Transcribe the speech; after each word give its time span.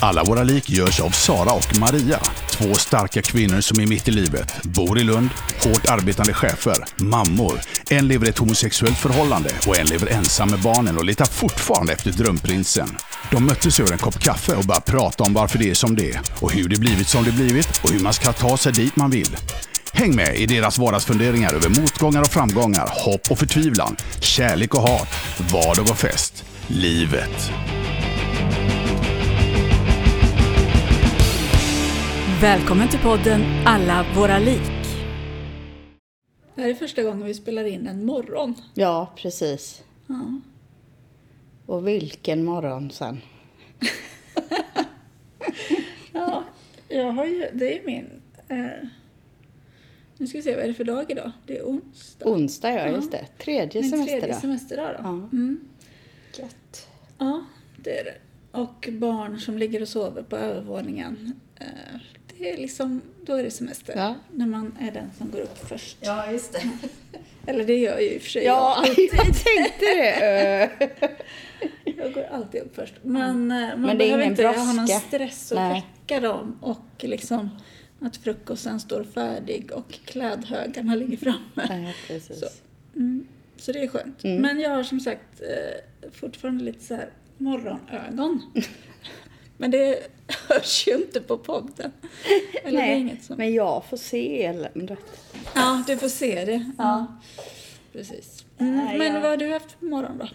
Alla 0.00 0.24
våra 0.24 0.42
lik 0.42 0.70
görs 0.70 1.00
av 1.00 1.10
Sara 1.10 1.52
och 1.52 1.78
Maria. 1.78 2.20
Två 2.50 2.74
starka 2.74 3.22
kvinnor 3.22 3.60
som 3.60 3.80
är 3.80 3.86
mitt 3.86 4.08
i 4.08 4.10
livet. 4.10 4.62
Bor 4.62 4.98
i 4.98 5.04
Lund, 5.04 5.28
hårt 5.64 5.86
arbetande 5.86 6.32
chefer, 6.32 6.84
mammor. 6.96 7.60
En 7.90 8.08
lever 8.08 8.26
i 8.26 8.28
ett 8.28 8.38
homosexuellt 8.38 8.98
förhållande 8.98 9.50
och 9.66 9.78
en 9.78 9.86
lever 9.86 10.06
ensam 10.06 10.50
med 10.50 10.60
barnen 10.60 10.98
och 10.98 11.04
letar 11.04 11.24
fortfarande 11.24 11.92
efter 11.92 12.10
drömprinsen. 12.10 12.88
De 13.30 13.46
möttes 13.46 13.80
över 13.80 13.92
en 13.92 13.98
kopp 13.98 14.18
kaffe 14.18 14.56
och 14.56 14.64
började 14.64 14.86
prata 14.86 15.24
om 15.24 15.34
varför 15.34 15.58
det 15.58 15.70
är 15.70 15.74
som 15.74 15.96
det 15.96 16.10
är 16.10 16.20
och 16.40 16.52
hur 16.52 16.68
det 16.68 16.80
blivit 16.80 17.08
som 17.08 17.24
det 17.24 17.32
blivit 17.32 17.80
och 17.84 17.90
hur 17.90 18.00
man 18.00 18.12
ska 18.12 18.32
ta 18.32 18.56
sig 18.56 18.72
dit 18.72 18.96
man 18.96 19.10
vill. 19.10 19.36
Häng 19.92 20.16
med 20.16 20.36
i 20.36 20.46
deras 20.46 20.78
vardagsfunderingar 20.78 21.54
över 21.54 21.68
motgångar 21.68 22.22
och 22.22 22.30
framgångar, 22.30 22.88
hopp 23.04 23.30
och 23.30 23.38
förtvivlan, 23.38 23.96
kärlek 24.20 24.74
och 24.74 24.82
hat, 24.82 25.08
vardag 25.52 25.90
och 25.90 25.98
fest. 25.98 26.44
Livet. 26.66 27.52
Välkommen 32.40 32.88
till 32.88 32.98
podden 32.98 33.40
Alla 33.66 34.06
våra 34.16 34.38
lik. 34.38 34.60
Det 36.54 36.62
här 36.62 36.68
är 36.68 36.74
första 36.74 37.02
gången 37.02 37.24
vi 37.26 37.34
spelar 37.34 37.64
in 37.64 37.86
en 37.86 38.04
morgon. 38.06 38.54
Ja, 38.74 39.12
precis. 39.16 39.82
Ja. 40.06 40.40
Och 41.66 41.88
vilken 41.88 42.44
morgon 42.44 42.90
sen. 42.90 43.20
Ja, 46.12 46.44
jag 46.88 47.12
har 47.12 47.24
ju, 47.24 47.48
det 47.54 47.78
är 47.78 47.86
min... 47.86 48.22
Eh, 48.48 48.88
nu 50.16 50.26
ska 50.26 50.38
vi 50.38 50.42
se, 50.42 50.54
vad 50.54 50.64
är 50.64 50.68
det 50.68 50.74
för 50.74 50.84
dag 50.84 51.10
idag? 51.10 51.32
Det 51.46 51.58
är 51.58 51.62
onsdag. 51.64 52.26
Onsdag, 52.28 52.70
ja, 52.72 52.78
Ja. 52.86 52.88
just 52.88 53.10
det. 53.12 53.26
Tredje 53.38 53.80
Min 53.80 53.90
semesterdag. 53.90 54.20
tredje 54.20 54.40
semesterdag 54.40 54.94
då. 54.98 55.00
Ja. 55.02 55.08
Mm. 55.08 55.60
Gött. 56.38 56.88
Ja, 57.18 57.44
det 57.76 57.98
är 57.98 58.04
det. 58.04 58.14
Och 58.58 58.88
barn 58.92 59.38
som 59.40 59.58
ligger 59.58 59.82
och 59.82 59.88
sover 59.88 60.22
på 60.22 60.36
övervåningen. 60.36 61.32
Eh, 61.56 62.00
är 62.40 62.56
liksom, 62.56 63.02
då 63.24 63.34
är 63.34 63.42
det 63.42 63.50
semester. 63.50 63.94
Ja. 63.96 64.14
När 64.34 64.46
man 64.46 64.76
är 64.80 64.90
den 64.90 65.10
som 65.18 65.30
går 65.30 65.40
upp 65.40 65.68
först. 65.68 65.96
Ja, 66.00 66.32
just 66.32 66.52
det. 66.52 66.62
Eller 67.46 67.64
det 67.64 67.78
gör 67.78 67.98
ju 67.98 68.10
i 68.10 68.18
och 68.18 68.22
för 68.22 68.30
sig 68.30 68.44
Ja, 68.44 68.76
jag 68.82 68.88
alltid. 68.88 69.08
jag 69.12 69.24
tänkte 69.24 69.86
det. 69.94 70.70
Jag 71.96 72.12
går 72.12 72.24
alltid 72.24 72.62
upp 72.62 72.74
först. 72.76 72.94
Men, 73.02 73.50
eh, 73.50 73.68
man 73.68 73.80
Men 73.80 73.98
behöver 73.98 74.24
inte 74.24 74.46
ha 74.46 74.72
någon 74.72 74.88
stress 74.88 75.52
att 75.52 75.58
Nej. 75.58 75.84
väcka 76.00 76.20
dem. 76.20 76.58
Och 76.60 76.86
liksom 77.00 77.50
att 78.00 78.16
frukosten 78.16 78.80
står 78.80 79.04
färdig 79.04 79.70
och 79.72 79.92
klädhögarna 80.04 80.94
ligger 80.94 81.16
framme. 81.16 81.92
Precis. 82.06 82.40
Så. 82.40 82.46
Mm. 82.96 83.26
Så 83.56 83.72
det 83.72 83.82
är 83.82 83.88
skönt. 83.88 84.24
Mm. 84.24 84.42
Men 84.42 84.60
jag 84.60 84.70
har 84.70 84.82
som 84.82 85.00
sagt 85.00 85.40
eh, 85.40 86.10
fortfarande 86.12 86.64
lite 86.64 86.84
så 86.84 86.94
här 86.94 87.08
morgonögon. 87.38 88.42
Men 89.56 89.70
det 89.70 90.06
hörs 90.48 90.86
ju 90.86 90.94
inte 90.94 91.20
på 91.20 91.38
podden. 91.38 91.92
Eller 92.64 92.78
Nej, 92.78 93.00
inget 93.00 93.24
som... 93.24 93.36
men 93.36 93.54
jag 93.54 93.84
får 93.84 93.96
se 93.96 94.44
eländet. 94.44 94.98
Ja, 95.54 95.82
du 95.86 95.96
får 95.96 96.08
se 96.08 96.44
det. 96.44 96.72
Ja. 96.78 97.06
Precis. 97.92 98.44
Mm. 98.58 98.98
Men 98.98 99.14
vad 99.14 99.30
har 99.30 99.36
du 99.36 99.52
haft 99.52 99.72
för 99.72 99.86
morgon 99.86 100.18
då? 100.18 100.28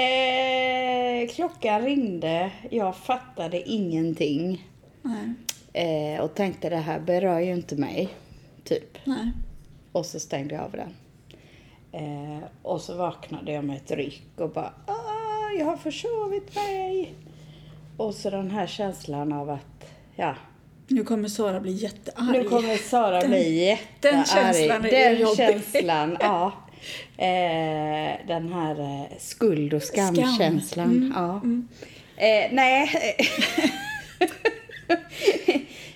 Eh, 0.00 1.28
klockan 1.34 1.82
ringde, 1.82 2.52
jag 2.70 2.96
fattade 2.96 3.70
ingenting. 3.70 4.68
Nej. 5.02 5.34
Eh, 5.72 6.20
och 6.20 6.34
tänkte 6.34 6.70
det 6.70 6.76
här 6.76 7.00
berör 7.00 7.40
ju 7.40 7.52
inte 7.52 7.76
mig, 7.76 8.08
typ. 8.64 8.98
Nej. 9.04 9.30
Och 9.92 10.06
så 10.06 10.20
stängde 10.20 10.54
jag 10.54 10.64
av 10.64 10.72
den. 10.72 10.94
Eh, 11.92 12.44
och 12.62 12.80
så 12.80 12.96
vaknade 12.96 13.52
jag 13.52 13.64
med 13.64 13.76
ett 13.76 13.90
ryck 13.90 14.22
och 14.36 14.50
bara 14.50 14.72
jag 15.58 15.66
har 15.66 15.76
försovit 15.76 16.54
mig. 16.54 17.14
Och 17.96 18.14
så 18.14 18.30
den 18.30 18.50
här 18.50 18.66
känslan 18.66 19.32
av 19.32 19.50
att, 19.50 19.90
ja, 20.16 20.34
Nu 20.88 21.04
kommer 21.04 21.28
Sara 21.28 21.60
bli 21.60 21.72
jättearg. 21.72 22.32
nu 22.32 22.44
kommer 22.44 22.76
Sara 22.76 23.20
bli 23.28 23.64
jättearg. 23.64 24.14
den 24.14 24.24
känslan 24.24 24.84
är 24.84 24.90
Den 24.90 25.20
jobbig. 25.20 25.36
känslan, 25.36 26.16
ja. 26.20 26.52
Eh, 27.16 28.26
den 28.26 28.52
här 28.52 28.80
eh, 28.80 29.18
skuld 29.18 29.74
och 29.74 29.82
skamkänslan. 29.82 30.86
Mm, 30.90 31.12
Ja. 31.16 31.30
mm. 31.44 31.68
Eh, 32.16 32.48
nej. 32.52 32.90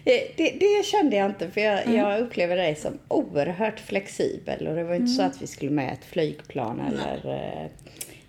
Eh, 0.04 0.20
det, 0.36 0.50
det 0.60 0.84
kände 0.86 1.16
jag 1.16 1.26
inte 1.30 1.50
för 1.50 1.60
jag, 1.60 1.88
jag 1.94 2.20
upplever 2.20 2.56
dig 2.56 2.74
som 2.74 2.98
oerhört 3.08 3.80
flexibel 3.80 4.66
och 4.68 4.74
det 4.74 4.84
var 4.84 4.94
inte 4.94 5.06
så 5.12 5.22
att 5.22 5.42
vi 5.42 5.46
skulle 5.46 5.70
med 5.70 5.92
ett 5.92 6.04
flygplan 6.04 6.80
eller 6.80 7.34
eh, 7.34 7.70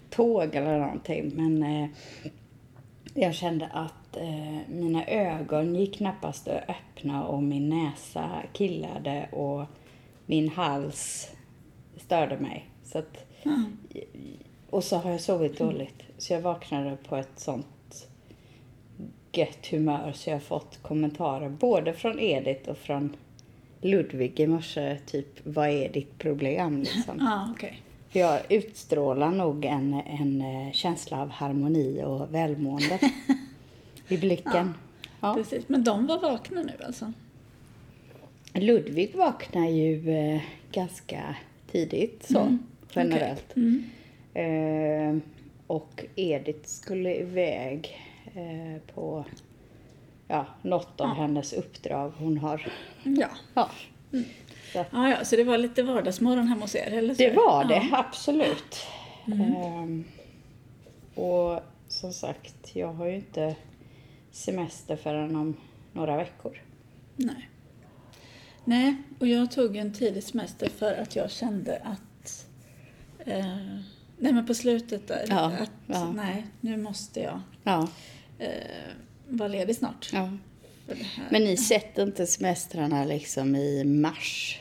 tåg 0.09 0.55
eller 0.55 0.79
någonting 0.79 1.31
men 1.35 1.63
eh, 1.63 1.89
jag 3.21 3.35
kände 3.35 3.67
att 3.67 4.17
eh, 4.17 4.69
mina 4.69 5.05
ögon 5.05 5.75
gick 5.75 5.97
knappast 5.97 6.47
att 6.47 6.69
öppna 6.69 7.27
och 7.27 7.43
min 7.43 7.69
näsa 7.69 8.29
killade 8.53 9.29
och 9.31 9.65
min 10.25 10.49
hals 10.49 11.31
störde 11.97 12.37
mig. 12.37 12.65
Så 12.83 12.97
att, 12.97 13.25
och 14.69 14.83
så 14.83 14.97
har 14.97 15.11
jag 15.11 15.21
sovit 15.21 15.57
dåligt. 15.57 16.03
Så 16.17 16.33
jag 16.33 16.41
vaknade 16.41 16.97
på 17.07 17.15
ett 17.15 17.39
sånt 17.39 18.07
gött 19.31 19.67
humör 19.71 20.11
så 20.15 20.29
jag 20.29 20.35
har 20.35 20.41
fått 20.41 20.79
kommentarer 20.81 21.49
både 21.49 21.93
från 21.93 22.19
Edith 22.19 22.69
och 22.69 22.77
från 22.77 23.15
Ludvig 23.81 24.39
i 24.39 24.47
morse. 24.47 24.97
Typ, 25.05 25.27
vad 25.43 25.69
är 25.69 25.89
ditt 25.89 26.17
problem? 26.17 26.79
Liksom. 26.79 27.17
Ja, 27.19 27.49
okej. 27.51 27.81
För 28.09 28.19
Jag 28.19 28.39
utstrålar 28.49 29.31
nog 29.31 29.65
en, 29.65 29.93
en 29.93 30.41
eh, 30.41 30.71
känsla 30.71 31.21
av 31.21 31.29
harmoni 31.29 32.03
och 32.03 32.33
välmående 32.33 32.99
i 34.07 34.17
blicken. 34.17 34.73
Ja. 35.21 35.33
Precis. 35.33 35.69
Men 35.69 35.83
de 35.83 36.07
var 36.07 36.19
vakna 36.21 36.61
nu 36.61 36.73
alltså? 36.85 37.13
Ludvig 38.53 39.15
vaknar 39.15 39.67
ju 39.67 40.09
eh, 40.17 40.41
ganska 40.71 41.35
tidigt 41.71 42.25
så, 42.31 42.39
Mm. 42.39 42.59
generellt. 42.93 43.55
Mm. 43.55 43.83
Eh, 44.33 45.21
och 45.67 46.05
Edith 46.15 46.67
skulle 46.69 47.15
iväg 47.15 47.99
eh, 48.35 48.81
på 48.95 49.25
ja, 50.27 50.45
något 50.61 51.01
av 51.01 51.07
Ja. 51.07 51.13
hennes 51.13 51.53
uppdrag 51.53 52.11
hon 52.17 52.37
har. 52.37 52.71
Ja. 53.03 53.27
Ja. 53.53 53.69
Så, 54.73 54.85
Ja, 54.91 55.09
ja, 55.09 55.25
så 55.25 55.35
det 55.35 55.43
var 55.43 55.57
lite 55.57 55.83
vardagsmorgon 55.83 56.47
hemma 56.47 56.61
hos 56.61 56.75
er? 56.75 56.91
Eller 56.91 57.13
så? 57.13 57.23
det 57.23 57.33
var 57.35 57.65
det, 57.65 57.87
Ja. 57.91 57.97
absolut. 57.97 58.85
Eh, 59.27 59.85
och 61.23 61.59
som 61.87 62.13
sagt, 62.13 62.75
jag 62.75 62.93
har 62.93 63.05
ju 63.05 63.15
inte 63.15 63.55
semester 64.31 64.95
förrän 64.95 65.35
om 65.35 65.55
några 65.93 66.17
veckor. 66.17 66.61
Nej. 67.15 67.49
Nej, 68.65 68.95
och 69.19 69.27
jag 69.27 69.51
tog 69.51 69.75
en 69.77 69.93
tidig 69.93 70.23
semester 70.23 70.69
för 70.69 70.93
att 70.93 71.15
jag 71.15 71.31
kände 71.31 71.77
att... 71.83 72.45
Eh, 73.19 73.45
nej, 74.17 74.33
men 74.33 74.45
på 74.45 74.53
slutet 74.53 75.07
där. 75.07 75.25
Ja, 75.29 75.51
att 75.59 75.71
ja. 75.87 76.11
nej, 76.11 76.45
nu 76.61 76.77
måste 76.77 77.19
jag 77.19 77.39
Ja, 77.63 77.87
eh, 78.39 78.49
vara 79.27 79.47
ledig 79.47 79.75
snart. 79.75 80.09
För 80.89 80.95
det 80.95 81.03
här. 81.03 81.27
Men 81.31 81.43
ni 81.43 81.57
sätter 81.57 82.03
inte 82.03 82.27
semestrarna 82.27 83.05
liksom 83.05 83.55
i 83.55 83.83
mars? 83.83 84.59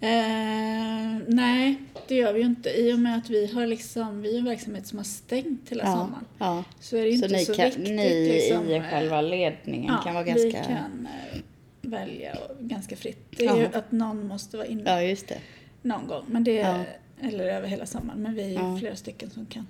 Eh, 0.00 1.18
nej, 1.28 1.74
det 2.08 2.14
gör 2.14 2.32
vi 2.32 2.40
ju 2.40 2.46
inte. 2.46 2.70
I 2.70 2.92
och 2.92 2.98
med 2.98 3.18
att 3.18 3.30
vi 3.30 3.46
har 3.52 3.66
liksom, 3.66 4.22
vi 4.22 4.34
är 4.34 4.38
en 4.38 4.44
verksamhet 4.44 4.86
som 4.86 4.98
har 4.98 5.04
stängt 5.04 5.68
hela 5.70 5.84
Ja, 5.84 5.92
sommaren. 5.92 6.24
ja. 6.38 6.64
Så 6.80 6.96
är 6.96 7.02
det 7.02 7.08
ju 7.08 7.18
Så 7.18 7.24
inte 7.24 7.38
så 7.38 7.54
kan, 7.54 7.64
viktigt. 7.64 7.84
ni 7.90 8.28
liksom, 8.28 8.68
i 8.68 8.74
eh, 8.76 8.82
själva 8.82 9.20
ledningen 9.20 9.94
ja, 9.94 10.02
kan 10.04 10.14
vara 10.14 10.24
vi 10.24 10.30
ganska... 10.30 10.64
kan 10.64 11.08
eh, 11.32 11.38
välja 11.82 12.38
ganska 12.60 12.96
fritt. 12.96 13.26
Det 13.36 13.46
är 13.46 13.56
ju 13.56 13.62
Ja. 13.62 13.68
att 13.78 13.92
någon 13.92 14.26
måste 14.26 14.56
vara 14.56 14.66
inne 14.66 14.82
Ja, 14.86 15.02
just 15.02 15.28
det. 15.28 15.38
någon 15.82 16.06
gång. 16.06 16.24
Men 16.26 16.44
det. 16.44 16.84
Eller 17.22 17.44
över 17.44 17.68
hela 17.68 17.86
sommaren. 17.86 18.22
Men 18.22 18.34
vi 18.34 18.42
är 18.54 18.72
ju 18.72 18.78
flera 18.78 18.96
stycken 18.96 19.30
som 19.30 19.46
kan. 19.46 19.66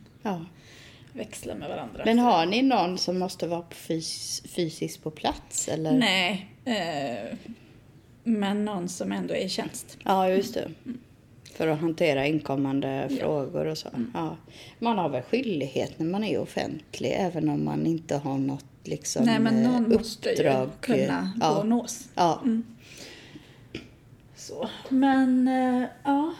Växla 1.12 1.54
med 1.54 1.68
varandra. 1.68 2.02
Men 2.04 2.18
har 2.18 2.46
ni 2.46 2.62
någon 2.62 2.98
som 2.98 3.18
måste 3.18 3.46
vara 3.46 3.64
fys 3.70 4.42
fysiskt 4.46 5.02
på 5.02 5.10
plats? 5.10 5.68
Eller? 5.68 5.92
Nej. 5.92 6.46
Eh, 6.64 7.36
men 8.24 8.64
någon 8.64 8.88
som 8.88 9.12
ändå 9.12 9.34
är 9.34 9.44
i 9.44 9.48
tjänst. 9.48 9.98
Ja, 10.04 10.28
just 10.28 10.54
det. 10.54 10.68
För 11.54 11.68
att 11.68 11.80
hantera 11.80 12.26
inkommande 12.26 12.88
Ja. 12.88 13.02
Mm. 13.02 13.16
frågor 13.16 13.66
och 13.66 13.78
så. 13.78 13.88
Ja. 14.14 14.36
Man 14.78 14.98
har 14.98 15.08
väl 15.08 15.22
skyldighet 15.22 15.98
när 15.98 16.06
man 16.06 16.24
är 16.24 16.38
offentlig, 16.38 17.14
även 17.18 17.48
om 17.48 17.64
man 17.64 17.86
inte 17.86 18.16
har 18.16 18.38
något 18.38 18.64
liksom, 18.84 19.24
Nej, 19.24 19.38
men 19.38 19.56
eh, 19.64 19.70
någon 19.72 19.88
måste 19.92 20.28
ju 20.28 20.34
uppdrag. 20.34 20.70
kunna 20.80 21.32
ja. 21.40 21.48
gå 21.54 21.60
och 21.60 21.66
nås. 21.68 22.08
Ja. 22.14 22.40
Mm. 22.44 22.64
Så. 24.36 24.68
Men, 24.88 25.48
eh, 25.48 25.88
ja. 26.04 26.34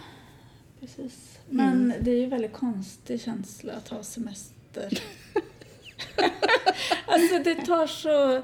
Precis. 0.81 1.39
Men 1.49 1.73
Mm. 1.85 1.93
det 2.05 2.11
är 2.11 2.17
ju 2.21 2.27
väldigt 2.27 2.53
konstig 2.53 3.21
känsla 3.21 3.73
att 3.73 3.89
ha 3.89 4.03
semester. 4.03 4.57
alltså 7.07 7.39
det 7.45 7.55
tar 7.55 7.87
så... 7.87 8.37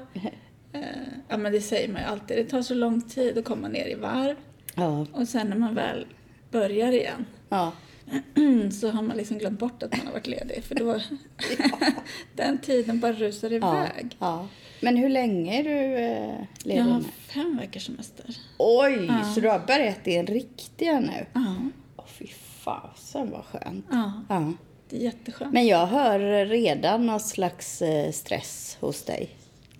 Eh, 0.73 1.07
ja 1.29 1.37
men 1.37 1.51
det 1.51 1.61
säger 1.61 1.87
man 1.87 2.01
ju 2.01 2.07
alltid. 2.07 2.37
Det 2.37 2.43
tar 2.43 2.61
så 2.61 2.73
lång 2.73 3.01
tid 3.01 3.37
att 3.37 3.45
komma 3.45 3.67
ner 3.67 3.87
i 3.87 3.95
varv. 3.95 4.35
Ja. 4.75 5.05
Och 5.13 5.27
sen 5.27 5.47
när 5.49 5.57
man 5.57 5.75
väl 5.75 6.07
börjar 6.51 6.91
igen. 6.91 7.25
ja. 7.49 7.71
så 8.81 8.89
har 8.89 9.01
man 9.01 9.17
liksom 9.17 9.37
glömt 9.37 9.59
bort 9.59 9.83
att 9.83 9.97
man 9.97 10.05
har 10.05 10.13
varit 10.13 10.27
ledig. 10.27 10.63
För 10.63 10.75
då, 10.75 10.99
den 12.35 12.57
tiden 12.57 12.99
bara 12.99 13.13
rusar 13.13 13.53
iväg. 13.53 14.17
ja. 14.19 14.47
Men 14.81 14.97
hur 14.97 15.09
länge 15.09 15.59
är 15.59 15.63
du 15.63 15.95
eh, 15.95 16.45
ledig 16.63 16.79
Jag 16.79 16.83
har 16.83 17.01
fem 17.27 17.57
veckors 17.57 17.85
semester. 17.85 18.25
Oj, 18.57 19.11
så 19.35 19.39
du 19.41 19.49
har 19.49 19.59
börjat 19.59 20.07
i 20.07 20.15
en 20.15 20.27
riktiga 20.27 20.99
nu? 20.99 21.25
Ja, 21.33 21.55
Åh 21.97 22.05
fy 22.07 22.27
fasen 22.63 23.31
vad 23.31 23.45
skönt. 23.45 23.85
ja, 23.91 24.53
Jätteskönt. 24.89 25.53
Men 25.53 25.67
jag 25.67 25.85
hör 25.87 26.45
redan 26.45 27.05
någon 27.05 27.19
slags 27.19 27.81
eh, 27.81 28.11
stress 28.11 28.77
hos 28.79 29.03
dig. 29.03 29.29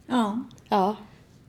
Ja, 0.07 0.43
Ja. 0.69 0.95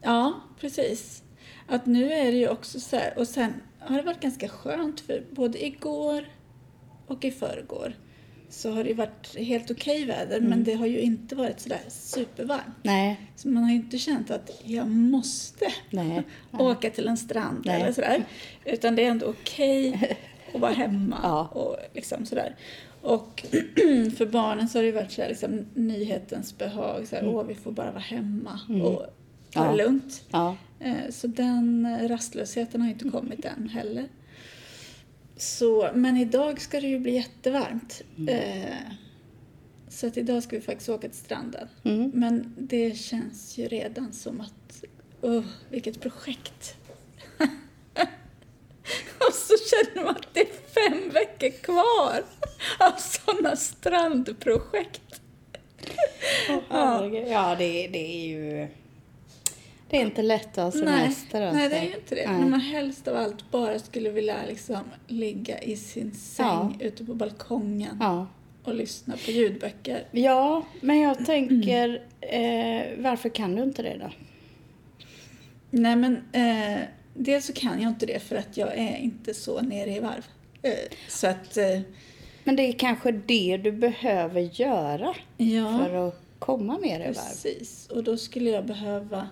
ja, 0.03 0.41
precis. 0.61 1.23
Att 1.69 1.87
nu 1.87 2.13
är 2.13 2.25
det 2.33 2.39
ju 2.39 2.49
också 2.49 2.81
så 2.81 2.97
här, 2.97 3.19
och 3.19 3.29
sen 3.29 3.53
har 3.79 3.97
det 3.97 4.03
varit 4.03 4.21
ganska 4.21 4.49
skönt 4.49 5.01
för 5.01 5.25
både 5.31 5.67
igår 5.67 6.25
och 7.07 7.25
i 7.25 7.31
förrgår 7.31 7.95
så 8.49 8.71
har 8.71 8.83
det 8.85 8.89
ju 8.91 8.95
varit 8.97 9.37
helt 9.39 9.71
okej 9.71 10.05
väder 10.05 10.37
Mm. 10.39 10.51
men 10.51 10.65
det 10.65 10.75
har 10.75 10.87
ju 10.87 11.01
inte 11.01 11.35
varit 11.35 11.61
sådär 11.61 11.81
supervarmt. 11.89 12.77
Nej. 12.83 13.21
Så 13.37 13.49
man 13.49 13.63
har 13.63 13.71
ju 13.71 13.77
inte 13.77 13.99
känt 13.99 14.31
att 14.31 14.51
jag 14.65 14.89
måste 14.89 15.67
Nej. 15.91 16.23
åka 16.53 16.91
till 16.91 17.09
en 17.09 17.17
strand 17.17 17.63
Nej. 17.65 17.81
eller 17.83 17.93
sådär. 17.93 18.25
Utan 18.65 18.97
det 18.97 19.05
är 19.05 19.11
ändå 19.11 19.27
okej 19.27 20.17
att 20.55 20.61
vara 20.61 20.73
hemma 20.73 21.19
Ja. 21.23 21.47
och 21.47 21.77
liksom 21.95 22.27
sådär. 22.27 22.57
Och 23.03 23.47
för 24.17 24.27
barnen 24.27 24.69
så 24.69 24.79
har 24.79 24.83
det 24.85 24.93
varit 24.93 25.13
sådär 25.13 25.29
liksom 25.29 25.67
nyhetens 25.75 26.59
behag. 26.59 27.07
Såhär, 27.09 27.29
Åh, 27.29 27.45
vi 27.45 27.55
får 27.55 27.73
bara 27.73 27.91
vara 27.91 28.03
hemma 28.03 28.61
och 28.69 29.07
ta 29.53 29.61
det 29.61 29.67
Mm. 29.69 29.71
Ja. 29.79 29.85
lugnt. 29.85 30.23
Ja. 30.31 30.57
Eh, 30.81 31.11
Så 31.11 31.27
den 31.27 31.97
rastlösheten 32.09 32.81
har 32.83 32.89
inte 32.89 33.09
kommit 33.11 33.45
än 33.45 33.69
heller. 33.69 34.09
Så, 35.37 35.91
men 35.95 36.17
idag 36.17 36.61
ska 36.61 36.81
det 36.81 36.87
ju 36.87 36.99
bli 36.99 37.15
jättevarmt. 37.15 38.03
Eh, 38.29 38.75
Så 39.89 40.07
att 40.07 40.17
idag 40.17 40.43
ska 40.43 40.57
vi 40.57 40.63
faktiskt 40.63 40.89
åka 40.89 41.09
till 41.09 41.19
stranden. 41.19 41.69
Mm. 41.85 42.11
Men 42.15 42.55
det 42.59 42.97
känns 42.99 43.59
ju 43.59 43.69
redan 43.69 44.13
som 44.13 44.41
att, 44.41 44.85
oh, 45.21 45.45
vilket 45.71 46.01
projekt. 46.01 46.75
Och 49.29 49.35
så 49.35 49.55
känner 49.71 50.05
man 50.05 50.17
att 50.17 50.35
det 50.35 50.41
är 50.41 50.47
fem 50.75 51.11
veckor 51.13 51.51
kvar 51.63 52.23
av 52.79 52.93
sådana 52.99 53.57
strandprojekt. 53.57 55.21
Herregud. 56.69 57.29
Ja, 57.29 57.57
det, 57.59 57.89
det 57.89 58.15
är 58.17 58.27
ju... 58.29 58.69
Det 59.91 59.97
är 59.97 60.01
inte 60.01 60.23
lätt 60.23 60.59
att 60.59 60.65
ha 60.75 60.81
semester. 60.81 61.41
nej, 61.41 61.49
alltså. 61.49 61.59
nej, 61.59 61.69
det 61.69 61.77
är 61.77 61.85
ju 61.85 61.95
inte 61.95 62.15
det. 62.15 62.31
Nej. 62.31 62.41
När 62.41 62.49
man 62.49 62.61
helst 62.61 63.09
av 63.09 63.17
allt 63.17 63.51
bara 63.51 63.79
skulle 63.79 64.11
vilja 64.11 64.37
liksom 64.49 64.79
ligga 65.07 65.59
i 65.63 65.77
sin 65.77 66.15
säng 66.15 66.77
ute 66.81 67.05
på 67.05 67.15
balkongen 67.15 67.97
Ja. 68.01 68.27
och 68.65 68.75
lyssna 68.75 69.15
på 69.25 69.31
ljudböcker. 69.31 70.05
ja, 70.11 70.63
men 70.81 71.01
jag 71.01 71.27
tänker, 71.27 72.03
eh, 72.21 72.83
varför 72.99 73.29
kan 73.29 73.57
du 73.57 73.63
inte 73.63 73.83
det 73.83 73.97
då? 74.01 74.11
Nej, 75.71 75.97
men 75.97 76.17
eh, 76.33 76.79
dels 77.15 77.47
så 77.47 77.53
kan 77.53 77.83
jag 77.83 77.89
inte 77.91 78.07
det 78.07 78.21
för 78.23 78.37
att 78.37 78.57
jag 78.57 78.79
är 78.79 78.97
inte 78.97 79.35
så 79.35 79.61
nere 79.61 79.91
i 79.91 80.01
varv. 80.01 80.27
Eh, 80.63 80.73
så 81.09 81.27
att, 81.27 81.57
eh, 81.57 81.81
Men 82.45 82.57
det 82.57 82.63
är 82.63 82.73
kanske 82.73 83.13
det 83.13 83.57
du 83.57 83.73
behöver 83.73 84.61
göra 84.61 85.15
ja. 85.37 85.79
för 85.79 86.09
att 86.09 86.21
komma 86.39 86.79
ner 86.79 87.01
i 87.01 87.05
varv. 87.07 87.15
Precis, 87.15 87.87
och 87.87 88.05
då 88.05 88.17
skulle 88.17 88.51
jag 88.51 88.67
behöva 88.67 89.29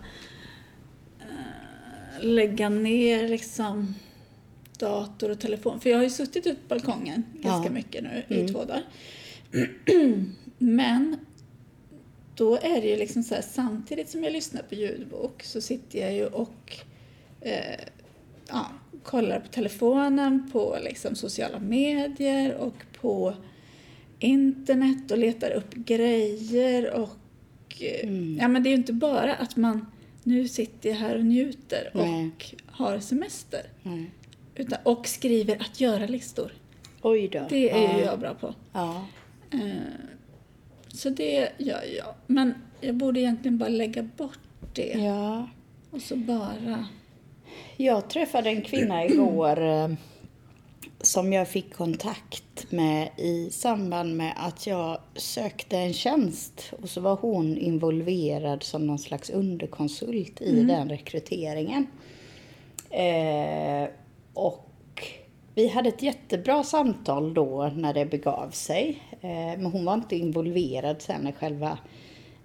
eh, 1.20 2.24
lägga 2.24 2.68
ner 2.68 3.28
liksom 3.28 3.94
dator 4.78 5.30
och 5.30 5.40
telefon. 5.40 5.80
För 5.80 5.90
jag 5.90 5.96
har 5.96 6.04
ju 6.04 6.10
suttit 6.10 6.46
ute 6.46 6.60
på 6.60 6.68
balkongen 6.74 7.22
ganska 7.34 7.68
Ja. 7.68 7.72
mycket 7.72 8.02
nu 8.02 8.22
Mm. 8.28 8.44
i 8.44 8.48
två 8.48 8.64
dagar. 8.64 8.82
Men 10.58 11.16
då 12.34 12.56
är 12.56 12.80
det 12.82 12.88
ju 12.88 12.96
liksom 12.96 13.22
så 13.22 13.34
här, 13.34 13.42
samtidigt 13.42 14.10
som 14.10 14.24
jag 14.24 14.32
lyssnar 14.32 14.62
på 14.62 14.74
ljudbok 14.74 15.42
så 15.42 15.60
sitter 15.60 15.98
jag 15.98 16.14
ju 16.14 16.26
och 16.26 16.76
eh, 17.40 17.80
ja, 18.48 18.66
kollar 19.02 19.40
på 19.40 19.48
telefonen, 19.48 20.50
på 20.52 20.76
liksom 20.82 21.14
sociala 21.14 21.58
medier 21.58 22.54
och 22.54 22.74
på 23.00 23.34
internet 24.18 25.10
och 25.10 25.18
letar 25.18 25.50
upp 25.50 25.74
grejer 25.74 26.90
och 26.90 27.10
eh, 27.80 28.08
Mm. 28.08 28.38
ja 28.40 28.48
men 28.48 28.62
det 28.62 28.68
är 28.68 28.70
ju 28.70 28.76
inte 28.76 28.92
bara 28.92 29.34
att 29.34 29.56
man 29.56 29.86
nu 30.22 30.48
sitter 30.48 30.88
jag 30.88 30.96
här 30.96 31.16
och 31.16 31.24
njuter 31.24 31.90
Nej. 31.94 32.26
och 32.26 32.46
har 32.66 32.98
semester 33.00 33.60
Nej. 33.82 34.10
utan, 34.54 34.78
och 34.82 35.06
skriver 35.06 35.56
att 35.60 35.80
göra-listor. 35.80 36.52
Oj 37.02 37.28
då. 37.28 37.46
Det 37.48 37.70
är 37.70 37.94
ju 37.94 37.98
ja. 37.98 38.04
jag 38.04 38.20
bra 38.20 38.34
på. 38.34 38.54
Ja. 38.72 39.06
Eh, 39.50 39.58
så 40.88 41.10
det 41.10 41.48
gör 41.58 41.82
jag. 41.96 42.14
Men 42.26 42.54
jag 42.80 42.94
borde 42.94 43.20
egentligen 43.20 43.58
bara 43.58 43.68
lägga 43.68 44.02
bort 44.02 44.38
det 44.74 44.92
ja. 44.98 45.48
och 45.90 46.02
så 46.02 46.16
bara... 46.16 46.86
Jag 47.76 48.10
träffade 48.10 48.50
en 48.50 48.62
kvinna 48.62 49.04
igår 49.04 49.62
eh, 49.62 49.88
som 51.00 51.32
jag 51.32 51.48
fick 51.48 51.74
kontakt 51.74 52.72
med 52.72 53.08
i 53.16 53.50
samband 53.50 54.16
med 54.16 54.32
att 54.36 54.66
jag 54.66 54.98
sökte 55.14 55.78
en 55.78 55.92
tjänst 55.92 56.72
och 56.82 56.88
så 56.90 57.00
var 57.00 57.16
hon 57.16 57.58
involverad 57.58 58.62
som 58.62 58.86
någon 58.86 58.98
slags 58.98 59.30
underkonsult 59.30 60.40
i 60.40 60.62
den 60.62 60.88
rekryteringen. 60.88 61.86
Eh, 62.90 63.88
och 64.34 64.68
vi 65.54 65.68
hade 65.68 65.88
ett 65.88 66.02
jättebra 66.02 66.62
samtal 66.62 67.34
då 67.34 67.72
när 67.76 67.94
det 67.94 68.06
begav 68.06 68.50
sig. 68.50 69.02
Eh, 69.20 69.28
men 69.30 69.66
hon 69.66 69.84
var 69.84 69.94
inte 69.94 70.16
involverad 70.16 71.02
sen 71.02 71.26
i 71.28 71.32
själva 71.32 71.78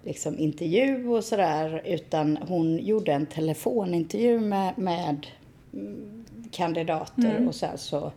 liksom, 0.04 0.38
intervju 0.38 1.08
och 1.08 1.24
sådär 1.24 1.82
utan 1.84 2.36
hon 2.36 2.78
gjorde 2.78 3.12
en 3.12 3.26
telefonintervju 3.26 4.40
med, 4.40 4.78
med 4.78 5.26
mm, 5.72 6.24
kandidater 6.50 7.48
och 7.48 7.54
sen 7.54 7.78
så 7.78 8.12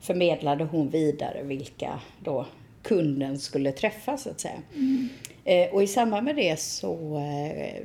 förmedlade 0.00 0.64
hon 0.64 0.90
vidare 0.90 1.42
vilka 1.42 2.00
då 2.24 2.46
kunden 2.82 3.38
skulle 3.38 3.72
träffa 3.72 4.16
så 4.16 4.30
att 4.30 4.40
säga. 4.40 4.62
Eh, 5.44 5.74
och 5.74 5.82
i 5.82 5.86
samband 5.86 6.24
med 6.24 6.36
det 6.36 6.60
så 6.60 7.18
eh, 7.18 7.82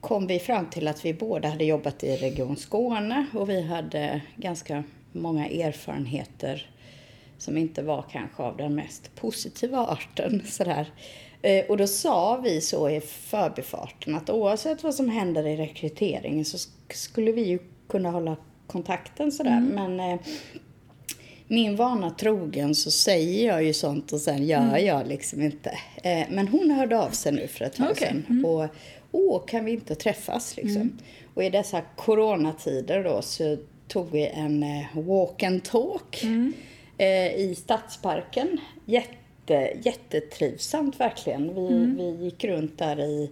kom 0.00 0.26
vi 0.26 0.38
fram 0.38 0.66
till 0.70 0.88
att 0.88 1.04
vi 1.04 1.14
båda 1.14 1.48
hade 1.48 1.64
jobbat 1.64 2.04
i 2.04 2.16
Region 2.16 2.56
Skåne 2.56 3.26
och 3.34 3.50
vi 3.50 3.62
hade 3.62 4.20
ganska 4.36 4.84
många 5.12 5.46
erfarenheter 5.46 6.70
som 7.38 7.58
inte 7.58 7.82
var 7.82 8.04
kanske 8.12 8.42
av 8.42 8.56
den 8.56 8.74
mest 8.74 9.14
positiva 9.14 9.86
arten. 9.86 10.42
Sådär. 10.46 10.86
Eh, 11.42 11.64
Och 11.68 11.76
då 11.76 11.86
sa 11.86 12.36
vi 12.36 12.60
så 12.60 12.88
i 12.90 13.00
förbifarten 13.00 14.14
att 14.14 14.30
oavsett 14.30 14.82
vad 14.82 14.94
som 14.94 15.08
händer 15.08 15.46
i 15.46 15.56
rekryteringen 15.56 16.44
så 16.44 16.56
sk- 16.56 16.70
skulle 16.94 17.32
vi 17.32 17.42
ju 17.42 17.58
kunna 17.88 18.10
hålla 18.10 18.36
kontakten 18.66 19.32
sådär. 19.32 19.60
Men 19.60 20.00
eh, 20.00 20.18
min 21.48 21.76
vana 21.76 22.10
trogen 22.10 22.74
så 22.74 22.90
säger 22.90 23.46
jag 23.46 23.62
ju 23.64 23.72
sånt 23.72 24.12
och 24.12 24.20
sen 24.20 24.46
gör 24.46 24.76
jag 24.78 25.06
liksom 25.06 25.42
inte. 25.42 25.70
Eh, 26.02 26.26
Men 26.30 26.48
hon 26.48 26.70
hörde 26.70 26.98
av 26.98 27.10
sig 27.10 27.32
nu 27.32 27.48
för 27.48 27.64
ett 27.64 27.74
tag 27.76 27.88
Okej, 27.90 28.08
sedan. 28.08 28.44
Och 28.44 28.66
åh, 29.12 29.46
kan 29.46 29.64
vi 29.64 29.72
inte 29.72 29.94
träffas 29.94 30.56
liksom? 30.56 30.98
Och 31.34 31.44
i 31.44 31.50
dessa 31.50 31.80
coronatider 31.96 33.04
då 33.04 33.22
så 33.22 33.56
tog 33.88 34.10
vi 34.10 34.26
en 34.26 34.64
walk 34.94 35.42
and 35.42 35.64
talk 35.64 36.24
eh, 36.98 37.34
i 37.36 37.54
Stadsparken. 37.58 38.58
Jätte, 38.84 39.14
jättetrivsamt 39.82 41.00
verkligen. 41.00 41.54
Vi, 41.54 41.94
vi 41.96 42.24
gick 42.24 42.44
runt 42.44 42.78
där 42.78 43.00
i 43.00 43.30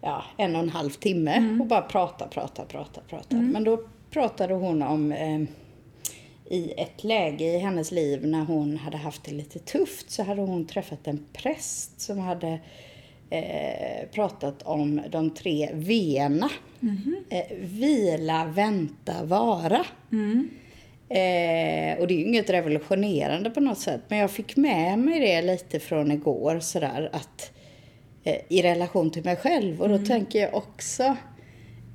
ja, 0.00 0.24
en 0.36 0.56
och 0.56 0.62
en 0.62 0.68
halv 0.68 0.90
timme 0.90 1.58
och 1.60 1.66
bara 1.66 1.82
prata, 1.82 2.28
prata, 2.28 2.64
prata, 2.64 3.00
prata. 3.08 3.36
Men 3.36 3.64
då 3.64 3.80
pratade 4.10 4.54
hon 4.54 4.82
om 4.82 5.12
eh, 5.12 5.40
i 6.50 6.72
ett 6.76 7.04
läge 7.04 7.44
i 7.44 7.58
hennes 7.58 7.92
liv 7.92 8.26
när 8.26 8.44
hon 8.44 8.76
hade 8.76 8.96
haft 8.96 9.24
det 9.24 9.32
lite 9.32 9.58
tufft 9.58 10.10
så 10.10 10.22
hade 10.22 10.40
hon 10.42 10.66
träffat 10.66 11.06
en 11.06 11.26
präst 11.32 12.00
som 12.00 12.18
hade 12.18 12.58
eh, 13.30 14.08
pratat 14.12 14.62
om 14.62 15.00
de 15.10 15.30
tre 15.30 15.70
V'na. 15.72 16.50
Eh, 17.30 17.56
vila, 17.58 18.44
vänta, 18.54 19.24
vara. 19.24 19.84
Eh, 21.10 21.98
och 21.98 22.06
det 22.06 22.14
är 22.14 22.18
ju 22.18 22.24
inget 22.24 22.50
revolutionerande 22.50 23.50
på 23.50 23.60
något 23.60 23.78
sätt 23.78 24.00
men 24.08 24.18
jag 24.18 24.30
fick 24.30 24.56
med 24.56 24.98
mig 24.98 25.20
det 25.20 25.42
lite 25.42 25.80
från 25.80 26.12
igår 26.12 26.60
sådär 26.60 27.10
att 27.12 27.52
eh, 28.24 28.36
i 28.48 28.62
relation 28.62 29.10
till 29.10 29.24
mig 29.24 29.36
själv. 29.36 29.82
Och 29.82 29.88
då 29.88 29.98
tänker 29.98 30.40
jag 30.40 30.54
också 30.54 31.16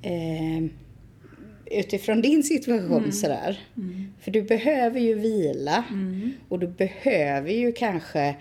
eh, 0.02 0.64
utifrån 1.70 2.20
din 2.22 2.42
situation 2.42 3.12
sådär. 3.12 3.60
För 4.20 4.30
du 4.30 4.42
behöver 4.42 5.00
ju 5.00 5.14
vila. 5.14 5.84
Och 6.48 6.58
du 6.58 6.66
behöver 6.66 7.50
ju 7.50 7.72
kanske 7.72 8.36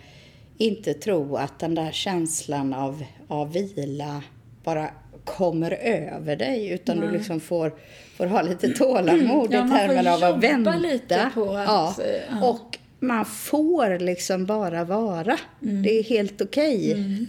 inte 0.58 0.94
tro 0.94 1.36
att 1.36 1.60
den 1.60 1.76
där 1.76 1.92
känslan 1.92 2.74
av, 2.74 3.04
av 3.28 3.54
vila 3.54 4.24
bara 4.64 4.90
kommer 5.26 5.72
över 5.72 6.36
dig 6.36 6.70
utan 6.70 7.00
du 7.00 7.12
liksom 7.12 7.40
får, 7.40 7.74
får 8.18 8.26
ha 8.26 8.42
lite 8.42 8.70
tålamod 8.70 9.54
Ja, 9.54 9.66
i 9.66 9.70
termer 9.70 10.14
av 10.14 10.24
att 10.24 10.44
vänta. 10.44 10.76
lite 10.78 11.32
på 11.34 11.54
att, 11.54 11.68
ja. 11.68 11.96
ja. 12.32 12.50
Och 12.50 12.78
man 13.00 13.26
får 13.26 14.00
liksom 14.00 14.46
bara 14.46 14.84
vara. 14.84 15.38
Mm. 15.64 15.84
Det 15.84 16.00
är 16.00 16.04
helt 16.04 16.42
okej. 16.42 16.92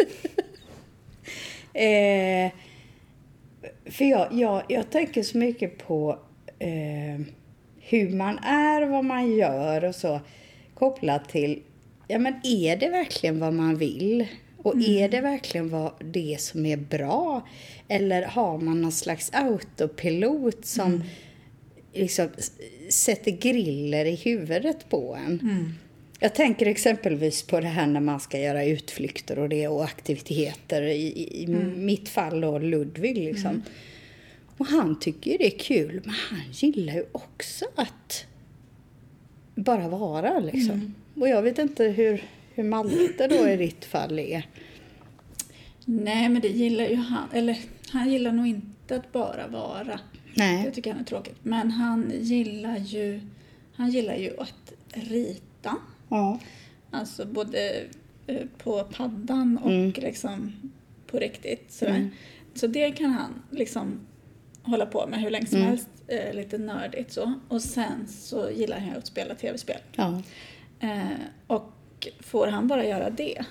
eh, 1.73 2.53
för 3.91 4.05
jag, 4.05 4.29
jag, 4.33 4.63
jag 4.69 4.91
tänker 4.91 5.23
så 5.23 5.39
mycket 5.39 5.87
på 5.87 6.19
eh, 6.59 7.27
hur 7.81 8.11
man 8.11 8.39
är, 8.39 8.87
vad 8.87 9.05
man 9.05 9.37
gör 9.37 9.85
och 9.85 9.95
så 9.95 10.21
kopplat 10.75 11.29
till, 11.29 11.63
ja 12.09 12.19
men 12.19 12.35
är 12.45 12.77
det 12.77 12.89
verkligen 12.89 13.41
vad 13.41 13.53
man 13.53 13.77
vill? 13.77 14.27
Och 14.67 14.83
är 14.83 15.09
det 15.09 15.21
verkligen 15.21 15.69
vad 15.69 15.93
det 16.13 16.37
som 16.41 16.67
är 16.67 16.77
bra? 16.77 17.49
Eller 17.89 18.23
har 18.23 18.59
man 18.59 18.81
någon 18.83 18.93
slags 18.93 19.31
autopilot 19.33 20.65
som 20.67 21.03
liksom 21.93 22.29
s- 22.39 22.53
sätter 22.89 23.31
griller 23.31 24.05
i 24.05 24.15
huvudet 24.15 24.89
på 24.89 25.15
en? 25.27 25.39
Jag 26.21 26.35
tänker 26.35 26.67
exempelvis 26.67 27.43
på 27.43 27.61
det 27.61 27.67
här 27.67 27.87
när 27.87 28.01
man 28.01 28.21
ska 28.21 28.39
göra 28.41 28.65
utflykter 28.65 29.39
och 29.39 29.49
det 29.49 29.69
och 29.69 29.85
aktiviteter. 29.85 30.83
I, 30.83 31.07
i, 31.07 31.43
i 31.43 31.47
mitt 31.77 32.09
fall 32.09 32.41
då 32.41 32.59
Ludvig 32.59 33.17
liksom. 33.17 33.63
Och 34.57 34.67
han 34.67 34.99
tycker 35.01 35.31
ju 35.31 35.37
det 35.37 35.47
är 35.55 35.59
kul, 35.59 36.01
men 36.05 36.15
han 36.15 36.41
gillar 36.53 36.95
ju 36.95 37.05
också 37.13 37.65
att 37.75 38.25
bara 39.55 39.89
vara 39.89 40.39
liksom. 40.41 40.95
Och 41.15 41.29
jag 41.29 41.43
vet 41.43 41.59
inte 41.59 41.85
hur, 41.85 42.25
hur 42.57 42.65
Malte 42.65 43.27
då 43.29 43.49
i 43.49 43.57
ditt 43.57 43.85
fall 43.85 44.19
är. 44.19 44.47
Nej, 45.85 46.29
men 46.29 46.43
det 46.43 46.49
gillar 46.49 46.85
ju 46.85 46.97
han. 46.97 47.29
Eller 47.33 47.59
han 47.91 48.11
gillar 48.13 48.33
nog 48.33 48.47
inte 48.47 48.97
att 48.97 49.13
bara 49.13 49.47
vara. 49.49 50.01
Nej. 50.35 50.65
Det 50.65 50.71
tycker 50.71 50.93
han 50.93 51.01
är 51.01 51.05
tråkigt. 51.05 51.37
Men 51.43 51.71
han 51.71 52.13
gillar 52.21 52.77
ju, 52.79 53.21
han 53.75 53.91
gillar 53.91 54.15
ju 54.17 54.41
att 54.41 54.73
rita. 54.91 55.77
Ja. 56.09 56.39
Alltså 56.91 57.27
både 57.27 57.85
eh, 58.27 58.47
på 58.59 58.85
paddan 58.85 59.59
och 59.59 59.71
Mm. 59.71 59.93
liksom 59.97 60.53
på 61.07 61.19
riktigt. 61.19 61.73
Sådär. 61.73 62.11
Så 62.55 62.67
det 62.67 62.91
kan 62.91 63.11
han 63.11 63.43
liksom 63.51 64.01
hålla 64.63 64.87
på 64.87 65.07
med 65.07 65.21
hur 65.21 65.31
länge 65.31 65.47
som 65.47 65.59
Mm. 65.59 65.69
helst. 65.69 65.89
Eh, 66.09 66.35
lite 66.35 66.59
nördigt 66.59 67.13
så. 67.13 67.33
Och 67.49 67.63
sen 67.63 68.09
så 68.09 68.51
gillar 68.51 68.79
han 68.79 68.97
att 68.97 69.07
spela 69.07 69.35
tv-spel. 69.35 69.79
Ja. 69.97 70.23
Eh, 70.81 71.03
och 71.47 71.73
får 72.21 72.47
han 72.47 72.69
bara 72.69 72.85
göra 72.87 73.11
det, 73.11 73.45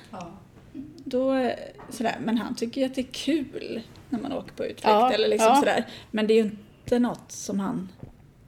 då 1.04 1.34
eh, 1.34 1.52
sådär. 1.90 2.16
Men 2.22 2.38
han 2.38 2.56
tycker 2.56 2.82
ju 2.82 2.88
att 2.88 2.96
det 2.96 3.02
är 3.02 3.12
kul 3.12 3.82
när 4.10 4.20
man 4.20 4.32
åker 4.34 4.52
på 4.54 4.64
utflykt 4.66 4.84
Ja, 4.84 5.12
eller 5.14 5.28
liksom 5.28 5.48
ja. 5.48 5.56
sådär. 5.56 5.86
Men 6.12 6.28
det 6.28 6.34
är 6.34 6.44
ju 6.44 6.50
inte 6.52 7.00
något 7.00 7.32
som 7.32 7.60
han 7.60 7.90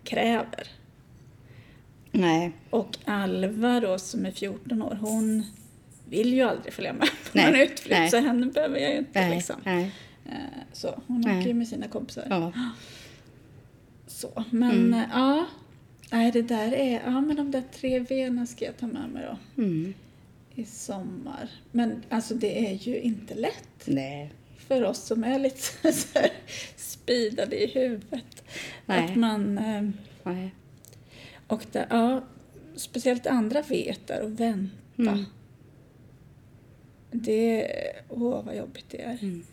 kräver. 0.04 0.68
Nej. 2.12 2.52
Och 2.70 2.98
Alva 3.06 3.80
då 3.80 3.98
som 4.00 4.26
är 4.26 4.32
14 4.32 4.82
år, 4.82 4.98
hon 5.02 5.44
vill 6.10 6.34
ju 6.34 6.42
aldrig 6.42 6.74
följa 6.74 6.94
med 6.94 7.02
på 7.08 7.30
Nej, 7.34 7.46
någon 7.52 7.62
utflykt 7.62 8.00
nej. 8.00 8.10
så 8.10 8.18
henne 8.18 8.46
behöver 8.46 8.80
jag 8.80 8.92
ju 8.92 8.98
inte 8.98 9.20
Nej. 9.22 9.36
liksom. 9.36 9.56
Nej. 9.64 9.92
Eh, 10.26 10.32
Så 10.74 11.00
hon 11.08 11.22
Nej. 11.22 11.40
åker 11.40 11.48
ju 11.48 11.54
med 11.54 11.68
sina 11.68 11.88
kompisar. 11.88 12.26
Ja. 12.30 12.52
Så, 14.08 14.44
men 14.50 14.72
Mm. 14.94 15.04
ja. 15.14 15.46
Nej, 16.12 16.32
det 16.32 16.42
där 16.42 16.74
är, 16.74 17.02
ja 17.06 17.22
men 17.22 17.36
de 17.36 17.52
där 17.52 17.64
tre 17.72 18.00
V'na 18.00 18.46
ska 18.46 18.66
jag 18.66 18.78
ta 18.78 18.88
med 18.88 19.10
mig 19.10 19.26
då 19.26 19.62
Mm. 19.64 19.94
i 20.56 20.66
sommar. 20.66 21.50
Men 21.72 22.04
alltså 22.10 22.34
det 22.34 22.68
är 22.70 22.74
ju 22.74 23.00
inte 23.00 23.36
lätt 23.36 23.70
Nej. 23.86 24.32
för 24.58 24.84
oss 24.84 25.00
som 25.00 25.24
är 25.24 25.40
lite 25.40 25.92
så 25.94 26.20
här 26.20 26.32
speedade 26.76 27.64
i 27.64 27.68
huvudet. 27.68 28.44
Nej. 28.86 29.06
Att 29.06 29.16
man, 29.16 29.58
eh, 29.58 29.90
Nej. 30.24 30.54
och 31.48 31.66
där, 31.72 31.88
ja, 31.90 32.24
speciellt 32.76 33.28
andra 33.28 33.62
vet 33.62 34.08
där 34.08 34.22
och 34.22 34.40
vänta. 34.40 34.72
Mm. 34.98 35.24
Det, 37.12 37.68
åh 38.10 38.46
vad 38.46 38.56
jobbigt 38.58 38.86
det 38.90 39.02
är. 39.02 39.18
Mm. 39.22 39.44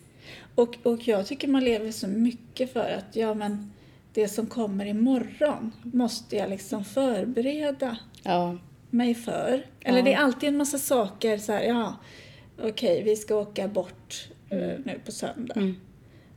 Och, 0.54 0.76
och 0.82 1.08
jag 1.08 1.26
tycker 1.26 1.49
man 1.49 1.64
lever 1.64 1.92
så 1.92 2.08
mycket 2.08 2.73
för 2.73 2.90
att, 2.90 3.16
ja 3.16 3.34
men 3.34 3.73
det 4.14 4.28
som 4.28 4.47
kommer 4.47 4.87
imorgon 4.87 5.73
måste 5.83 6.37
jag 6.37 6.50
liksom 6.50 6.85
förbereda 6.85 7.97
Ja. 8.23 8.59
mig 8.90 9.14
för. 9.14 9.66
Eller 9.80 9.99
Ja. 9.99 10.04
det 10.04 10.12
är 10.12 10.18
alltid 10.18 10.49
en 10.49 10.56
massa 10.56 10.78
saker 10.78 11.38
så 11.38 11.52
här, 11.52 11.62
ja 11.62 11.97
okej 12.62 13.02
vi 13.02 13.16
ska 13.16 13.35
åka 13.37 13.68
bort 13.68 14.28
eh, 14.50 14.59
nu 14.85 15.00
på 15.04 15.12
söndag. 15.12 15.54
Mm. 15.56 15.75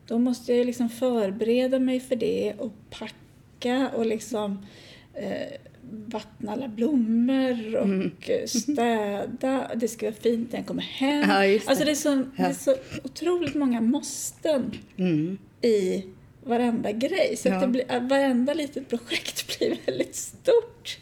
Då 0.08 0.18
måste 0.20 0.54
jag 0.54 0.66
liksom 0.66 0.90
förbereda 0.90 1.80
mig 1.80 2.00
för 2.00 2.16
det 2.16 2.54
och 2.58 2.72
packa 2.90 3.90
och 3.96 4.06
liksom 4.06 4.66
eh, 5.14 5.58
vattna 6.06 6.52
alla 6.52 6.68
blommor 6.68 7.76
och 7.76 7.84
Mm. 7.86 8.12
städa. 8.48 9.72
Det 9.76 9.88
ska 9.88 10.06
vara 10.06 10.16
fint 10.16 10.52
när 10.52 10.60
jag 10.60 10.68
kommer 10.68 10.82
hem. 10.82 11.30
Ja, 11.30 11.46
just 11.46 11.66
det. 11.66 11.70
Alltså 11.70 11.86
det 11.86 11.92
är, 11.92 11.96
så, 11.96 12.16
det 12.38 12.44
är 12.44 12.54
så 12.54 12.76
otroligt 13.04 13.56
många 13.56 13.82
måsten 13.82 14.72
Mm. 14.98 15.38
i 15.62 16.04
varenda 16.48 16.92
grej. 16.92 17.36
Så 17.38 17.48
Ja. 17.48 17.56
att 17.56 17.62
det 17.62 17.68
blir, 17.68 17.92
att 17.92 18.04
varenda 18.10 18.54
litet 18.54 18.90
projekt 18.90 19.58
blir 19.60 19.78
väldigt 19.86 20.16
stort. 20.16 20.98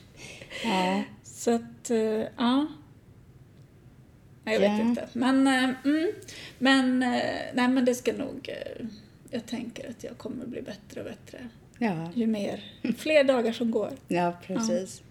Ja. 0.64 1.04
Så 1.24 1.52
att, 1.56 1.90
eh, 1.90 1.98
ja. 2.38 2.68
Jag 4.44 4.60
vet 4.60 4.70
Ja. 4.72 4.82
inte. 4.82 5.08
Men, 5.14 5.48
eh, 5.48 5.70
mm, 5.86 6.12
men, 6.60 7.04
eh, 7.04 7.10
nej, 7.54 7.68
men 7.68 7.86
det 7.86 7.96
ska 7.96 8.14
nog... 8.14 8.50
Jag 9.32 9.46
tänker 9.46 9.90
att 9.90 10.04
jag 10.04 10.18
kommer 10.18 10.46
bli 10.46 10.62
bättre 10.62 11.00
och 11.02 11.06
bättre 11.06 11.50
Ja. 11.80 12.12
ju 12.16 12.28
mer, 12.28 12.64
fler 12.98 13.24
dagar 13.24 13.52
som 13.52 13.72
går. 13.72 13.92
Ja, 14.08 14.34
precis. 14.48 15.02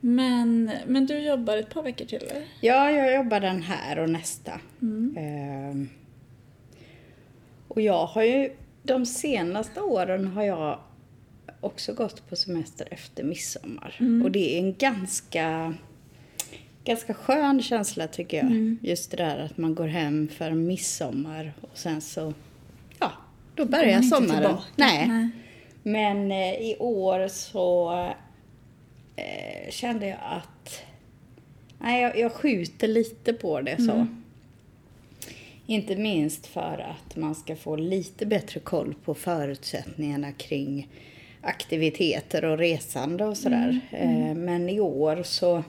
Men, 0.00 0.70
men 0.86 1.06
du 1.06 1.18
jobbar 1.18 1.56
ett 1.56 1.70
par 1.70 1.82
veckor 1.82 2.04
till, 2.04 2.22
eller? 2.22 2.44
Ja, 2.60 2.90
jag 2.90 3.14
jobbar 3.14 3.40
den 3.40 3.62
här 3.62 3.98
och 3.98 4.10
nästa. 4.10 4.60
Mm. 4.82 5.16
Ehm, 5.18 5.88
och 7.68 7.80
jag 7.80 8.06
har 8.06 8.22
ju, 8.22 8.50
de 8.86 9.06
senaste 9.06 9.80
åren 9.80 10.26
har 10.26 10.42
jag 10.42 10.78
också 11.60 11.94
gått 11.94 12.28
på 12.28 12.36
semester 12.36 12.88
efter 12.90 13.24
midsommar. 13.24 13.96
Och 14.24 14.30
det 14.30 14.54
är 14.54 14.58
en 14.58 14.74
ganska, 14.74 15.74
ganska 16.84 17.14
skön 17.14 17.62
känsla 17.62 18.06
tycker 18.06 18.36
jag. 18.36 18.76
Just 18.82 19.10
det 19.10 19.16
där 19.16 19.38
att 19.38 19.58
man 19.58 19.74
går 19.74 19.86
hem 19.86 20.28
för 20.28 20.50
midsommar 20.50 21.52
och 21.60 21.78
sen 21.78 22.00
så, 22.00 22.34
ja, 23.00 23.12
då 23.54 23.64
börjar 23.64 24.02
sommaren. 24.02 24.56
Nej. 24.76 25.08
Nej. 25.08 25.30
Men 25.82 26.32
eh, 26.32 26.54
i 26.70 26.76
år 26.78 27.28
så 27.28 27.92
eh, 29.16 29.70
kände 29.70 30.06
jag 30.06 30.18
att 30.22 30.82
nej, 31.78 32.02
jag, 32.02 32.18
jag 32.18 32.32
skjuter 32.32 32.88
lite 32.88 33.32
på 33.32 33.60
det 33.60 33.82
så. 33.82 34.06
Inte 35.66 35.96
minst 35.96 36.46
för 36.46 36.86
att 36.90 37.16
man 37.16 37.34
ska 37.34 37.56
få 37.56 37.76
lite 37.76 38.26
bättre 38.26 38.60
koll 38.60 38.94
på 39.04 39.14
förutsättningarna 39.14 40.32
kring 40.32 40.88
aktiviteter 41.40 42.44
och 42.44 42.58
resande 42.58 43.24
och 43.24 43.36
sådär. 43.36 43.80
Eh, 43.90 44.34
men 44.34 44.68
i 44.68 44.80
år 44.80 45.22
så 45.22 45.62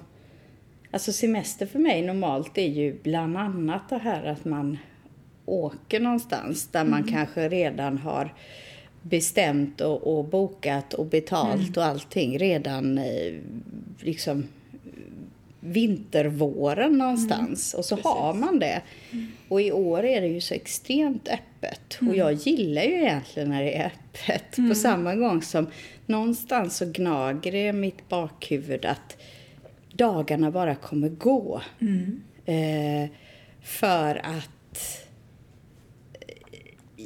Alltså 0.95 1.13
semester 1.13 1.65
för 1.65 1.79
mig 1.79 2.01
normalt 2.01 2.57
är 2.57 2.67
ju 2.67 2.99
bland 3.03 3.37
annat 3.37 3.89
det 3.89 3.97
här 3.97 4.25
att 4.25 4.45
man 4.45 4.77
åker 5.45 5.99
någonstans 5.99 6.67
där 6.67 6.83
man 6.85 7.03
kanske 7.03 7.49
redan 7.49 7.97
har 7.97 8.33
bestämt 9.01 9.81
och, 9.81 10.17
och 10.17 10.25
bokat 10.25 10.93
och 10.93 11.05
betalt 11.05 11.77
och 11.77 11.83
allting 11.83 12.37
redan 12.37 12.97
eh, 12.97 13.33
liksom 13.99 14.47
vintervåren 15.65 16.97
någonstans 16.97 17.73
och 17.73 17.85
så 17.85 17.95
har 17.95 18.33
man 18.33 18.59
det. 18.59 18.81
Och 19.47 19.61
i 19.61 19.71
år 19.71 20.03
är 20.05 20.21
det 20.21 20.27
ju 20.27 20.41
så 20.41 20.53
extremt 20.53 21.27
öppet 21.27 21.97
och 22.09 22.15
jag 22.15 22.33
gillar 22.33 22.81
ju 22.81 22.93
egentligen 22.93 23.49
när 23.49 23.63
det 23.63 23.77
är 23.77 23.85
öppet 23.85 24.55
på 24.69 24.75
samma 24.75 25.15
gång 25.15 25.41
som 25.41 25.67
någonstans 26.05 26.77
så 26.77 26.85
gnager 26.85 27.51
det 27.51 27.67
i 27.67 27.73
mitt 27.73 28.09
bakhuvud 28.09 28.85
att 28.85 29.17
dagarna 29.93 30.51
bara 30.51 30.75
kommer 30.75 31.09
gå. 31.09 31.61
Eh, 32.45 33.09
för 33.61 34.21
att 34.25 35.05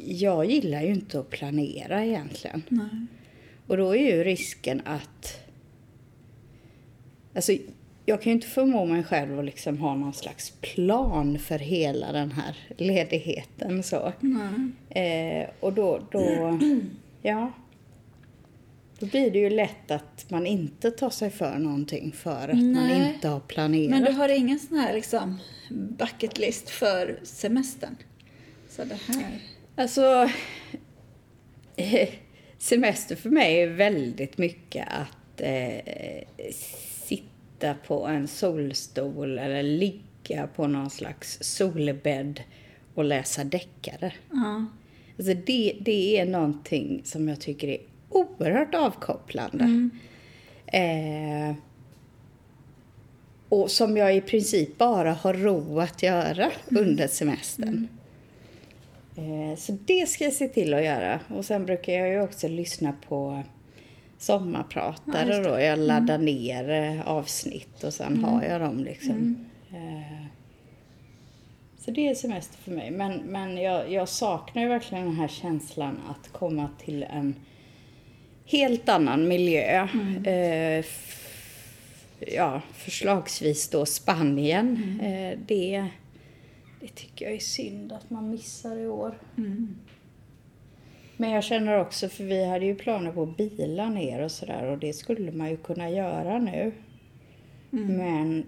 jag 0.06 0.46
gillar 0.46 0.82
ju 0.82 0.94
inte 0.94 1.20
att 1.20 1.30
planera 1.30 2.06
egentligen. 2.06 2.64
Nej. 2.70 3.06
Och 3.68 3.78
då 3.78 3.96
är 3.96 4.16
ju 4.16 4.24
risken 4.24 4.82
att... 4.86 5.46
Alltså, 7.36 7.54
jag 8.10 8.22
kan 8.22 8.30
ju 8.30 8.36
inte 8.36 8.48
förmå 8.48 8.86
mig 8.86 9.04
själv 9.04 9.40
att 9.40 9.46
liksom 9.46 9.78
ha 9.78 9.96
någon 9.96 10.14
slags 10.14 10.54
plan 10.62 11.40
för 11.40 11.60
hela 11.60 12.12
den 12.12 12.32
här 12.32 12.58
ledigheten. 12.78 13.84
Så. 13.84 14.14
Nej. 14.20 15.42
Eh, 15.42 15.50
och 15.60 15.74
då, 15.74 16.00
då, 16.12 16.60
ja. 17.22 17.52
Då 19.00 19.06
blir 19.06 19.32
det 19.32 19.40
ju 19.40 19.50
lätt 19.50 19.92
att 19.92 20.26
man 20.30 20.48
inte 20.48 20.92
tar 20.92 21.10
sig 21.10 21.30
för 21.30 21.60
någonting 21.60 22.12
för 22.12 22.50
att 22.50 22.56
man 22.56 22.74
Nej. 22.74 23.14
inte 23.14 23.28
har 23.28 23.40
planerat. 23.40 23.90
Men 23.90 24.04
du 24.04 24.12
har 24.12 24.30
ingen 24.30 24.60
sån 24.60 24.78
här 24.78 24.94
liksom 24.94 25.40
bucket 25.70 26.38
list 26.38 26.70
för 26.70 27.20
semestern? 27.24 27.96
Så 28.70 28.84
det 28.84 29.00
här... 29.08 29.40
Alltså, 29.76 30.30
semester 32.58 33.16
för 33.16 33.30
mig 33.30 33.62
är 33.62 33.68
väldigt 33.68 34.38
mycket 34.38 34.88
att 34.88 35.42
eh, 35.42 35.80
sitta 37.60 37.76
på 37.88 38.08
en 38.08 38.28
solstol 38.28 39.40
eller 39.40 39.64
ligga 39.64 40.48
på 40.56 40.68
någon 40.68 40.90
slags 40.90 41.38
solbädd 41.42 42.42
och 42.96 43.04
läsa 43.04 43.44
deckare. 43.44 44.14
Ja. 44.32 44.66
Alltså 45.18 45.34
det, 45.34 45.78
det 45.82 46.18
är 46.18 46.26
någonting 46.26 47.02
som 47.06 47.30
jag 47.30 47.42
tycker 47.42 47.68
är 47.68 47.78
oerhört 48.10 48.76
avkopplande. 48.76 49.90
Eh, 50.68 51.56
och 53.50 53.72
som 53.72 53.98
jag 53.98 54.16
i 54.16 54.22
princip 54.22 54.78
bara 54.78 55.14
har 55.14 55.34
ro 55.34 55.80
att 55.80 56.04
göra 56.04 56.52
under 56.66 57.08
semestern. 57.08 57.88
Eh, 59.16 59.58
så 59.58 59.78
det 59.86 60.10
ska 60.10 60.24
jag 60.24 60.34
se 60.34 60.48
till 60.48 60.74
att 60.74 60.84
göra. 60.84 61.20
Och 61.28 61.46
sen 61.46 61.66
brukar 61.66 61.94
jag 61.94 62.10
ju 62.10 62.22
också 62.22 62.48
lyssna 62.48 62.94
på 63.08 63.44
sommarpratare 64.20 65.36
Ja, 65.36 65.44
då. 65.52 65.60
Jag 65.60 65.80
laddar 65.80 66.18
ner 66.18 66.70
eh, 66.70 67.08
avsnitt 67.08 67.84
och 67.84 67.94
sen 67.94 68.24
har 68.24 68.44
jag 68.44 68.62
dem 68.62 68.84
liksom. 68.84 69.46
Eh, 69.72 70.26
så 71.78 71.92
det 71.92 72.08
är 72.10 72.16
semester 72.16 72.58
för 72.58 72.72
mig. 72.72 72.92
Men, 72.92 73.18
men 73.18 73.58
jag, 73.58 73.92
jag 73.92 74.10
saknar 74.10 74.62
ju 74.62 74.68
verkligen 74.68 75.06
den 75.06 75.16
här 75.16 75.28
känslan 75.28 76.00
att 76.10 76.32
komma 76.34 76.70
till 76.86 77.04
en 77.04 77.36
helt 78.46 78.90
annan 78.90 79.28
miljö. 79.28 79.88
Eh, 80.26 80.80
f- 80.80 81.26
ja, 82.20 82.62
förslagsvis 82.74 83.70
då 83.70 83.86
Spanien. 83.86 85.00
Eh, 85.04 85.40
det, 85.48 85.86
det 86.82 86.88
tycker 86.88 87.26
jag 87.26 87.34
är 87.36 87.40
synd 87.40 87.92
att 87.92 88.10
man 88.10 88.30
missar 88.30 88.78
i 88.78 88.88
år. 88.88 89.18
Men 91.22 91.30
jag 91.32 91.44
känner 91.44 91.80
också, 91.80 92.10
för 92.10 92.24
vi 92.24 92.46
hade 92.46 92.66
ju 92.66 92.76
planer 92.76 93.12
på 93.12 93.24
att 93.24 93.38
bila 93.38 93.90
ner 93.90 94.22
och 94.24 94.32
sådär 94.32 94.64
och 94.66 94.78
det 94.78 94.94
skulle 94.94 95.32
man 95.32 95.50
ju 95.50 95.58
kunna 95.58 95.90
göra 95.90 96.40
nu. 96.40 96.72
Men 97.70 98.46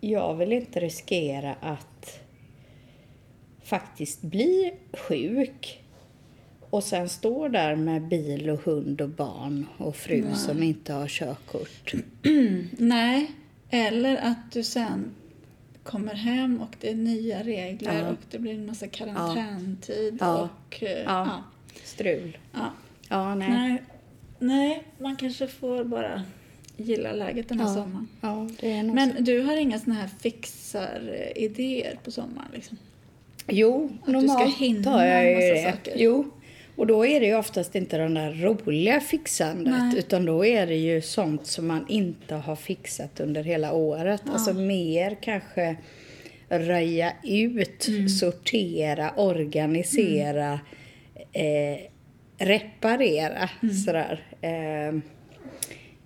jag 0.00 0.34
vill 0.34 0.52
inte 0.52 0.80
riskera 0.80 1.54
att 1.60 2.20
faktiskt 3.62 4.22
bli 4.22 4.72
sjuk 4.92 5.82
och 6.70 6.84
sen 6.84 7.08
står 7.08 7.48
där 7.48 7.76
med 7.76 8.08
bil 8.08 8.50
och 8.50 8.60
hund 8.64 9.00
och 9.00 9.08
barn 9.08 9.66
och 9.78 9.96
fru 9.96 10.24
som 10.34 10.62
inte 10.62 10.92
har 10.92 11.06
körkort. 11.08 11.94
Nej, 12.78 13.30
eller 13.70 14.16
att 14.16 14.52
du 14.52 14.62
sen 14.62 15.10
kommer 15.82 16.14
hem 16.14 16.60
och 16.60 16.76
det 16.80 16.90
är 16.90 16.94
nya 16.94 17.42
regler 17.42 18.02
Ja. 18.02 18.08
och 18.08 18.16
det 18.30 18.38
blir 18.38 18.54
en 18.54 18.66
massa 18.66 18.86
karantäntid 18.88 20.16
Ja. 20.20 20.42
och... 20.68 20.82
eh, 20.82 21.02
Ja. 21.04 21.42
Ja. 21.74 21.80
Strul. 21.84 22.38
Ja. 22.52 22.70
Ja, 23.08 23.34
nej. 23.34 23.48
Nej. 23.50 23.82
Nej, 24.38 24.82
man 24.98 25.16
kanske 25.16 25.46
får 25.46 25.84
bara 25.84 26.22
gilla 26.76 27.12
läget 27.12 27.48
den 27.48 27.60
här 27.60 27.66
Ja. 27.66 27.74
sommaren. 27.74 28.08
Ja, 28.20 28.48
det 28.60 28.72
är 28.72 28.82
nog 28.82 28.90
så. 28.90 28.94
Men 28.94 29.24
du 29.24 29.40
har 29.40 29.56
inga 29.56 29.78
såna 29.78 29.94
här 29.96 30.08
fixar-idéer 30.22 31.98
på 32.04 32.10
sommaren? 32.10 32.48
Liksom? 32.54 32.78
Jo, 33.48 33.84
Att 34.00 34.06
du 34.06 34.12
ska 34.12 34.20
normalt 34.20 34.56
hinna 34.56 34.90
har 34.90 35.04
jag 35.04 35.24
ju 35.30 35.54
det. 35.54 35.62
saker. 35.72 35.92
Jo, 35.96 36.30
och 36.76 36.86
då 36.86 37.06
är 37.06 37.20
det 37.20 37.26
ju 37.26 37.36
oftast 37.36 37.74
inte 37.74 37.98
den 37.98 38.14
där 38.14 38.32
roliga 38.32 39.00
fixandet 39.00 39.74
Nej. 39.78 39.98
utan 39.98 40.24
då 40.24 40.44
är 40.46 40.66
det 40.66 40.76
ju 40.76 41.02
sånt 41.02 41.46
som 41.46 41.66
man 41.66 41.86
inte 41.88 42.34
har 42.34 42.56
fixat 42.56 43.20
under 43.20 43.42
hela 43.42 43.72
året. 43.72 44.22
Alltså 44.32 44.52
mer 44.52 45.16
kanske 45.20 45.76
röja 46.48 47.12
ut, 47.24 47.88
Mm. 47.88 48.08
sortera, 48.08 49.12
organisera, 49.16 50.60
eh, 51.32 51.78
reparera. 52.38 53.50
Mm. 53.62 53.74
Sådär. 53.74 54.26
Eh, 54.40 55.00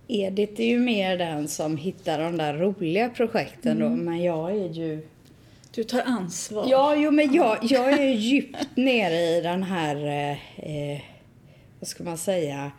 Edith 0.08 0.60
är 0.60 0.66
ju 0.66 0.78
mer 0.78 1.18
den 1.18 1.48
som 1.48 1.76
hittar 1.76 2.18
de 2.18 2.36
där 2.36 2.54
roliga 2.54 3.08
projekten 3.08 3.76
Mm. 3.76 3.90
då, 3.90 3.96
men 4.04 4.22
jag 4.22 4.50
är 4.50 4.68
ju 4.72 5.06
Du 5.74 5.84
tar 5.84 6.00
ansvar. 6.02 6.66
Ja, 6.68 6.94
jo, 6.96 7.10
men 7.10 7.34
jag, 7.34 7.58
jag 7.62 7.92
är 7.92 8.12
djupt 8.14 8.66
nere 8.76 9.36
i 9.36 9.40
den 9.40 9.62
här, 9.62 9.96
eh, 10.06 10.58
eh, 10.70 11.00
vad 11.80 11.88
ska 11.88 12.04
man 12.04 12.18
säga, 12.18 12.70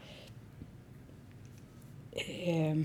eh, 2.15 2.75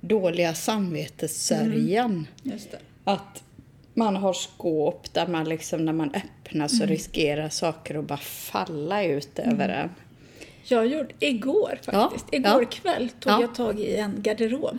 dåliga 0.00 0.54
samvetessörjan. 0.54 2.26
Just 2.42 2.70
det. 2.70 2.78
Att 3.04 3.42
man 3.94 4.16
har 4.16 4.32
skåp 4.32 5.12
där 5.14 5.26
man 5.26 5.48
liksom, 5.48 5.84
när 5.84 5.92
man 5.92 6.14
öppnar 6.14 6.68
så 6.68 6.84
riskerar 6.86 7.48
saker 7.48 7.94
att 7.98 8.04
bara 8.04 8.18
falla 8.18 9.04
ut 9.04 9.38
över 9.38 9.68
en. 9.68 9.90
Jag 10.64 10.86
gjorde 10.86 11.08
igår 11.18 11.78
faktiskt. 11.82 12.26
Ja, 12.30 12.38
Igår 12.38 12.62
ja. 12.62 12.68
kväll 12.70 13.08
tog 13.20 13.32
Ja. 13.32 13.40
jag 13.40 13.54
tag 13.54 13.80
i 13.80 13.96
en 13.96 14.14
garderob. 14.22 14.78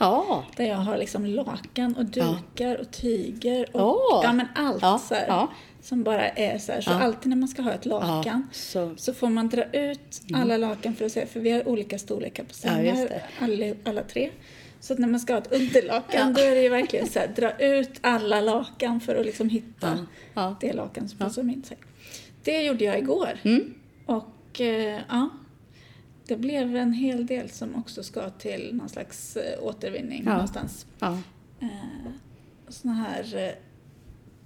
Där 0.58 0.66
jag 0.66 0.76
har 0.78 0.98
liksom 0.98 1.26
lakan 1.26 1.96
och 1.96 2.06
dukar 2.06 2.76
och 2.82 2.92
tyger 2.92 3.76
och 3.76 4.14
Åh. 4.14 4.22
ja, 4.24 4.34
men 4.34 4.48
allt 4.56 5.02
så 5.04 5.16
här, 5.16 5.48
som 5.82 6.04
bara 6.04 6.30
är 6.30 6.58
så 6.58 6.72
här. 6.72 6.82
Så 6.82 6.92
alltid 6.92 7.30
när 7.30 7.36
man 7.38 7.48
ska 7.50 7.62
ha 7.62 7.72
ett 7.72 7.86
lakan 7.86 8.48
så- 8.52 8.94
så. 8.98 9.14
får 9.14 9.30
man 9.30 9.50
dra 9.50 9.64
ut 9.64 10.22
alla 10.34 10.58
lakan 10.58 10.96
för 10.96 11.06
att 11.06 11.12
se, 11.12 11.26
för 11.26 11.40
vi 11.40 11.52
har 11.52 11.68
olika 11.68 12.00
storlekar 12.00 12.44
på 12.44 12.68
Mm. 12.70 12.96
Sängar, 12.96 13.22
alla, 13.40 13.76
alla 13.86 14.04
tre. 14.04 14.30
Så 14.84 14.94
att 14.94 15.00
när 15.00 15.08
man 15.08 15.20
ska 15.20 15.34
ha 15.34 15.42
ett 15.42 15.52
underlakan 15.54 16.34
då 16.34 16.42
är 16.42 16.56
det 16.56 16.62
ju 16.62 16.70
verkligen 16.70 17.08
så 17.08 17.20
här, 17.20 17.28
dra 17.28 17.52
ut 17.60 17.90
alla 18.02 18.42
lakan 18.42 19.00
för 19.00 19.16
att 19.16 19.26
liksom 19.26 19.50
hitta 19.50 19.88
Ja, 19.98 20.06
ja. 20.34 20.56
det 20.62 20.74
lakan 20.74 21.10
som 21.10 21.18
passar 21.20 21.42
in 21.42 21.64
sig. 21.64 21.78
Det 22.44 22.62
gjorde 22.64 22.84
jag 22.86 22.98
igår. 23.00 23.40
Mm. 23.44 23.74
Och 24.06 24.62
eh, 24.62 25.02
ja, 25.10 25.30
det 26.28 26.36
blev 26.38 26.76
en 26.76 26.94
hel 26.94 27.26
del 27.26 27.50
som 27.50 27.76
också 27.76 28.04
ska 28.04 28.30
till 28.30 28.70
någon 28.76 28.90
slags 28.90 29.38
eh, 29.38 29.64
återvinning 29.64 30.24
Ja. 30.26 30.32
någonstans. 30.32 30.86
ja, 31.00 31.18
Eh, 31.60 31.68
såna 32.70 32.94
här 32.94 33.36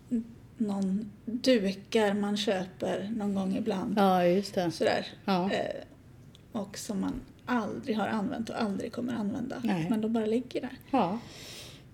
eh, 0.10 0.18
någon 0.58 1.12
dukar 1.26 2.14
man 2.14 2.38
köper 2.38 3.10
någon 3.16 3.36
gång 3.36 3.56
ibland. 3.58 3.94
ja, 3.98 4.26
just 4.26 4.56
det. 4.56 4.72
Sådär. 4.72 5.08
Ja. 5.26 5.52
Eh, 5.52 5.82
och 6.52 6.78
som 6.78 7.02
man 7.02 7.14
aldrig 7.48 7.98
har 7.98 8.08
använt 8.08 8.50
och 8.50 8.62
aldrig 8.62 8.92
kommer 8.92 9.14
använda. 9.14 9.62
Nej. 9.64 9.88
Men 9.90 10.02
de 10.02 10.14
bara 10.14 10.26
ligger 10.26 10.62
där. 10.62 10.78
Ja, 10.92 11.20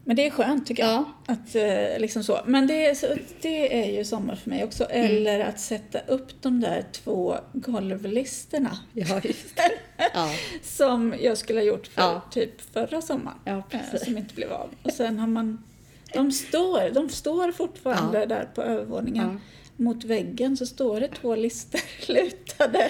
Men 0.06 0.16
det 0.16 0.26
är 0.28 0.30
skönt 0.30 0.68
tycker 0.68 0.84
jag. 0.84 0.92
Ja. 0.92 1.34
Att, 1.34 1.56
eh, 1.56 2.00
liksom 2.00 2.24
så. 2.24 2.40
Men 2.46 2.68
det 2.68 2.86
är, 2.86 2.96
så, 2.96 3.08
det 3.42 3.84
är 3.86 3.92
ju 3.98 4.06
sommar 4.06 4.36
för 4.36 4.50
mig 4.50 4.64
också. 4.64 4.86
Mm. 4.90 5.06
Eller 5.12 5.40
att 5.40 5.60
sätta 5.60 6.00
upp 6.00 6.42
de 6.42 6.60
där 6.62 6.86
två 6.92 7.36
golvlisterna. 7.54 8.78
ja. 8.94 9.22
Ja, 10.14 10.30
Som 10.64 11.14
jag 11.22 11.38
skulle 11.38 11.60
ha 11.60 11.66
gjort 11.66 11.88
för 11.88 12.02
Ja. 12.02 12.22
typ 12.32 12.62
förra 12.74 13.02
sommaren. 13.02 13.38
Eh, 13.46 13.62
som 14.04 14.18
inte 14.18 14.36
blev 14.36 14.52
av. 14.54 14.70
Och 14.84 14.92
sen 14.94 15.20
har 15.20 15.28
man... 15.28 15.64
De 16.14 16.32
står, 16.32 16.90
de 16.94 17.10
står 17.10 17.52
fortfarande 17.52 18.26
där 18.26 18.46
på 18.56 18.62
övervåningen. 18.62 19.40
Mot 19.78 20.04
väggen 20.04 20.58
så 20.58 20.66
står 20.66 21.00
det 21.00 21.08
två 21.08 21.36
lister 21.36 21.82
lutade. 22.14 22.90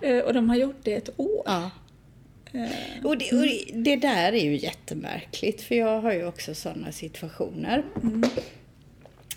Eh, 0.00 0.18
Och 0.18 0.34
de 0.34 0.48
har 0.48 0.56
gjort 0.56 0.80
det 0.82 0.94
ett 0.94 1.10
år. 1.20 1.42
Ja. 2.52 2.60
Eh, 2.60 3.04
Och 3.06 3.18
det, 3.18 3.32
och 3.32 3.46
det- 3.74 3.96
där 3.96 4.32
är 4.32 4.44
ju 4.44 4.56
jättemärkligt, 4.56 5.62
för 5.62 5.74
jag 5.74 6.00
har 6.00 6.12
ju 6.12 6.26
också 6.26 6.54
sådana 6.54 6.92
situationer. 6.92 7.82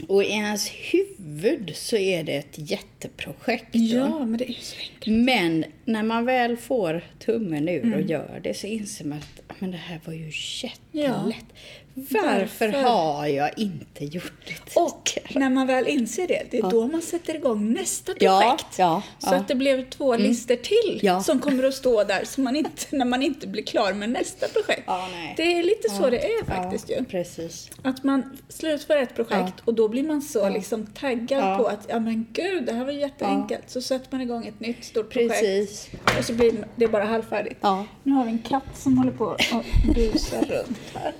Och 0.07 0.23
i 0.23 0.27
ens 0.27 0.69
huvud 0.69 1.71
så 1.75 1.95
är 1.97 2.23
det 2.23 2.35
ett 2.35 2.53
jätteprojekt. 2.71 3.67
Ja, 3.71 4.19
men 4.25 4.37
det 4.37 4.49
är 4.49 4.53
så 4.59 4.75
enkelt. 4.79 5.25
Men 5.25 5.65
när 5.85 6.03
man 6.03 6.25
väl 6.25 6.57
får 6.57 7.01
tummen 7.19 7.69
ur 7.69 7.95
och 7.95 8.01
gör 8.01 8.39
det 8.43 8.53
så 8.53 8.67
inser 8.67 9.05
man 9.05 9.17
att 9.17 9.59
men 9.59 9.71
det 9.71 9.77
här 9.77 9.99
var 10.05 10.13
ju 10.13 10.31
jättelätt. 10.63 11.45
Varför, 11.95 12.67
Varför? 12.67 12.81
har 12.89 13.27
jag 13.27 13.51
inte 13.59 14.05
gjort 14.05 14.33
det 14.47 14.79
Och 14.79 15.11
när 15.35 15.49
man 15.49 15.67
väl 15.67 15.87
inser 15.87 16.27
det, 16.27 16.43
det 16.51 16.57
är 16.57 16.69
då 16.69 16.87
man 16.87 17.01
sätter 17.01 17.35
igång 17.35 17.73
nästa 17.73 18.05
projekt. 18.13 18.21
Ja, 18.23 18.55
ja, 18.77 19.01
Så 19.19 19.27
ja. 19.27 19.27
Mm. 19.29 19.41
att 19.41 19.47
det 19.47 19.55
blev 19.55 19.89
två 19.89 20.15
lister 20.15 20.55
till 20.55 20.99
Ja. 21.03 21.23
som 21.23 21.39
kommer 21.39 21.63
att 21.63 21.73
stå 21.73 22.03
där 22.03 22.23
så 22.25 22.41
man 22.41 22.55
inte, 22.55 22.95
när 22.95 23.05
man 23.05 23.21
inte 23.21 23.47
blir 23.47 23.63
klar 23.63 23.93
med 23.93 24.09
nästa 24.09 24.47
projekt. 24.47 24.83
Ja. 24.85 25.09
Det 25.37 25.43
är 25.43 25.63
lite 25.63 25.89
så 25.89 26.09
det 26.09 26.25
är 26.25 26.45
faktiskt 26.45 26.89
ja, 26.89 26.97
ju. 26.97 27.05
Precis. 27.05 27.69
Att 27.83 28.03
man 28.03 28.37
slutför 28.49 28.97
ett 28.97 29.15
projekt 29.15 29.53
och 29.65 29.73
då 29.73 29.87
blir 29.89 30.03
man 30.03 30.21
så 30.21 30.49
liksom 30.49 30.85
taggad 30.85 31.43
Ja. 31.43 31.57
på 31.57 31.67
att 31.67 31.85
ja 31.89 31.99
men 31.99 32.25
gud, 32.33 32.65
det 32.65 32.73
här 32.73 32.85
var 32.85 32.91
jätteenkelt. 32.91 33.63
Så 33.69 33.81
sätter 33.81 34.07
man 34.11 34.21
igång 34.21 34.45
ett 34.47 34.59
nytt 34.59 34.83
stort 34.85 35.09
projekt 35.09 35.39
Precis. 35.39 35.87
och 36.19 36.25
så 36.25 36.33
blir 36.33 36.53
det 36.75 36.87
bara 36.87 37.03
halvfärdigt. 37.05 37.59
Ja. 37.61 37.85
Nu 38.03 38.11
har 38.13 38.23
vi 38.25 38.31
en 38.31 38.39
katt 38.39 38.77
som 38.77 38.97
håller 38.97 39.11
på 39.11 39.29
att 39.31 39.95
busa 39.95 40.41
runt 40.41 40.77
här. 40.93 41.13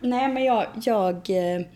Nej, 0.00 0.28
men 0.28 0.44
jag, 0.44 0.66
jag, 0.84 1.30
eh, 1.30 1.66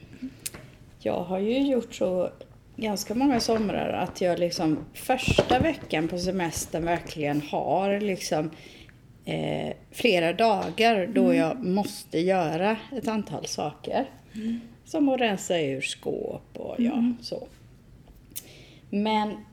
jag 0.99 1.21
har 1.21 1.39
ju 1.39 1.59
gjort 1.59 1.95
så 1.95 2.31
ganska 2.77 3.15
många 3.15 3.41
somrar 3.41 3.93
att 3.93 4.21
jag 4.21 4.39
liksom 4.39 4.79
första 4.95 5.59
veckan 5.59 6.09
på 6.09 6.19
semestern 6.19 6.85
verkligen 6.85 7.43
har 7.43 8.01
liksom 8.01 8.51
eh, 9.25 9.75
flera 9.91 10.33
dagar 10.33 11.07
då 11.07 11.35
jag 11.35 11.65
måste 11.65 12.19
göra 12.19 12.77
ett 12.93 13.09
antal 13.09 13.47
saker. 13.47 14.11
Som 14.85 15.09
att 15.09 15.21
rensa 15.21 15.61
ur 15.61 15.81
skåp 15.81 16.57
och 16.57 16.75
ja, 16.79 17.13
så. 17.21 17.49
Men 18.91 19.45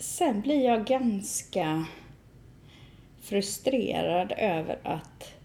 sen 0.00 0.40
blir 0.40 0.64
jag 0.64 0.84
ganska 0.86 1.84
frustrerad 3.20 4.32
över 4.38 4.78
att 4.82 5.37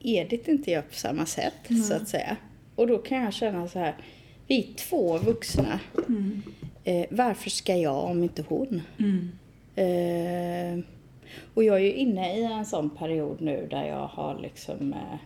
Edith 0.00 0.50
inte 0.50 0.70
gör 0.70 0.82
på 0.82 0.94
samma 0.94 1.26
sätt, 1.26 1.54
så 1.88 1.94
att 1.94 2.08
säga. 2.08 2.36
Och 2.74 2.86
då 2.86 2.98
kan 2.98 3.22
jag 3.22 3.32
känna 3.32 3.68
så 3.68 3.78
här, 3.78 3.94
vi 4.46 4.58
är 4.58 4.74
två 4.74 5.18
vuxna. 5.18 5.80
Eh, 6.84 7.06
varför 7.10 7.50
ska 7.50 7.76
jag 7.76 8.04
om 8.04 8.22
inte 8.22 8.44
hon? 8.48 8.82
Eh, 9.76 10.84
och 11.54 11.64
jag 11.64 11.76
är 11.76 11.84
ju 11.84 11.92
inne 11.92 12.38
i 12.38 12.44
en 12.44 12.66
sån 12.66 12.90
period 12.90 13.40
nu 13.40 13.66
där 13.70 13.84
jag 13.84 14.06
har 14.06 14.38
liksom 14.42 14.92
eh, 14.92 15.18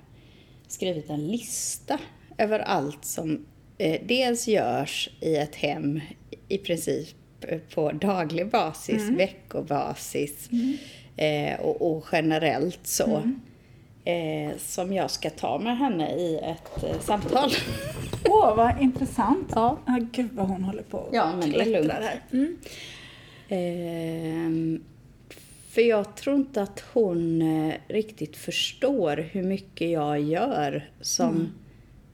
skrivit 0.69 1.11
en 1.11 1.27
lista 1.27 1.99
över 2.39 2.59
allt 2.59 3.05
som 3.05 3.47
eh, 3.79 4.01
dels 4.07 4.49
görs 4.49 5.11
i 5.21 5.37
ett 5.37 5.55
hem 5.55 6.01
i 6.49 6.59
princip 6.59 7.17
eh, 7.41 7.59
på 7.75 7.93
daglig 7.93 8.51
basis, 8.51 9.03
veckobasis 9.19 10.49
eh, 11.17 11.61
och, 11.61 11.97
och 11.97 12.05
generellt 12.13 12.87
så. 12.87 13.05
Eh, 14.05 14.57
som 14.59 14.93
jag 14.93 15.11
ska 15.11 15.31
ta 15.31 15.59
med 15.59 15.79
henne 15.79 16.11
i 16.11 16.37
ett 16.43 16.85
eh, 16.85 17.01
samtal. 17.01 17.51
Åh, 18.29 18.57
vad 18.57 18.83
intressant. 18.83 19.53
Ja. 19.55 19.79
Ah, 19.85 19.99
gud 20.13 20.29
vad 20.33 20.49
hon 20.49 20.65
håller 20.65 20.83
på 20.83 20.99
och 20.99 21.15
Ja, 21.15 21.37
men 21.37 21.51
det 21.51 21.61
är 21.61 21.67
lugnt. 21.67 21.93
här. 21.93 22.21
Mm. 22.33 22.57
Ehm, 23.49 24.85
för 25.69 25.83
jag 25.83 26.17
tror 26.17 26.37
inte 26.37 26.63
att 26.63 26.85
hon 26.93 27.43
eh, 27.43 27.75
riktigt 27.89 28.37
förstår 28.37 29.17
hur 29.33 29.43
mycket 29.43 29.91
jag 29.91 30.21
gör 30.21 30.91
som 31.01 31.53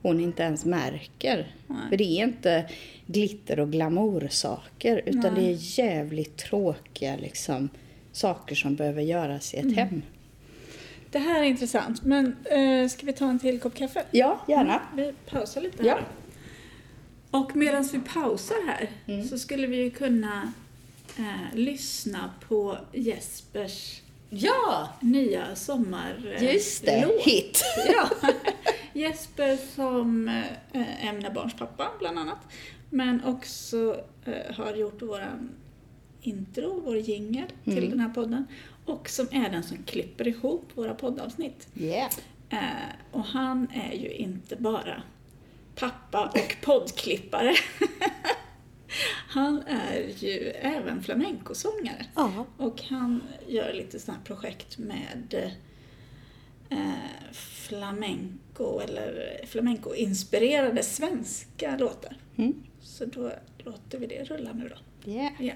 hon 0.01 0.19
inte 0.19 0.43
ens 0.43 0.65
märker. 0.65 1.55
För 1.89 1.97
det 1.97 2.03
är 2.03 2.23
inte 2.23 2.65
glitter 3.05 3.59
och 3.59 3.71
glamoursaker 3.71 5.01
utan 5.05 5.35
det 5.35 5.41
är 5.41 5.79
jävligt 5.79 6.37
tråkiga 6.37 7.15
liksom, 7.15 7.69
saker 8.11 8.55
som 8.55 8.75
behöver 8.75 9.01
göras 9.01 9.53
i 9.53 9.57
ett 9.57 9.75
hem. 9.75 10.01
Det 11.11 11.19
här 11.19 11.39
är 11.39 11.43
intressant, 11.43 12.03
men 12.05 12.35
eh, 12.45 12.87
ska 12.89 13.05
vi 13.05 13.13
ta 13.13 13.29
en 13.29 13.39
till 13.39 13.59
kopp 13.59 13.75
kaffe? 13.75 14.05
Ja, 14.11 14.41
gärna. 14.47 14.81
Vi 14.95 15.13
pausar 15.29 15.61
lite 15.61 15.83
Ja. 15.87 15.93
här. 15.93 16.03
Och 17.31 17.55
medan 17.55 17.83
vi 17.83 17.99
pausar 17.99 18.67
här 18.67 18.89
Mm. 19.07 19.27
så 19.27 19.37
skulle 19.39 19.67
vi 19.67 19.77
ju 19.77 19.89
kunna 19.91 20.53
eh, 21.17 21.55
lyssna 21.57 22.31
på 22.47 22.77
Jespers 22.93 24.01
Ja, 24.29 24.89
nya 24.99 25.55
sommar 25.55 26.35
eh, 26.37 26.53
just 26.53 26.85
det. 26.85 27.05
låt. 27.07 27.21
Hit. 27.25 27.61
Ja. 27.93 28.09
Jesper 28.93 29.57
som 29.75 30.27
eh, 30.73 31.07
är 31.07 31.13
mina 31.13 31.29
barns 31.31 31.53
pappa 31.53 31.87
bland 31.99 32.19
annat. 32.19 32.37
Men 32.89 33.23
också 33.25 34.01
eh, 34.25 34.55
har 34.55 34.75
gjort 34.75 35.01
våran 35.01 35.49
intro, 36.21 36.81
vår 36.85 36.97
jingel 36.97 37.45
till 37.63 37.77
Mm. 37.77 37.89
den 37.89 37.99
här 37.99 38.09
podden. 38.09 38.45
Och 38.85 39.09
som 39.09 39.27
är 39.31 39.49
den 39.49 39.63
som 39.63 39.77
klipper 39.83 40.27
ihop 40.27 40.65
våra 40.75 40.93
poddavsnitt. 40.93 41.67
Yeah. 41.75 42.11
Eh, 42.49 42.89
och 43.11 43.23
han 43.23 43.67
är 43.73 43.93
ju 43.93 44.09
inte 44.09 44.55
bara 44.55 45.03
pappa 45.75 46.25
och 46.25 46.55
poddklippare. 46.61 47.55
han 49.27 49.63
är 49.67 50.09
ju 50.17 50.39
även 50.49 51.03
flamencosångare. 51.03 52.05
Ja. 52.15 52.45
Och 52.57 52.81
han 52.81 53.23
gör 53.47 53.73
lite 53.73 53.99
sådana 53.99 54.17
här 54.17 54.25
projekt 54.25 54.77
med 54.77 55.51
eh, 56.69 57.31
flamenco 57.31 58.79
eller 58.79 59.39
flamenco-inspirerade 59.45 60.83
svenska 60.83 61.77
låtar. 61.77 62.17
Mm. 62.35 62.53
Så 62.81 63.05
då 63.05 63.31
låter 63.57 63.99
vi 63.99 64.07
det 64.07 64.23
rulla 64.23 64.53
nu 64.53 64.69
då. 64.69 65.11
Yeah. 65.11 65.33
Ja. 65.39 65.53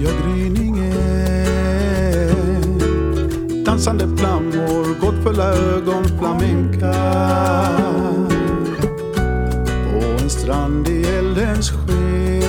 Möter 0.00 0.04
jag 0.04 0.12
gryningen. 0.22 0.94
Dansande 3.64 4.16
flammor, 4.16 5.00
gåtfulla 5.00 5.54
ögon, 5.54 6.04
flamenca 6.18 6.94
På 9.84 10.22
en 10.22 10.30
strand 10.30 10.88
i 10.88 11.04
eldens 11.04 11.70
sken. 11.70 12.40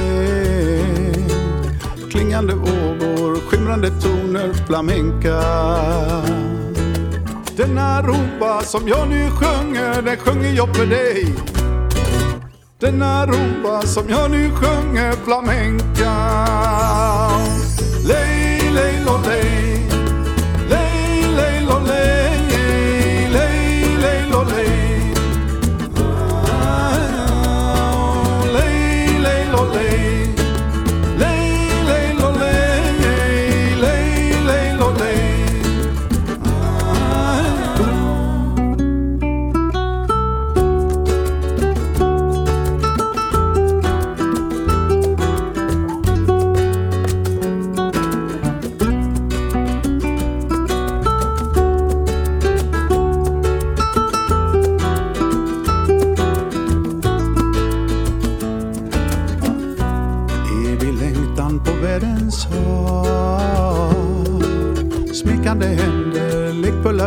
Klingande 2.12 2.54
vågor, 2.54 3.36
skimrande 3.50 3.90
toner, 3.90 4.54
flamenca 4.68 5.42
Denna 7.58 8.02
rumba 8.02 8.62
som 8.62 8.88
jag 8.88 9.10
nu 9.10 9.30
sjunger, 9.30 10.02
den 10.02 10.18
sjunger 10.18 10.54
jag 10.54 10.76
för 10.76 10.86
dig 10.86 11.51
denna 12.82 13.26
rumba 13.26 13.82
som 13.82 14.10
jag 14.10 14.32
nu 14.32 14.52
sjunger 14.52 15.12
flamenca. 15.12 16.14
Lej, 18.08 18.72
lej, 18.74 19.00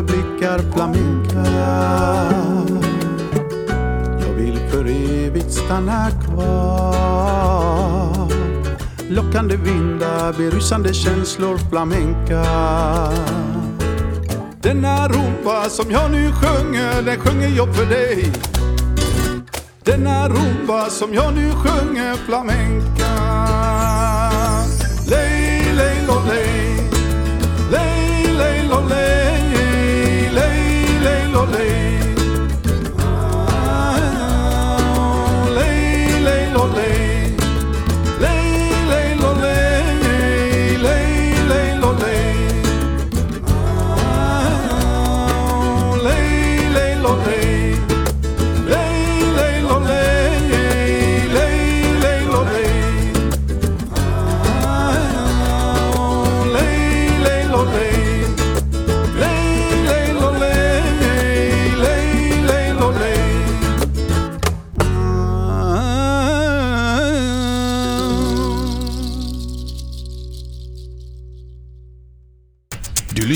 blickar, 0.07 0.59
flamenca 0.73 1.45
Jag 4.21 4.35
vill 4.37 4.59
för 4.71 4.85
evigt 4.87 5.53
stanna 5.53 6.11
kvar. 6.11 6.95
Lockande 9.09 9.57
vindar, 9.57 10.33
berusande 10.33 10.95
känslor, 10.95 11.59
flamenca 11.71 12.45
Denna 14.61 15.09
rumba 15.09 15.69
som 15.69 15.90
jag 15.90 16.11
nu 16.11 16.33
sjunger, 16.33 17.03
den 17.03 17.21
sjunger 17.21 17.49
jag 17.49 17.75
för 17.77 17.87
dig. 17.87 18.33
Denna 19.85 20.29
rumba 20.29 20.90
som 20.90 21.14
jag 21.14 21.35
nu 21.35 21.51
sjunger 21.51 22.14
flamenca 22.14 23.34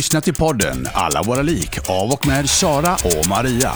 lyssnar 0.08 0.20
till 0.20 0.34
podden 0.34 0.86
Alla 0.94 1.22
våra 1.22 1.42
lik 1.42 1.90
av 1.90 2.10
och 2.12 2.26
med 2.26 2.50
Sara 2.50 2.94
och 2.94 3.28
Maria. 3.28 3.72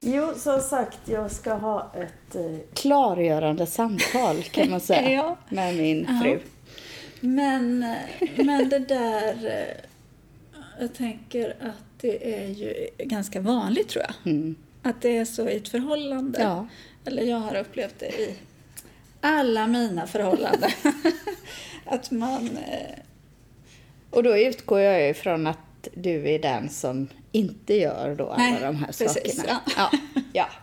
Jo, 0.00 0.32
som 0.36 0.60
sagt, 0.60 0.98
jag 1.04 1.30
ska 1.30 1.54
ha 1.54 1.92
ett 1.96 2.34
eh, 2.34 2.58
klargörande 2.74 3.66
samtal 3.66 4.42
kan 4.42 4.70
man 4.70 4.80
säga 4.80 5.10
Ja. 5.10 5.36
med 5.48 5.76
min 5.76 6.06
Ja. 6.08 6.20
fru. 6.22 6.40
Men, 7.20 7.78
men 8.36 8.68
det 8.68 8.78
där... 8.78 9.46
eh, 9.46 9.84
Jag 10.80 10.94
tänker 10.94 11.50
att 11.60 12.00
det 12.00 12.34
är 12.42 12.48
ju 12.48 12.88
ganska 12.98 13.40
vanligt, 13.40 13.88
tror 13.88 14.04
jag. 14.04 14.32
Mm. 14.32 14.54
Att 14.82 15.02
det 15.02 15.16
är 15.16 15.24
så 15.24 15.48
i 15.48 15.56
ett 15.56 15.68
förhållande. 15.68 16.40
Ja. 16.42 16.66
Eller 17.04 17.22
jag 17.22 17.38
har 17.38 17.56
upplevt 17.56 17.94
det 17.98 18.06
i 18.20 18.34
alla 19.20 19.66
mina 19.66 20.06
förhållanden. 20.06 20.70
att 21.86 22.10
man... 22.10 22.56
eh, 22.56 22.98
Och 24.10 24.22
då 24.22 24.38
utgår 24.38 24.80
jag 24.80 25.10
ifrån 25.10 25.46
att 25.46 25.58
du 25.94 26.28
är 26.30 26.38
den 26.38 26.68
som 26.68 27.08
inte 27.32 27.74
gör 27.74 28.14
då 28.14 28.28
alla 28.30 28.42
Nej, 28.42 28.60
de 28.62 28.76
här 28.76 28.86
precis, 28.86 29.36
sakerna. 29.36 29.60
ja. 29.76 29.90
Ja. 29.92 29.98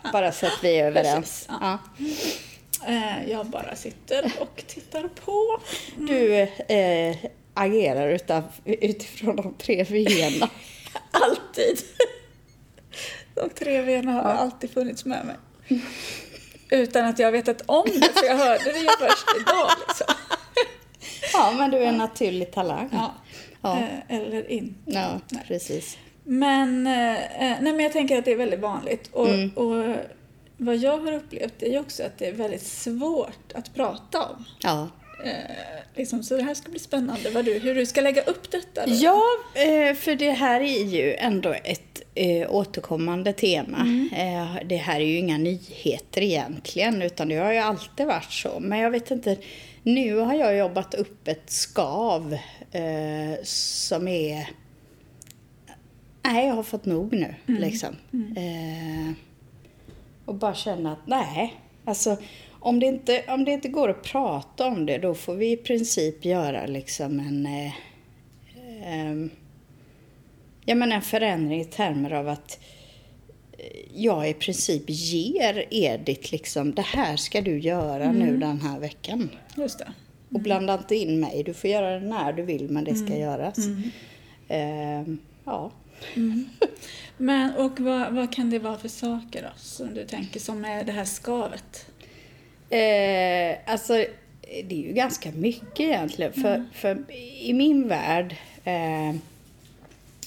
Ja, 0.04 0.12
bara 0.12 0.32
så 0.32 0.46
att 0.46 0.60
vi 0.64 0.76
är 0.80 0.86
överens. 0.88 1.48
Precis, 1.48 1.48
ja. 1.62 1.80
Ja. 1.94 2.88
eh, 2.88 3.30
Jag 3.32 3.46
bara 3.46 3.76
sitter 3.76 4.32
och 4.40 4.64
tittar 4.68 5.08
på. 5.26 5.60
Du 5.98 6.36
eh, 6.76 7.16
agerar 7.54 8.10
utav, 8.10 8.44
utifrån 8.66 9.36
de 9.36 9.54
tre 9.58 9.84
V'na. 9.84 10.50
Alltid. 11.12 11.78
De 13.36 13.50
tre 13.50 13.82
V'na 13.82 14.12
har 14.12 14.22
alltid 14.34 14.70
funnits 14.72 15.06
med 15.06 15.26
mig. 15.26 15.36
Utan 16.70 17.06
att 17.06 17.20
jag 17.20 17.32
vetat 17.32 17.62
om 17.66 17.84
det, 17.86 18.14
för 18.20 18.26
jag 18.26 18.36
hörde 18.38 18.64
det 18.64 18.80
ju 18.80 18.88
först 19.00 19.26
idag. 19.42 19.70
Liksom. 19.88 20.08
Ja, 21.34 21.54
men 21.58 21.72
du 21.72 21.78
är 21.78 21.86
en 21.86 21.98
naturlig 21.98 22.52
talang. 22.52 22.90
Ja. 22.92 23.14
Ja. 23.62 23.78
Eh, 24.10 24.18
Eller 24.20 24.52
inte. 24.52 24.76
Ja, 24.86 25.20
precis. 25.48 25.98
Men, 26.24 26.88
eh, 26.88 27.14
eh, 27.16 27.58
nej, 27.62 27.74
men 27.74 27.80
jag 27.80 27.94
tänker 27.94 28.18
att 28.18 28.26
det 28.26 28.32
är 28.32 28.36
väldigt 28.36 28.60
vanligt. 28.60 29.10
Och, 29.12 29.28
Mm. 29.30 29.50
och 29.50 29.96
vad 30.58 30.76
jag 30.78 30.98
har 30.98 31.12
upplevt 31.12 31.64
är 31.64 31.70
ju 31.72 31.80
också 31.80 32.04
att 32.04 32.18
det 32.18 32.28
är 32.28 32.34
väldigt 32.34 32.66
svårt 32.68 33.52
att 33.54 33.74
prata 33.76 34.24
om. 34.26 34.46
Ja. 34.62 34.88
Eh, 35.26 35.32
liksom, 35.96 36.24
så 36.24 36.38
det 36.38 36.44
här 36.44 36.54
ska 36.54 36.70
bli 36.70 36.80
spännande 36.80 37.30
vad 37.30 37.46
du, 37.46 37.54
hur 37.60 37.76
du 37.76 37.86
ska 37.86 38.02
lägga 38.02 38.22
upp 38.24 38.52
detta. 38.52 38.86
Då. 38.86 38.94
Ja, 38.96 39.22
för 40.00 40.16
det 40.16 40.32
här 40.32 40.62
är 40.62 40.84
ju 40.84 41.14
ändå 41.16 41.56
ett 41.64 42.02
eh, 42.16 42.52
återkommande 42.52 43.34
tema. 43.34 44.08
Eh, 44.16 44.56
Det 44.66 44.76
här 44.78 45.00
är 45.00 45.06
ju 45.06 45.18
inga 45.18 45.38
nyheter 45.38 46.22
egentligen, 46.22 47.02
utan 47.02 47.30
det 47.30 47.36
har 47.36 47.52
ju 47.52 47.58
alltid 47.60 48.06
varit 48.06 48.32
så. 48.32 48.60
Men 48.60 48.80
jag 48.80 48.92
vet 48.92 49.12
inte, 49.12 49.38
nu 49.84 50.16
har 50.18 50.34
jag 50.34 50.58
jobbat 50.58 50.94
upp 50.94 51.28
ett 51.28 51.50
skav 51.50 52.34
eh, 52.72 53.44
som 53.44 54.08
är... 54.08 54.50
Nej, 56.24 56.48
jag 56.48 56.56
har 56.56 56.64
fått 56.64 56.86
nog 56.86 57.14
nu, 57.14 57.36
liksom. 57.46 57.96
Eh, 58.38 59.14
och 60.26 60.36
bara 60.36 60.54
känna 60.56 60.92
att 60.92 61.08
nej, 61.08 61.54
alltså 61.86 62.18
om 62.52 62.80
det, 62.80 62.86
inte, 62.86 63.24
om 63.28 63.46
det 63.46 63.52
inte 63.52 63.68
går 63.68 63.90
att 63.90 64.04
prata 64.04 64.66
om 64.68 64.86
det, 64.86 64.98
då 64.98 65.14
får 65.14 65.36
vi 65.36 65.52
i 65.52 65.58
princip 65.58 66.26
göra 66.26 66.66
liksom 66.66 67.20
en... 67.20 67.48
Eh, 70.66 70.72
ja, 70.72 70.76
men 70.76 70.92
en 70.92 71.02
förändring 71.02 71.62
i 71.62 71.66
termer 71.66 72.14
av 72.14 72.28
att 72.28 72.60
eh, 73.58 73.66
jag 73.94 74.30
i 74.30 74.34
princip 74.34 74.84
ger 74.88 75.66
Edith 75.72 76.32
liksom, 76.32 76.76
det 76.76 76.82
här 76.82 77.16
ska 77.16 77.42
du 77.42 77.60
göra 77.60 78.12
nu 78.12 78.38
den 78.38 78.62
här 78.62 78.80
veckan. 78.80 79.30
Just 79.58 79.80
det. 79.80 79.94
Och 80.32 80.42
blanda 80.42 80.74
inte 80.74 80.96
in 80.96 81.20
mig, 81.20 81.44
du 81.44 81.54
får 81.54 81.70
göra 81.70 82.00
det 82.00 82.06
när 82.06 82.34
du 82.34 82.44
vill 82.44 82.70
men 82.70 82.84
det 82.84 82.96
ska 82.96 83.18
göras. 83.18 83.58
Ehm, 84.48 85.18
ja. 85.46 85.72
Men, 87.18 87.56
och 87.56 87.80
vad, 87.80 88.14
vad 88.14 88.34
kan 88.34 88.50
det 88.50 88.60
vara 88.60 88.78
för 88.78 88.88
saker 88.88 89.42
då, 89.42 89.50
som 89.58 89.94
du 89.94 90.06
tänker 90.06 90.40
som 90.40 90.66
är 90.66 90.84
det 90.84 90.92
här 90.92 91.06
skavet? 91.06 91.86
Eh, 92.70 93.72
alltså, 93.74 93.94
det 94.64 94.76
är 94.76 94.88
ju 94.88 94.94
ganska 94.94 95.32
mycket 95.32 95.80
egentligen. 95.80 96.34
För, 96.34 96.66
för 96.74 97.12
i 97.42 97.54
min 97.54 97.88
värld, 97.88 98.36
eh, 98.64 99.16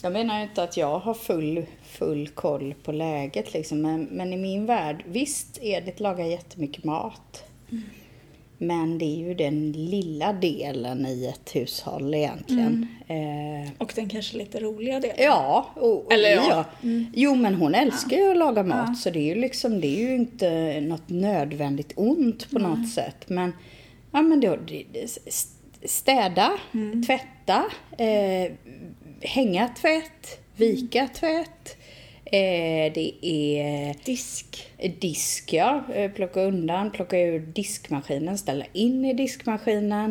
jag 0.02 0.12
menar 0.12 0.37
ju 0.38 0.42
inte 0.42 0.62
att 0.62 0.76
jag 0.76 0.98
har 0.98 1.14
full, 1.14 1.66
full 1.82 2.28
koll 2.28 2.74
på 2.82 2.92
läget 2.92 3.52
liksom, 3.52 3.82
men, 3.82 4.04
men 4.04 4.32
i 4.32 4.37
min 4.37 4.66
värld, 4.66 5.04
visst 5.06 5.58
Edith 5.62 6.02
lagar 6.02 6.24
jättemycket 6.24 6.84
mat. 6.84 7.44
Men 8.61 8.98
det 8.98 9.04
är 9.04 9.16
ju 9.16 9.34
den 9.34 9.72
lilla 9.72 10.32
delen 10.32 11.06
i 11.06 11.26
ett 11.26 11.56
hushåll 11.56 12.14
egentligen. 12.14 12.87
Eh, 13.08 13.72
Och 13.78 13.92
den 13.94 14.08
kanske 14.08 14.37
lite 14.37 14.61
roliga 14.61 15.00
delen? 15.00 15.16
Ja, 15.18 15.68
och, 15.74 16.12
Eller 16.12 16.28
ja. 16.30 16.64
ja. 16.80 16.88
Jo, 17.14 17.34
men 17.34 17.54
hon 17.54 17.74
älskar 17.74 18.16
ju 18.16 18.30
att 18.30 18.37
laga 18.37 18.62
mat 18.62 18.98
så 18.98 19.11
det 19.11 19.18
är 19.18 19.34
ju 19.34 19.40
liksom, 19.40 19.80
det 19.80 19.87
är 19.87 20.08
ju 20.08 20.14
inte 20.14 20.80
något 20.80 21.08
nödvändigt 21.08 21.92
ont 21.96 22.50
på 22.50 22.58
något 22.58 22.88
sätt. 22.88 23.28
Men, 23.28 23.52
ja 24.12 24.22
men 24.22 24.40
då, 24.40 24.58
städa, 25.84 26.50
tvätta, 27.06 27.64
eh, 28.04 28.52
hänga 29.20 29.68
tvätt, 29.68 30.40
vika 30.57 31.09
tvätt. 31.09 31.76
Eh, 32.24 32.92
det 32.94 33.12
är 33.22 33.94
Disk. 34.04 34.70
disk, 35.00 35.52
ja. 35.52 35.85
Eh, 35.94 36.11
Plocka 36.11 36.40
undan, 36.40 36.90
plocka 36.90 37.18
ur 37.20 37.38
diskmaskinen, 37.40 38.38
ställa 38.38 38.64
in 38.72 39.04
i 39.04 39.14
diskmaskinen. 39.14 40.11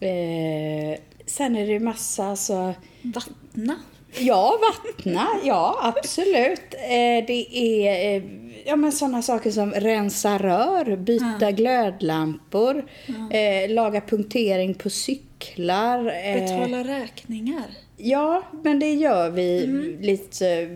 Eh, 0.00 0.98
sen 1.26 1.56
är 1.56 1.66
det 1.66 1.72
ju 1.72 1.80
massa 1.80 2.24
alltså, 2.24 2.74
Vattna. 3.02 3.76
Ja, 4.18 4.58
vattna. 4.60 5.28
Ja, 5.44 5.78
absolut. 5.82 6.74
Eh, 6.74 7.26
det 7.26 7.46
är 7.56 8.22
ja, 8.64 8.76
men 8.76 8.92
sådana 8.92 9.22
saker 9.22 9.50
som 9.50 9.70
rensa 9.72 10.38
rör, 10.38 10.96
byta 10.96 11.50
glödlampor, 11.50 12.88
eh, 13.30 13.70
laga 13.70 14.00
punktering 14.00 14.74
på 14.74 14.90
cyklar. 14.90 16.04
Betala 16.40 16.84
räkningar. 16.84 17.64
Ja, 18.04 18.42
men 18.64 18.78
det 18.78 18.94
gör 18.94 19.30
vi 19.30 19.66
lite 20.00 20.48
eh, 20.48 20.68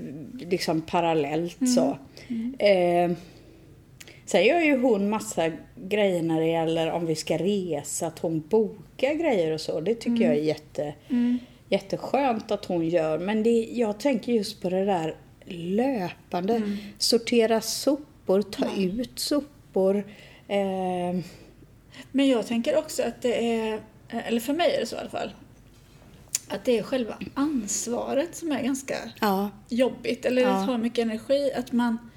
liksom 0.49 0.81
parallellt 0.83 1.57
så. 1.75 1.99
Eh, 2.59 3.11
sen 4.25 4.45
gör 4.45 4.61
ju 4.61 4.79
hon 4.79 5.09
massa 5.11 5.51
grejer 5.77 6.23
när 6.23 6.41
det 6.41 6.47
gäller 6.47 6.91
om 6.91 7.07
vi 7.07 7.15
ska 7.15 7.37
resa, 7.39 8.07
att 8.07 8.19
hon 8.19 8.41
bokar 8.49 9.15
grejer 9.15 9.53
och 9.53 9.61
så. 9.61 9.81
Det 9.81 9.95
tycker 9.95 10.25
jag 10.25 10.35
är 10.37 10.43
jätte, 10.43 10.95
jätteskönt 11.69 12.51
att 12.51 12.65
hon 12.65 12.89
gör. 12.89 13.19
Men 13.19 13.43
det, 13.43 13.69
jag 13.73 14.01
tänker 14.01 14.33
just 14.33 14.62
på 14.62 14.71
det 14.71 14.85
där 14.85 15.15
löpande. 15.45 16.62
Sortera 16.99 17.61
sopor, 17.61 18.43
ta 18.43 18.67
ut 18.77 19.19
sopor. 19.19 19.97
Eh, 20.49 21.21
Men 22.12 22.29
jag 22.29 22.47
tänker 22.47 22.79
också 22.79 23.03
att 23.03 23.23
det 23.23 23.57
är, 23.59 23.81
eller 24.27 24.41
för 24.41 24.53
mig 24.53 24.75
är 24.75 24.81
det 24.81 24.87
så 24.87 24.97
i 24.97 24.99
alla 24.99 25.11
fall, 25.11 25.31
att 26.49 26.65
det 26.65 26.79
är 26.79 26.83
själva 26.83 27.19
ansvaret 27.35 28.37
som 28.37 28.53
är 28.53 28.63
ganska 28.63 28.95
ja, 29.21 29.51
jobbigt, 29.69 30.25
eller 30.25 30.43
Ja. 30.43 30.49
det 30.49 30.67
tar 30.67 30.79
mycket 30.79 30.99
energi. 30.99 31.53
Att 31.57 31.73
man, 31.73 32.11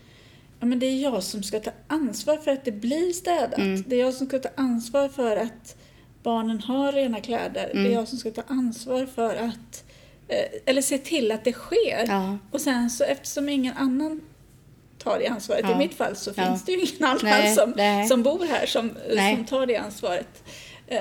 ja 0.60 0.66
men 0.66 0.80
det 0.80 0.86
är 0.86 1.02
jag 1.04 1.24
som 1.24 1.44
ska 1.44 1.60
ta 1.60 1.72
ansvar 1.88 2.38
för 2.38 2.52
att 2.52 2.66
det 2.66 2.72
blir 2.72 3.14
städat. 3.14 3.58
Mm. 3.60 3.84
Det 3.88 3.96
är 3.96 4.00
jag 4.00 4.14
som 4.14 4.28
ska 4.28 4.40
ta 4.40 4.50
ansvar 4.56 5.10
för 5.10 5.38
att 5.38 5.76
barnen 6.24 6.60
har 6.62 6.92
rena 6.92 7.20
kläder. 7.22 7.70
Mm. 7.72 7.84
Det 7.84 7.90
är 7.90 7.94
jag 7.94 8.08
som 8.08 8.18
ska 8.18 8.32
ta 8.32 8.44
ansvar 8.48 9.06
för 9.06 9.36
att, 9.36 9.84
eh, 10.28 10.46
eller 10.66 10.82
se 10.82 10.98
till 10.98 11.32
att 11.32 11.44
det 11.44 11.54
sker. 11.54 12.06
Ja. 12.08 12.38
Och 12.52 12.62
sen 12.62 12.90
så 12.90 13.04
eftersom 13.04 13.50
ingen 13.50 13.78
annan 13.78 14.22
tar 14.98 15.20
det 15.20 15.28
ansvaret, 15.28 15.62
Ja. 15.64 15.76
i 15.76 15.78
mitt 15.78 15.94
fall 15.94 16.16
så 16.16 16.32
Ja. 16.36 16.46
finns 16.46 16.66
det 16.66 16.72
ju 16.72 16.80
ingen 16.80 17.04
annan 17.04 17.20
Nej, 17.24 17.56
som, 17.56 17.74
nej. 17.78 18.08
som 18.08 18.24
bor 18.24 18.46
här 18.46 18.66
som, 18.66 18.92
Nej. 19.16 19.36
som 19.36 19.46
tar 19.46 19.66
det 19.66 19.76
ansvaret. 19.78 20.44
Eh, 20.88 21.00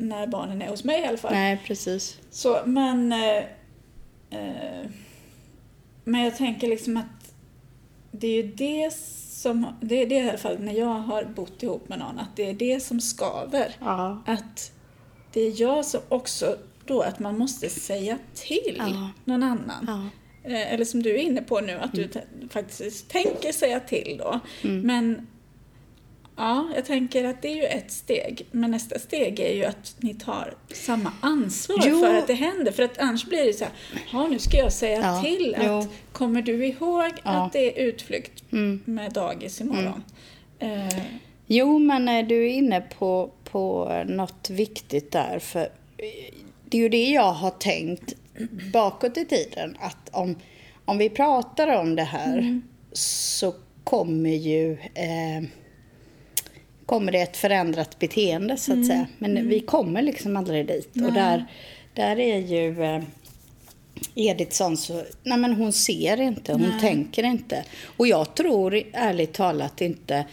när 0.00 0.26
barnen 0.26 0.62
är 0.62 0.68
hos 0.68 0.84
mig 0.84 1.00
i 1.02 1.06
alla 1.06 1.18
fall. 1.18 1.32
nej 1.32 1.62
precis. 1.66 2.18
Så, 2.30 2.60
men... 2.66 3.12
Eh, 3.12 3.36
eh, 4.30 4.86
men 6.04 6.20
jag 6.20 6.36
tänker 6.36 6.68
liksom 6.68 6.96
att 6.96 7.32
det 8.10 8.26
är 8.26 8.42
ju 8.42 8.52
det 8.52 8.92
som... 9.30 9.66
Det 9.80 10.02
är 10.02 10.06
det 10.06 10.14
i 10.14 10.28
alla 10.28 10.38
fall 10.38 10.58
när 10.60 10.72
jag 10.72 10.86
har 10.94 11.24
bott 11.24 11.62
ihop 11.62 11.88
med 11.88 11.98
någon, 11.98 12.18
att 12.18 12.36
det 12.36 12.50
är 12.50 12.54
det 12.54 12.80
som 12.82 13.00
skaver. 13.00 13.76
Ja. 13.80 14.22
Att 14.26 14.72
det 15.32 15.40
är 15.40 15.60
jag 15.60 15.84
som 15.84 16.00
också 16.08 16.56
då 16.86 17.00
att 17.02 17.18
man 17.18 17.38
måste 17.38 17.68
säga 17.68 18.18
till 18.34 18.74
Ja. 18.78 19.10
någon 19.24 19.42
annan. 19.42 19.84
Ja. 19.86 20.50
Eh, 20.50 20.72
Eller 20.74 20.84
som 20.84 21.02
du 21.02 21.10
är 21.10 21.18
inne 21.18 21.42
på 21.42 21.60
nu, 21.60 21.72
att 21.72 21.92
du 21.92 22.08
t- 22.08 22.20
faktiskt 22.50 23.08
tänker 23.10 23.52
säga 23.52 23.80
till 23.80 24.16
då. 24.18 24.40
Mm. 24.64 24.80
Men 24.80 25.26
ja, 26.38 26.68
jag 26.74 26.84
tänker 26.84 27.24
att 27.24 27.42
det 27.42 27.48
är 27.48 27.56
ju 27.56 27.64
ett 27.64 27.92
steg. 27.92 28.46
Men 28.50 28.70
nästa 28.70 28.98
steg 28.98 29.40
är 29.40 29.54
ju 29.54 29.64
att 29.64 29.94
ni 29.98 30.14
tar 30.14 30.54
samma 30.72 31.12
ansvar 31.20 31.76
Jo. 31.86 32.00
för 32.00 32.14
att 32.14 32.26
det 32.26 32.34
händer. 32.34 32.72
För 32.72 32.82
att 32.82 32.98
annars 32.98 33.24
blir 33.24 33.44
det 33.46 33.52
så 33.52 33.64
här, 34.12 34.28
nu 34.28 34.38
ska 34.38 34.56
jag 34.56 34.72
säga 34.72 35.00
Ja, 35.00 35.22
till 35.22 35.56
jo. 35.64 35.78
att 35.78 35.88
kommer 36.12 36.42
du 36.42 36.66
ihåg 36.66 37.10
Ja. 37.24 37.30
att 37.46 37.52
det 37.52 37.80
är 37.80 37.86
utflykt 37.88 38.42
Mm. 38.52 38.82
med 38.84 39.12
dagis 39.12 39.60
imorgon? 39.60 40.02
Eh, 40.58 40.98
Jo, 41.50 41.78
men 41.78 42.08
eh, 42.08 42.26
du 42.26 42.44
är 42.46 42.50
inne 42.52 42.80
på, 42.80 43.30
på 43.44 43.92
något 44.06 44.50
viktigt 44.50 45.12
där. 45.12 45.38
För 45.38 45.60
eh, 45.60 46.34
det 46.64 46.78
är 46.78 46.82
ju 46.82 46.88
det 46.88 47.10
jag 47.10 47.32
har 47.32 47.50
tänkt 47.50 48.14
bakåt 48.72 49.16
i 49.16 49.24
tiden. 49.24 49.76
Att 49.80 50.08
om, 50.12 50.36
om 50.84 50.98
vi 50.98 51.10
pratar 51.10 51.76
om 51.80 51.96
det 51.96 52.02
här 52.02 52.60
så 52.92 53.54
kommer 53.84 54.30
ju 54.30 54.72
eh, 54.72 55.48
kommer 56.88 57.12
det 57.12 57.20
ett 57.20 57.36
förändrat 57.36 57.98
beteende 57.98 58.56
så 58.56 58.72
att 58.72 58.86
säga. 58.86 59.06
Men 59.18 59.48
vi 59.48 59.60
kommer 59.60 60.02
liksom 60.02 60.36
aldrig 60.36 60.66
dit. 60.66 60.90
Och 61.04 61.12
där, 61.12 61.44
där 61.94 62.18
är 62.18 62.38
ju 62.38 62.82
eh, 62.82 63.02
Edith 64.14 64.52
sån 64.52 64.76
så, 64.76 65.04
nej 65.22 65.38
men 65.38 65.52
hon 65.52 65.72
ser 65.72 66.20
inte, 66.20 66.52
hon 66.52 66.80
tänker 66.80 67.22
inte. 67.22 67.64
Och 67.84 68.06
jag 68.06 68.34
tror 68.34 68.82
ärligt 68.92 69.32
talat 69.32 69.80
inte, 69.80 70.24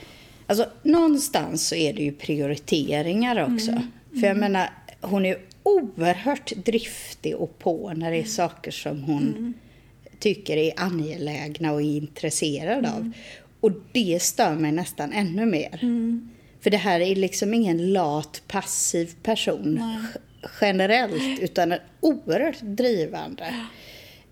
alltså 0.48 0.66
någonstans 0.84 1.68
så 1.68 1.76
är 1.76 1.94
det 1.94 2.04
ju 2.04 2.12
prioriteringar 2.12 3.54
också. 3.54 3.82
För 4.20 4.28
jag 4.28 4.38
menar, 4.38 4.70
hon 5.02 5.26
är 5.26 5.38
oerhört 5.64 6.52
driftig 6.56 7.36
och 7.36 7.60
på 7.60 7.94
när 7.96 8.12
det 8.12 8.18
är 8.18 8.24
saker 8.24 8.72
som 8.72 9.04
hon 9.04 9.54
tycker 10.20 10.58
är 10.58 10.74
angelägna 10.78 11.72
och 11.72 11.82
är 11.82 11.98
intresserad 11.98 12.86
av. 12.86 13.12
Och 13.60 13.72
det 13.92 14.22
stör 14.22 14.56
mig 14.56 14.72
nästan 14.72 15.14
ännu 15.14 15.46
mer. 15.46 15.80
För 16.66 16.70
det 16.70 16.78
här 16.78 17.00
är 17.00 17.16
liksom 17.16 17.54
ingen 17.54 17.94
lat, 17.94 18.42
passiv 18.48 19.14
person 19.24 19.76
g- 20.14 20.20
generellt, 20.62 21.40
utan 21.40 21.72
en 21.72 21.80
oerhört 22.02 22.60
drivande. 22.62 23.54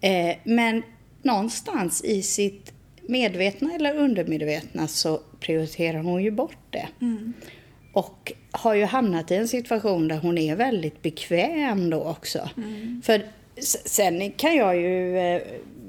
Eh, 0.02 0.36
men 0.43 0.84
någonstans 1.22 2.04
i 2.04 2.22
sitt 2.22 2.74
medvetna 3.02 3.74
eller 3.76 3.96
undermedvetna 3.98 4.88
så 4.88 5.19
prioriterar 5.39 6.00
hon 6.04 6.24
ju 6.24 6.32
bort 6.32 6.58
det. 6.69 6.88
Och 7.93 8.34
har 8.52 8.74
ju 8.74 8.86
hamnat 8.86 9.32
i 9.32 9.36
en 9.36 9.48
situation 9.48 10.08
där 10.08 10.17
hon 10.17 10.38
är 10.38 10.56
väldigt 10.56 11.02
bekväm 11.02 11.89
då 11.89 12.04
också. 12.04 12.50
För 13.04 13.26
s- 13.56 13.88
sen 13.89 14.32
kan 14.32 14.56
jag 14.56 14.76
ju 14.78 15.17
eh, 15.19 15.41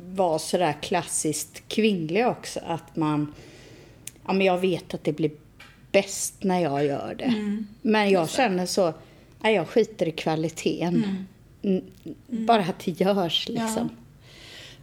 vara 0.07 0.39
sådär 0.39 0.75
klassiskt 0.83 1.63
kvinnlig 1.69 2.27
också. 2.27 2.61
Att 2.67 2.97
man, 2.97 3.35
ja 4.27 4.33
men 4.33 4.47
jag 4.47 4.59
vet 4.59 4.95
att 4.95 5.05
det 5.05 5.13
blir 5.13 5.31
bäst 5.95 6.35
när 6.45 6.61
jag 6.61 6.85
gör 6.85 7.15
det. 7.19 7.35
Men 7.83 8.11
jag 8.11 8.31
känner 8.31 8.67
så, 8.67 8.95
nej 9.43 9.55
jag 9.55 9.69
skiter 9.69 10.09
i 10.09 10.13
kvaliteten. 10.13 11.27
Mm. 11.63 11.85
Bara 12.27 12.61
att 12.63 12.85
det 12.85 13.01
görs 13.01 13.49
liksom. 13.49 13.91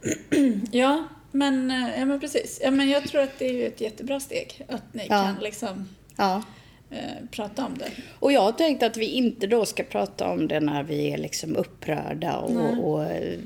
ja, 0.72 1.04
men, 1.32 1.70
eh, 1.70 1.98
ja, 1.98 2.04
men 2.04 2.20
precis. 2.20 2.60
Ja, 2.64 2.70
men 2.70 2.88
jag 2.90 3.08
tror 3.08 3.22
att 3.22 3.38
det 3.38 3.46
är 3.64 3.66
ett 3.68 3.80
jättebra 3.80 4.20
steg 4.20 4.62
att 4.68 4.94
ni 4.94 5.02
Ja. 5.08 5.22
kan 5.22 5.34
liksom 5.42 5.88
Ja. 6.16 6.42
eh, 6.90 6.98
prata 7.30 7.66
om 7.66 7.78
det. 7.78 7.90
Och 8.18 8.32
jag 8.32 8.40
har 8.40 8.52
tänkt 8.52 8.82
att 8.82 8.96
vi 8.96 9.06
inte 9.06 9.46
då 9.46 9.64
ska 9.64 9.82
prata 9.82 10.28
om 10.28 10.48
det 10.48 10.60
när 10.60 10.82
vi 10.82 11.10
är 11.12 11.18
liksom 11.18 11.56
upprörda 11.56 12.36
och, 12.36 12.88
och 12.92 13.04
eh, 13.04 13.38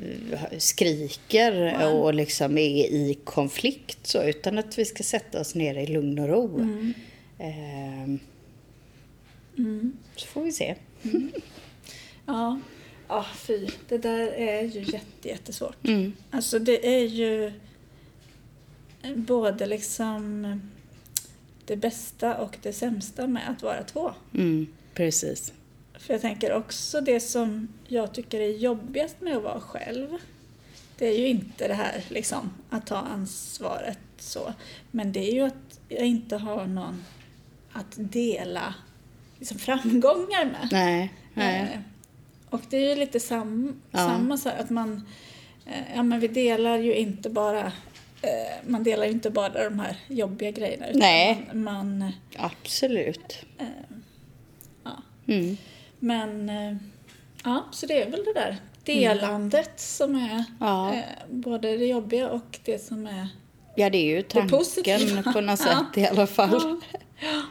skriker 0.58 1.84
och 1.94 2.14
liksom 2.14 2.58
är 2.58 2.84
i 2.86 3.18
konflikt 3.24 4.06
så, 4.06 4.22
utan 4.22 4.58
att 4.58 4.78
vi 4.78 4.84
ska 4.84 5.02
sätta 5.02 5.40
oss 5.40 5.54
ner 5.54 5.74
i 5.74 5.86
lugn 5.86 6.18
och 6.18 6.28
ro. 6.28 6.60
Ehm, 7.38 8.18
Så 10.16 10.26
får 10.26 10.42
vi 10.42 10.52
se. 10.52 10.74
Ja, 12.26 12.60
ja 13.08 13.26
fy. 13.34 13.68
Det 13.88 13.98
där 13.98 14.26
är 14.28 14.62
ju 14.62 14.80
jätte, 14.80 15.28
jättesvårt. 15.28 15.86
Mm. 15.86 16.12
Alltså 16.30 16.58
det 16.58 16.86
är 16.96 17.04
ju 17.06 17.52
både 19.14 19.66
liksom 19.66 20.60
det 21.64 21.76
bästa 21.76 22.36
och 22.36 22.56
det 22.62 22.72
sämsta 22.72 23.26
med 23.26 23.50
att 23.50 23.62
vara 23.62 23.82
två. 23.84 24.12
Mm, 24.34 24.66
precis. 24.94 25.52
För 25.94 26.14
jag 26.14 26.20
tänker 26.20 26.52
också 26.52 27.00
det 27.00 27.20
som 27.20 27.68
jag 27.88 28.14
tycker 28.14 28.40
är 28.40 28.50
jobbigast 28.56 29.20
med 29.20 29.36
att 29.36 29.42
vara 29.42 29.60
själv. 29.60 30.08
Det 30.98 31.06
är 31.06 31.18
ju 31.18 31.26
inte 31.28 31.68
det 31.68 31.74
här 31.74 32.04
liksom 32.08 32.50
att 32.70 32.86
ta 32.86 32.96
ansvaret 32.96 33.98
så. 34.18 34.54
Men 34.90 35.12
det 35.12 35.30
är 35.30 35.34
ju 35.34 35.40
att 35.40 35.80
jag 35.88 36.06
inte 36.06 36.36
har 36.36 36.66
någon 36.66 37.04
att 37.80 37.94
dela 38.12 38.74
liksom, 39.38 39.58
framgångar 39.58 40.44
med. 40.44 40.68
Nej, 40.72 41.12
nej. 41.34 41.60
Eh, 41.60 41.80
Och 42.50 42.60
det 42.70 42.76
är 42.76 42.90
ju 42.90 42.96
lite 42.96 43.20
sam, 43.20 43.80
Ja. 43.90 43.98
samma 43.98 44.36
så 44.36 44.48
här, 44.48 44.58
att 44.60 44.70
man, 44.70 45.06
eh, 45.66 45.82
ja 45.96 46.02
men 46.02 46.20
vi 46.20 46.28
delar 46.28 46.78
ju 46.78 46.94
inte 46.94 47.30
bara, 47.30 47.66
eh, 48.22 48.66
man 48.66 48.82
delar 48.82 49.04
ju 49.06 49.12
inte 49.12 49.30
bara 49.30 49.64
de 49.64 49.80
här 49.80 49.96
jobbiga 50.08 50.50
grejerna. 50.50 50.86
utan 50.88 50.98
Nej. 51.00 51.50
Man, 51.52 52.12
Absolut. 52.38 53.38
eh, 53.58 53.66
ja. 54.84 55.02
Mm. 55.26 55.56
Men, 55.98 56.50
ja, 57.44 57.64
så 57.72 57.86
det 57.86 58.02
är 58.02 58.10
väl 58.10 58.24
det 58.24 58.32
där 58.34 58.56
delandet 58.84 59.80
som 59.80 60.14
är 60.14 60.30
Mm. 60.30 60.44
Ja. 60.60 60.92
eh, 60.94 61.00
både 61.30 61.76
det 61.76 61.86
jobbiga 61.86 62.28
och 62.30 62.58
det 62.64 62.78
som 62.84 63.06
är 63.06 63.28
Ja, 63.78 63.90
det 63.90 63.98
är 63.98 64.16
ju 64.16 64.22
tanken 64.22 65.22
på 65.32 65.40
något 65.40 65.60
Ja. 65.66 65.86
sätt 65.92 65.96
i 65.98 66.06
alla 66.06 66.26
fall. 66.26 66.80
Ja. 67.20 67.42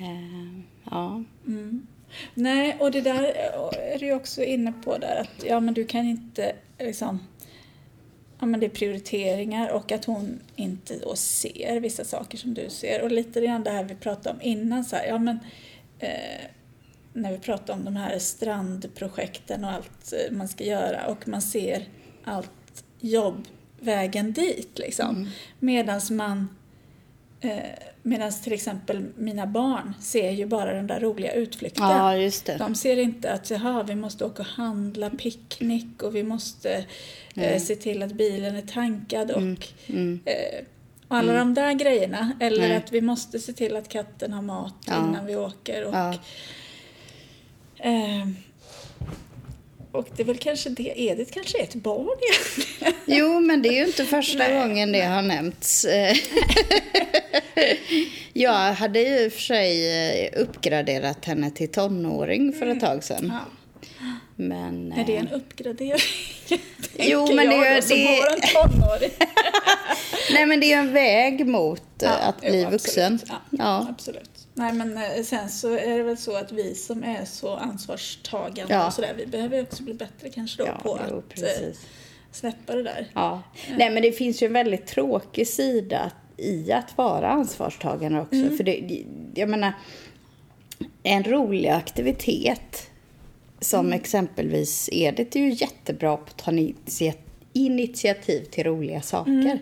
Ehm, 0.00 0.62
Ja. 0.90 1.24
Mm. 1.46 1.86
Nej, 2.34 2.76
och 2.80 2.90
det 2.90 3.00
där 3.00 3.22
är 3.94 3.98
du 3.98 4.12
också 4.12 4.42
inne 4.42 4.72
på 4.72 4.98
där 4.98 5.20
att 5.20 5.44
ja 5.44 5.60
men 5.60 5.74
du 5.74 5.84
kan 5.84 6.04
inte 6.04 6.52
liksom 6.78 7.20
Ja 8.40 8.46
men 8.46 8.60
det 8.60 8.66
är 8.66 8.70
prioriteringar 8.70 9.70
och 9.72 9.92
att 9.92 10.04
hon 10.04 10.40
inte 10.56 10.98
då 10.98 11.16
ser 11.16 11.80
vissa 11.80 12.04
saker 12.04 12.38
som 12.38 12.54
du 12.54 12.70
ser 12.70 13.02
och 13.02 13.10
lite 13.10 13.40
grann 13.40 13.62
det 13.62 13.70
här 13.70 13.84
vi 13.84 13.94
pratade 13.94 14.34
om 14.34 14.42
innan 14.42 14.84
så 14.84 14.96
här, 14.96 15.06
ja 15.06 15.18
men 15.18 15.38
eh, 15.98 16.44
när 17.12 17.32
vi 17.32 17.38
pratade 17.38 17.72
om 17.72 17.84
de 17.84 17.96
här 17.96 18.18
strandprojekten 18.18 19.64
och 19.64 19.70
allt 19.70 20.12
eh, 20.12 20.36
man 20.36 20.48
ska 20.48 20.64
göra 20.64 21.06
och 21.06 21.28
man 21.28 21.42
ser 21.42 21.84
allt 22.24 22.84
jobb 23.00 23.46
vägen 23.80 24.32
dit 24.32 24.78
liksom. 24.78 25.16
Mm. 25.16 25.28
Medans 25.58 26.10
man 26.10 26.56
eh, 27.40 27.58
Medan 28.08 28.32
till 28.32 28.52
exempel 28.52 29.04
mina 29.16 29.46
barn 29.46 29.94
ser 30.00 30.30
ju 30.30 30.46
bara 30.46 30.72
den 30.74 30.86
där 30.86 31.00
roliga 31.00 31.32
utflykten. 31.32 31.84
ja, 31.88 32.16
just 32.16 32.44
det. 32.46 32.56
De 32.56 32.74
ser 32.74 32.96
inte 32.98 33.32
att 33.32 33.50
jaha, 33.50 33.82
vi 33.82 33.94
måste 33.94 34.24
åka 34.24 34.42
och 34.42 34.48
handla 34.48 35.10
picknick 35.10 36.02
och 36.02 36.16
vi 36.16 36.22
måste 36.22 36.84
eh, 37.36 37.60
se 37.62 37.76
till 37.76 38.02
att 38.02 38.12
bilen 38.12 38.56
är 38.56 38.62
tankad 38.62 39.30
och 39.30 39.42
Mm. 39.86 40.20
eh, 40.24 40.64
och 41.08 41.16
alla 41.16 41.32
de 41.32 41.54
där 41.54 41.72
grejerna. 41.72 42.32
Eller 42.40 42.68
Nej. 42.68 42.76
att 42.76 42.92
vi 42.92 43.00
måste 43.00 43.38
se 43.38 43.52
till 43.52 43.76
att 43.76 43.88
katten 43.88 44.32
har 44.32 44.42
mat 44.42 44.74
Ja. 44.86 44.96
innan 45.08 45.26
vi 45.26 45.36
åker. 45.36 45.84
Och, 45.84 45.94
Ja. 45.94 46.14
eh, 47.76 48.28
och 49.92 50.08
det 50.16 50.22
är 50.22 50.26
väl 50.26 50.38
kanske 50.38 50.68
det, 50.70 50.92
Edith 50.96 51.32
kanske 51.32 51.58
är 51.58 51.62
ett 51.62 51.74
barn 51.74 52.08
egentligen. 52.22 52.94
Jo, 53.06 53.40
men 53.40 53.62
det 53.62 53.68
är 53.68 53.72
ju 53.72 53.86
inte 53.86 54.04
första 54.04 54.38
Nej. 54.38 54.54
gången 54.54 54.92
det 54.92 55.00
har 55.02 55.22
nämnts. 55.22 55.84
Eh, 55.84 56.16
Jag 58.32 58.72
hade 58.74 59.00
ju 59.00 59.18
i 59.24 59.28
och 59.28 59.32
för 59.32 59.40
sig 59.40 59.90
eh, 60.26 60.40
uppgraderat 60.42 61.24
henne 61.24 61.50
till 61.50 61.68
tonåring 61.68 62.52
för 62.52 62.66
ett 62.66 62.80
tag 62.80 63.04
sedan. 63.04 63.32
Ja. 63.34 63.40
Men, 64.36 64.92
Är 64.92 65.04
det 65.04 65.14
eh, 65.14 65.20
en 65.20 65.28
uppgradering? 65.28 65.98
Jo, 66.98 67.34
men 67.34 67.48
det 67.48 67.54
jag 67.56 67.66
är- 67.66 67.76
då, 67.76 67.82
som 67.82 67.96
det- 67.96 68.04
våran 68.04 68.70
tonåring. 68.70 69.10
nej, 70.32 70.46
men 70.46 70.60
det 70.60 70.72
är 70.72 70.78
en 70.78 70.92
väg 70.92 71.46
mot 71.46 71.80
eh, 72.02 72.08
Ja, 72.08 72.10
att 72.10 72.34
jo, 72.42 72.50
bli 72.50 72.64
absolut. 72.64 72.72
vuxen. 72.82 73.18
Ja, 73.28 73.34
Ja. 73.50 73.86
absolut. 73.90 74.30
Nej, 74.58 74.72
men 74.72 74.96
eh, 74.96 75.22
sen 75.24 75.48
så 75.48 75.72
är 75.76 75.98
det 75.98 76.02
väl 76.04 76.16
så 76.16 76.36
att 76.36 76.52
vi 76.52 76.74
som 76.74 77.04
är 77.04 77.24
så 77.24 77.54
ansvarstagande 77.56 78.74
Ja. 78.74 78.86
och 78.86 78.92
sådär, 78.92 79.14
vi 79.16 79.26
behöver 79.26 79.62
också 79.62 79.82
bli 79.82 79.94
bättre 79.94 80.28
kanske 80.30 80.62
då 80.62 80.68
Ja, 80.68 80.80
på 80.82 80.98
jo, 81.10 81.18
att 81.18 81.38
eh, 81.38 81.44
precis. 81.44 81.86
släppa 82.32 82.74
det 82.74 82.82
där. 82.82 83.06
Ja. 83.14 83.42
Nej, 83.78 83.90
men 83.90 84.02
det 84.02 84.12
finns 84.12 84.42
ju 84.42 84.46
en 84.46 84.52
väldigt 84.52 84.86
tråkig 84.86 85.46
sida 85.48 86.10
i 86.36 86.72
att 86.72 86.96
vara 86.98 87.28
ansvarstagande 87.28 88.20
också. 88.20 88.34
Mm. 88.34 88.56
För 88.56 88.64
det, 88.64 89.04
jag 89.34 89.48
menar, 89.48 89.72
en 91.02 91.24
rolig 91.24 91.68
aktivitet 91.68 92.90
som 93.60 93.86
Mm. 93.86 93.92
exempelvis 94.00 94.88
Edith 94.92 95.36
är 95.36 95.40
ju 95.40 95.52
jättebra 95.52 96.16
på 96.16 96.22
att 96.24 96.36
ta 96.38 96.50
initia- 96.50 97.14
initiativ 97.52 98.44
till 98.44 98.64
roliga 98.64 99.00
saker. 99.02 99.30
Mm. 99.32 99.58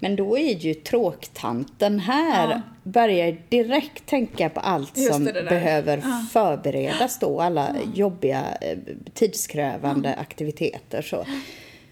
Men 0.00 0.16
då 0.16 0.38
är 0.38 0.54
ju 0.54 0.74
tråktanten 0.74 1.98
här, 2.00 2.50
Ja. 2.50 2.60
börjar 2.82 3.36
direkt 3.48 4.06
tänka 4.06 4.48
på 4.48 4.60
allt 4.60 4.96
Just 4.98 5.12
som 5.14 5.24
det, 5.24 5.32
det 5.32 5.42
där. 5.42 5.50
behöver 5.50 5.96
Ja. 5.96 6.24
förberedas 6.32 7.18
då, 7.18 7.40
alla 7.40 7.76
jobbiga, 7.94 8.44
eh, 8.60 8.78
tidskrävande 9.14 10.14
aktiviteter. 10.14 11.02
Så. 11.02 11.24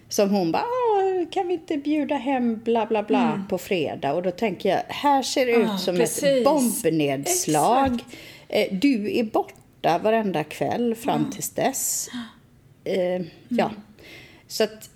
Som 0.09 0.30
hon 0.30 0.52
bara, 0.52 0.62
"Ah, 0.62 1.26
kan 1.30 1.48
vi 1.48 1.54
inte 1.54 1.76
bjuda 1.76 2.14
hem 2.16 2.59
bla 2.64 2.86
bla 2.86 3.02
bla 3.02 3.44
på 3.48 3.59
fredag? 3.59 4.12
Och 4.12 4.22
då 4.22 4.30
tänker 4.30 4.68
jag, 4.68 4.82
här 4.88 5.22
ser 5.22 5.46
det 5.46 5.52
ut 5.52 5.56
Mm. 5.59 5.68
Ja, 5.70 5.78
som 5.78 5.96
precis. 5.96 6.22
ett 6.24 6.44
bombnedslag. 6.44 7.86
Exakt. 7.94 8.16
Eh, 8.48 8.66
Du 8.72 9.18
är 9.18 9.24
borta 9.24 9.98
varenda 9.98 10.44
kväll 10.44 10.94
fram 10.94 11.30
tills 11.30 11.50
dess. 11.50 12.09
Eh, 12.84 12.96
ja. 13.48 13.64
Mm. 13.64 13.70
Så 14.46 14.64
att, 14.64 14.90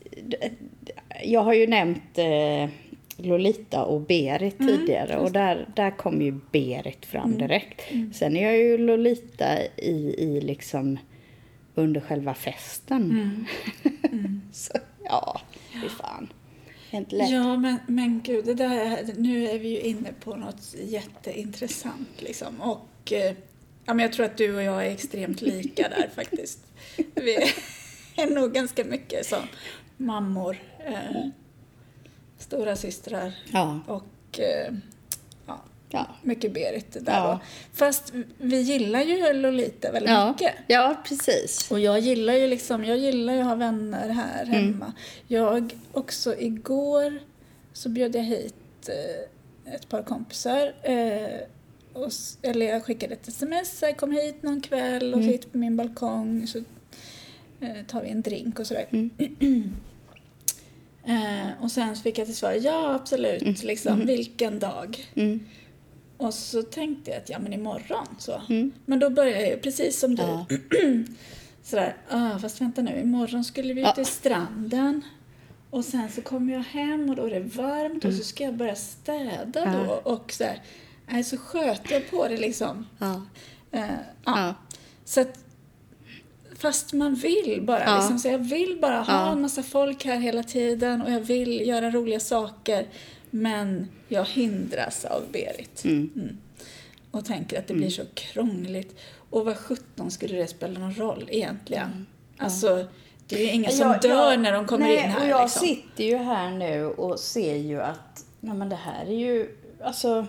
jag 1.24 1.40
har 1.42 1.52
ju 1.54 1.66
nämnt 1.66 2.18
eh, 2.18 2.68
Lolita 3.22 3.84
och 3.84 4.00
Berit 4.00 4.60
Mm, 4.60 4.76
tidigare 4.78 5.16
och 5.18 5.32
där, 5.32 5.68
där 5.76 5.90
kom 5.90 6.22
ju 6.22 6.40
Berit 6.52 7.06
fram 7.06 7.24
Mm. 7.26 7.38
direkt. 7.38 7.80
Sen 8.14 8.36
är 8.36 8.42
jag 8.44 8.56
ju 8.58 8.78
Lolita 8.78 9.58
i, 9.76 10.14
i 10.18 10.40
liksom 10.40 10.98
under 11.74 12.00
själva 12.00 12.34
festen. 12.34 13.10
Mm. 14.12 14.40
Så, 14.52 14.72
ja, 15.04 15.40
fy 15.82 15.88
fan. 15.88 16.32
Ja, 17.30 17.56
men, 17.56 17.76
men 17.86 18.20
gud, 18.24 18.44
det 18.44 18.54
där, 18.54 18.98
nu 19.16 19.48
är 19.48 19.58
vi 19.58 19.68
ju 19.68 19.80
inne 19.80 20.08
på 20.24 20.36
något 20.36 20.74
jätteintressant 20.84 22.08
liksom. 22.22 22.60
Och 22.60 23.12
eh, 23.12 23.34
ja, 23.84 23.94
men 23.94 23.98
jag 23.98 24.12
tror 24.12 24.26
att 24.26 24.36
du 24.36 24.56
och 24.56 24.62
jag 24.62 24.86
är 24.86 24.90
extremt 24.90 25.40
lika 25.40 25.88
där 25.88 26.08
faktiskt. 26.14 26.58
Vi 27.14 27.36
är 28.16 28.34
nog 28.34 28.52
ganska 28.52 28.84
mycket 28.84 29.26
som 29.26 29.38
mammor, 29.96 30.56
eh, 30.86 31.26
stora 32.42 32.76
systrar 32.76 33.32
Ja, 33.52 33.80
och 33.86 34.40
eh, 34.40 34.74
ja, 35.46 35.60
ja. 35.90 36.06
mycket 36.22 36.54
Berit 36.54 36.92
där 36.92 37.12
Ja. 37.12 37.40
Fast 37.72 38.12
vi 38.38 38.60
gillar 38.60 39.00
ju 39.02 39.32
Lolita 39.32 39.92
väldigt 39.92 40.10
Ja, 40.10 40.28
mycket. 40.32 40.54
ja, 40.66 40.96
precis. 41.08 41.70
Och 41.70 41.80
jag 41.80 41.98
gillar 42.00 42.34
ju 42.34 42.46
liksom, 42.48 42.84
jag 42.84 42.98
gillar 42.98 43.34
ju 43.34 43.40
att 43.40 43.46
ha 43.46 43.54
vänner 43.54 44.08
här 44.08 44.42
Mm. 44.42 44.54
hemma. 44.54 44.92
Jag 45.28 45.74
också 45.92 46.36
igår 46.38 47.18
så 47.72 47.88
bjöd 47.88 48.16
jag 48.16 48.22
hit 48.22 48.88
eh, 48.88 49.74
ett 49.74 49.88
par 49.88 50.02
kompisar. 50.02 50.72
Eh, 50.82 51.40
och, 51.92 52.10
eller 52.42 52.66
jag 52.66 52.84
skickade 52.84 53.14
ett 53.14 53.28
sms, 53.28 53.82
här, 53.82 53.92
kom 53.92 54.12
hit 54.12 54.42
någon 54.42 54.60
kväll 54.60 55.14
och 55.14 55.20
Mm. 55.20 55.32
sitt 55.32 55.52
på 55.52 55.58
min 55.58 55.76
balkong 55.76 56.46
så 56.46 56.58
eh, 57.60 57.86
tar 57.88 58.02
vi 58.02 58.08
en 58.10 58.22
drink 58.22 58.58
och 58.58 58.66
sådär. 58.66 58.86
Mm. 58.90 59.10
eh, 61.06 61.62
och 61.62 61.70
sen 61.70 61.96
fick 61.96 62.18
jag 62.18 62.26
till 62.26 62.36
svar, 62.36 62.52
ja 62.52 62.94
absolut, 62.94 63.62
liksom, 63.62 64.06
vilken 64.06 64.58
dag? 64.58 65.06
Mm. 65.14 65.40
Och 66.16 66.34
så 66.34 66.62
tänkte 66.62 67.10
jag 67.10 67.18
att 67.20 67.28
ja 67.28 67.38
men 67.38 67.52
imorgon 67.52 68.06
så. 68.18 68.42
Mm. 68.48 68.72
Men 68.86 68.98
då 68.98 69.10
började 69.10 69.48
jag 69.50 69.62
precis 69.62 69.98
som 70.00 70.14
du. 70.14 70.22
Ja. 70.22 70.46
Sådär, 71.64 71.96
ah, 72.10 72.38
fast 72.38 72.60
vänta 72.60 72.82
nu, 72.82 73.00
imorgon 73.00 73.44
skulle 73.44 73.74
vi 73.74 73.80
ut 73.80 73.86
Ja. 73.86 73.92
till 73.94 74.06
stranden. 74.06 75.02
Och 75.70 75.84
sen 75.84 76.08
så 76.08 76.22
kommer 76.22 76.52
jag 76.52 76.60
hem 76.62 77.10
och 77.10 77.16
då 77.16 77.24
är 77.26 77.30
det 77.30 77.40
varmt 77.40 78.04
och 78.04 78.12
så 78.14 78.24
ska 78.24 78.44
jag 78.44 78.54
börja 78.54 78.74
städa 78.74 79.62
Mm. 79.62 79.74
Ja. 79.80 79.84
då. 80.04 80.10
Och 80.10 80.32
så 80.32 80.44
här, 81.06 81.22
så 81.22 81.36
sköt 81.36 81.90
jag 81.90 82.10
på 82.10 82.28
det 82.28 82.36
liksom. 82.36 82.86
Eh. 83.72 83.86
Ja. 84.24 84.54
Så 85.04 85.20
att, 85.20 85.41
fast 86.62 86.92
man 86.92 87.14
vill 87.14 87.62
bara. 87.66 87.84
Ja. 87.84 87.96
Liksom, 87.96 88.18
så 88.18 88.28
jag 88.28 88.38
vill 88.38 88.78
bara 88.82 89.00
ha 89.00 89.12
Ja. 89.26 89.32
en 89.32 89.40
massa 89.42 89.62
folk 89.62 90.04
här 90.04 90.16
hela 90.18 90.42
tiden 90.42 91.02
och 91.02 91.10
jag 91.10 91.20
vill 91.20 91.68
göra 91.68 91.90
roliga 91.90 92.20
saker. 92.20 92.86
Men 93.30 93.88
jag 94.08 94.24
hindras 94.24 95.04
av 95.04 95.22
Berit. 95.32 95.84
Mm. 95.84 96.36
Och 97.10 97.24
tänker 97.24 97.58
att 97.58 97.66
det 97.66 97.74
blir 97.74 97.90
så 97.90 98.02
krångligt. 98.14 98.96
Och 99.30 99.44
vad 99.44 99.56
sjutton 99.56 100.10
skulle 100.10 100.36
det 100.36 100.46
spela 100.46 100.80
någon 100.80 100.94
roll 100.94 101.28
egentligen? 101.32 102.06
Alltså, 102.38 102.86
det 103.28 103.36
är 103.36 103.40
ju 103.46 103.50
ingen 103.52 103.72
som 103.72 103.90
Jag- 103.90 104.00
dör 104.00 104.30
jag- 104.30 104.40
när 104.40 104.52
de 104.52 104.66
kommer 104.66 104.86
nej, 104.86 104.96
in 104.96 105.02
här. 105.10 105.20
och 105.22 105.28
jag 105.28 105.42
liksom. 105.44 105.66
sitter 105.66 106.04
ju 106.04 106.16
här 106.16 106.50
nu 106.50 106.84
och 106.86 107.20
ser 107.20 107.56
ju 107.56 107.80
att 107.82 108.24
nej, 108.40 108.54
men 108.54 108.68
det 108.68 108.76
här 108.76 109.06
är 109.06 109.18
ju, 109.18 109.56
alltså 109.84 110.26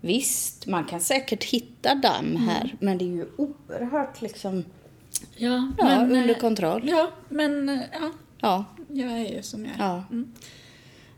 visst, 0.00 0.66
man 0.66 0.84
kan 0.84 1.00
säkert 1.00 1.44
hitta 1.44 1.94
damm 1.94 2.26
Mm. 2.26 2.42
här, 2.48 2.76
men 2.80 2.98
det 2.98 3.04
är 3.04 3.14
ju 3.16 3.26
oerhört 3.36 4.22
liksom, 4.22 4.64
Ja, 5.36 5.72
ja, 5.78 5.84
men, 5.84 6.12
under 6.12 6.34
eh, 6.34 6.38
kontroll. 6.38 6.88
Ja, 6.88 7.10
men 7.28 7.68
eh, 7.68 7.80
ja, 7.92 8.10
Ja, 8.40 8.64
jag 8.88 9.12
är 9.12 9.36
ju 9.36 9.42
som 9.42 9.64
jag 9.66 9.74
är. 9.74 9.78
ja, 9.78 10.04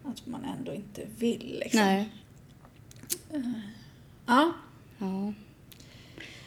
Att 0.05 0.27
man 0.27 0.45
ändå 0.45 0.75
inte 0.75 1.03
vill 1.19 1.57
liksom. 1.61 1.81
nej, 1.81 2.09
Ja, 4.27 4.53
ja. 4.99 5.33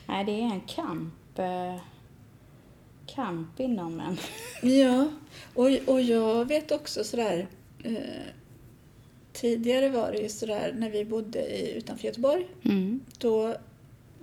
Nej, 0.07 0.25
det 0.25 0.31
är 0.31 0.43
en 0.43 0.61
kamp, 0.61 1.39
eh, 1.39 1.75
kamp 3.05 3.59
inom 3.59 3.99
en. 3.99 4.17
Ja, 4.71 5.07
och, 5.53 5.69
och 5.93 6.01
jag 6.01 6.45
vet 6.45 6.71
också 6.71 7.03
sådär... 7.03 7.47
Eh, 7.83 7.95
tidigare 9.33 9.89
var 9.89 10.11
det 10.11 10.17
ju 10.17 10.29
sådär 10.29 10.73
när 10.77 10.89
vi 10.89 11.05
bodde 11.05 11.39
i, 11.39 11.77
utanför 11.77 12.05
Göteborg. 12.05 12.47
Mm. 12.63 12.99
Då 13.17 13.55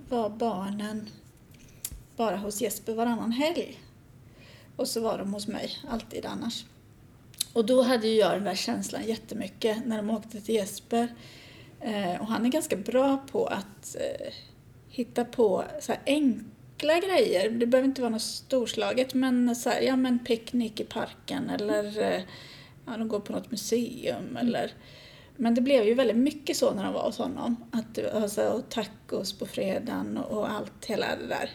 var 0.09 0.29
barnen 0.29 1.09
bara 2.17 2.37
hos 2.37 2.61
Jesper 2.61 2.93
varannan 2.93 3.31
helg. 3.31 3.79
Och 4.75 4.87
så 4.87 5.01
var 5.01 5.17
de 5.17 5.33
hos 5.33 5.47
mig 5.47 5.71
alltid 5.89 6.25
annars. 6.25 6.65
Och 7.53 7.65
då 7.65 7.81
hade 7.81 8.07
ju 8.07 8.15
jag 8.15 8.31
den 8.31 8.43
där 8.43 8.55
känslan 8.55 9.03
jättemycket 9.03 9.85
när 9.85 9.97
de 9.97 10.09
åkte 10.09 10.41
till 10.41 10.55
Jesper. 10.55 11.15
Eh, 11.81 12.21
och 12.21 12.27
han 12.27 12.45
är 12.45 12.49
ganska 12.49 12.75
bra 12.75 13.25
på 13.31 13.45
att 13.45 13.95
eh, 13.95 14.33
hitta 14.89 15.25
på 15.25 15.63
så 15.81 15.93
enkla 16.05 16.99
grejer. 16.99 17.49
Det 17.49 17.65
behöver 17.65 17.87
inte 17.87 18.01
vara 18.01 18.11
något 18.11 18.21
storslaget 18.21 19.13
men 19.13 19.55
så 19.55 19.69
här, 19.69 19.81
ja 19.81 19.95
men 19.95 20.19
picknick 20.19 20.79
i 20.79 20.83
parken 20.83 21.49
eller 21.49 22.01
eh, 22.01 22.21
ja, 22.85 22.97
de 22.97 23.07
går 23.07 23.19
på 23.19 23.33
något 23.33 23.51
museum 23.51 24.37
eller 24.37 24.71
men 25.37 25.55
det 25.55 25.61
blev 25.61 25.85
ju 25.85 25.93
väldigt 25.93 26.17
mycket 26.17 26.57
så 26.57 26.73
när 26.73 26.83
de 26.83 26.93
var 26.93 27.03
hos 27.03 27.17
honom. 27.17 27.55
Att 27.71 27.95
det 27.95 28.13
var 28.13 28.27
så 28.27 28.41
här, 28.41 28.53
och 28.53 28.69
tacos 28.69 29.33
på 29.33 29.45
fredagen 29.45 30.17
och, 30.17 30.37
och 30.37 30.51
allt, 30.51 30.85
hela 30.85 31.15
det 31.15 31.27
där. 31.27 31.49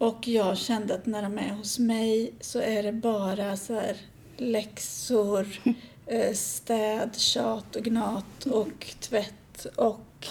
Och 0.00 0.28
jag 0.28 0.58
kände 0.58 0.94
att 0.94 1.06
när 1.06 1.22
de 1.22 1.38
är 1.38 1.48
hos 1.48 1.78
mig 1.78 2.32
så 2.40 2.60
är 2.60 2.82
det 2.82 2.92
bara 2.92 3.56
så 3.56 3.74
här 3.74 3.96
läxor, 4.36 5.46
eh, 6.06 6.32
städ, 6.32 7.16
tjat 7.16 7.76
och 7.76 7.82
gnat 7.82 8.46
och 8.46 8.86
tvätt 9.00 9.66
och, 9.76 10.26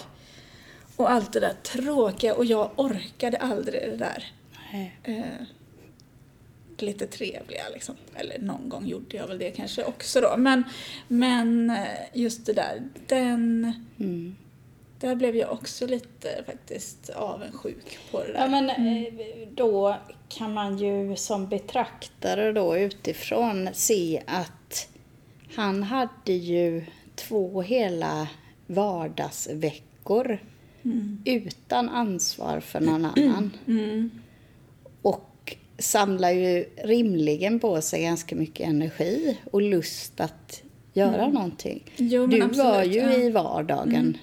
och 0.95 1.11
allt 1.11 1.33
det 1.33 1.39
där 1.39 1.53
tråkiga. 1.63 2.35
Och 2.35 2.45
jag 2.45 2.71
orkade 2.75 3.37
aldrig 3.37 3.81
det 3.81 3.97
där 3.97 4.31
eh, 5.03 5.45
lite 6.77 7.07
trevliga 7.07 7.63
liksom. 7.73 7.95
Eller 8.15 8.39
någon 8.39 8.69
gång 8.69 8.87
gjorde 8.87 9.17
jag 9.17 9.27
väl 9.27 9.37
det 9.37 9.51
kanske 9.51 9.83
också 9.83 10.21
då. 10.21 10.37
Men, 10.37 10.63
men 11.07 11.69
eh, 11.69 11.87
just 12.13 12.45
det 12.45 12.53
där, 12.53 12.89
den, 13.07 13.73
Mm. 13.99 14.35
Där 14.99 15.15
blev 15.15 15.35
jag 15.35 15.51
också 15.51 15.87
lite 15.87 16.43
faktiskt 16.45 17.09
avundsjuk 17.09 17.99
på 18.11 18.23
det 18.23 18.33
där. 18.33 18.39
Ja, 18.39 18.47
men 18.47 18.69
eh, 18.69 19.13
då 19.55 19.95
kan 20.29 20.53
man 20.53 20.77
ju 20.77 21.15
som 21.15 21.47
betraktare 21.47 22.51
då 22.51 22.77
utifrån 22.77 23.69
se 23.73 24.21
att 24.25 24.89
han 25.55 25.83
hade 25.83 26.33
ju 26.33 26.85
två 27.15 27.61
hela 27.61 28.27
vardagsveckor 28.67 30.39
utan 31.25 31.89
ansvar 31.89 32.59
för 32.59 32.79
någon 32.79 33.05
annan. 33.15 33.51
Mm. 33.67 34.11
Och 35.01 35.55
samlar 35.77 36.31
ju 36.31 36.65
rimligen 36.83 37.59
på 37.59 37.81
sig 37.81 38.03
ganska 38.03 38.35
mycket 38.35 38.67
energi 38.67 39.37
och 39.51 39.61
lust 39.61 40.19
att 40.19 40.63
göra 40.93 41.27
någonting. 41.27 41.83
Jo, 41.95 42.27
du 42.27 42.41
absolut, 42.41 42.65
var 42.65 42.83
ju 42.83 42.99
ja. 42.99 43.03
Mm. 43.03 43.21
i 43.21 43.29
vardagen 43.29 44.17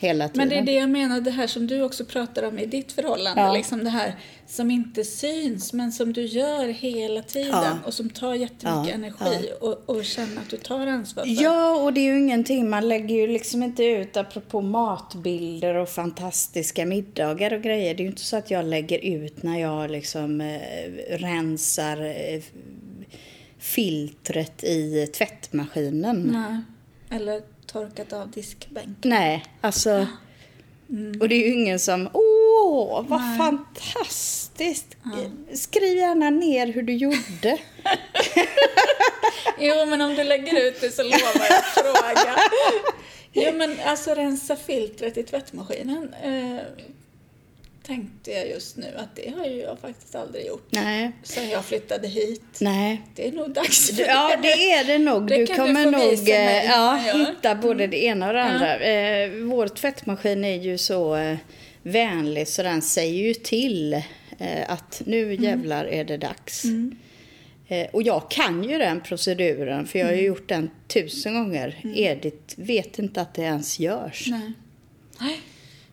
hela 0.00 0.28
tiden. 0.28 0.38
Men 0.38 0.48
det 0.48 0.58
är 0.58 0.62
det 0.74 0.80
jag 0.80 0.90
menar, 0.90 1.20
det 1.20 1.30
här 1.30 1.46
som 1.46 1.66
du 1.66 1.82
också 1.82 2.04
pratar 2.04 2.42
om 2.42 2.58
i 2.58 2.66
ditt 2.66 2.92
förhållande. 2.92 3.42
Ja. 3.42 3.52
Liksom 3.52 3.84
det 3.84 3.90
här 3.90 4.14
som 4.46 4.70
inte 4.70 5.04
syns 5.04 5.72
men 5.72 5.92
som 5.92 6.12
du 6.12 6.22
gör 6.24 6.66
hela 6.66 7.22
tiden 7.22 7.50
Ja. 7.52 7.78
och 7.86 7.94
som 7.94 8.10
tar 8.10 8.34
jättemycket 8.34 8.88
Ja, 8.88 8.88
energi 8.94 9.50
och, 9.60 9.82
och 9.86 10.04
känner 10.04 10.40
att 10.40 10.50
du 10.50 10.56
tar 10.56 10.86
ansvar 10.86 11.24
för. 11.24 11.42
Ja, 11.42 11.76
och 11.82 11.92
det 11.92 12.00
är 12.00 12.04
ju 12.04 12.18
ingenting, 12.18 12.70
man 12.70 12.88
lägger 12.88 13.14
ju 13.14 13.26
liksom 13.26 13.62
inte 13.62 13.84
ut 13.84 14.16
apropå 14.16 14.60
matbilder 14.60 15.74
och 15.74 15.88
fantastiska 15.88 16.86
middagar 16.86 17.52
och 17.52 17.62
grejer. 17.62 17.94
Det 17.94 18.00
är 18.00 18.04
ju 18.04 18.10
inte 18.10 18.22
så 18.24 18.36
att 18.36 18.50
jag 18.50 18.64
lägger 18.64 18.98
ut 18.98 19.42
när 19.42 19.60
jag 19.60 19.90
liksom 19.90 20.40
eh, 20.40 20.58
rensar 21.18 22.04
eh, 22.04 22.42
filtret 23.58 24.64
i 24.64 25.06
tvättmaskinen. 25.06 26.30
Nej. 26.32 26.60
Eller 27.20 27.42
torkat 27.72 28.12
av 28.12 28.30
diskbänk. 28.30 28.98
Nej, 29.02 29.44
alltså. 29.60 30.06
Och 31.20 31.28
det 31.28 31.34
är 31.34 31.48
ju 31.48 31.54
ingen 31.54 31.78
som, 31.78 32.08
åh, 32.12 33.04
vad 33.08 33.20
Nej. 33.20 33.38
fantastiskt. 33.38 34.96
Skriv 35.54 35.96
gärna 35.96 36.30
ner 36.30 36.66
hur 36.66 36.82
du 36.82 36.92
gjorde. 36.92 37.58
Jo, 39.62 39.86
men 39.86 40.00
om 40.00 40.14
du 40.14 40.24
lägger 40.24 40.68
ut 40.68 40.80
det 40.80 40.90
så 40.90 41.02
lovar 41.02 41.46
jag 41.48 41.58
att 41.58 41.64
fråga. 41.64 42.36
Jo, 43.32 43.52
men 43.54 43.76
alltså 43.84 44.14
rensa 44.14 44.56
filtret 44.56 45.16
i 45.16 45.22
tvättmaskinen 45.22 46.14
eh, 46.22 46.60
tänkte 47.90 48.30
jag 48.30 48.48
just 48.48 48.76
nu 48.76 48.86
att 48.96 49.16
det 49.16 49.30
har 49.38 49.46
ju 49.46 49.56
jag 49.60 49.78
faktiskt 49.78 50.14
aldrig 50.14 50.46
gjort 50.46 50.66
Nej, 50.70 51.12
sen 51.22 51.50
jag 51.50 51.64
flyttade 51.64 52.08
hit. 52.08 52.42
nej. 52.60 53.02
Det 53.14 53.28
är 53.28 53.32
nog 53.32 53.50
dags 53.50 53.90
för 53.90 54.02
Ja, 54.02 54.36
det 54.42 54.70
är 54.72 54.84
det 54.84 54.98
nog. 54.98 55.26
Det 55.26 55.36
du 55.36 55.46
du 55.46 55.54
kommer 55.54 55.84
få 55.84 55.90
nog 55.90 56.00
mig 56.00 56.32
eh, 56.32 56.64
ja, 56.64 56.96
hitta 57.28 57.54
både 57.54 57.86
det 57.86 58.04
ena 58.04 58.26
och 58.26 58.32
det 58.32 58.42
andra. 58.42 58.78
Eh, 58.80 59.30
vår 59.30 59.68
tvättmaskin 59.68 60.44
är 60.44 60.56
ju 60.62 60.78
så 60.78 61.16
eh, 61.16 61.36
vänlig 61.82 62.48
så 62.48 62.62
den 62.62 62.82
säger 62.82 63.22
ju 63.26 63.34
till 63.34 64.02
att 64.66 65.02
nu 65.06 65.22
Mm. 65.32 65.44
jävlar 65.44 65.84
är 65.84 66.04
det 66.04 66.16
dags. 66.16 66.64
Eh, 67.68 67.86
och 67.92 68.02
jag 68.02 68.30
kan 68.30 68.64
ju 68.64 68.78
den 68.78 69.00
proceduren 69.00 69.86
för 69.86 69.98
jag 69.98 70.06
har 70.06 70.12
ju 70.12 70.22
gjort 70.22 70.48
den 70.48 70.70
tusen 70.88 71.34
gånger. 71.34 71.80
Edith 71.96 72.54
vet 72.56 72.98
inte 72.98 73.20
att 73.20 73.34
det 73.34 73.42
ens 73.42 73.78
görs. 73.78 74.26
Nej. 74.30 74.52
Nej, 75.20 75.40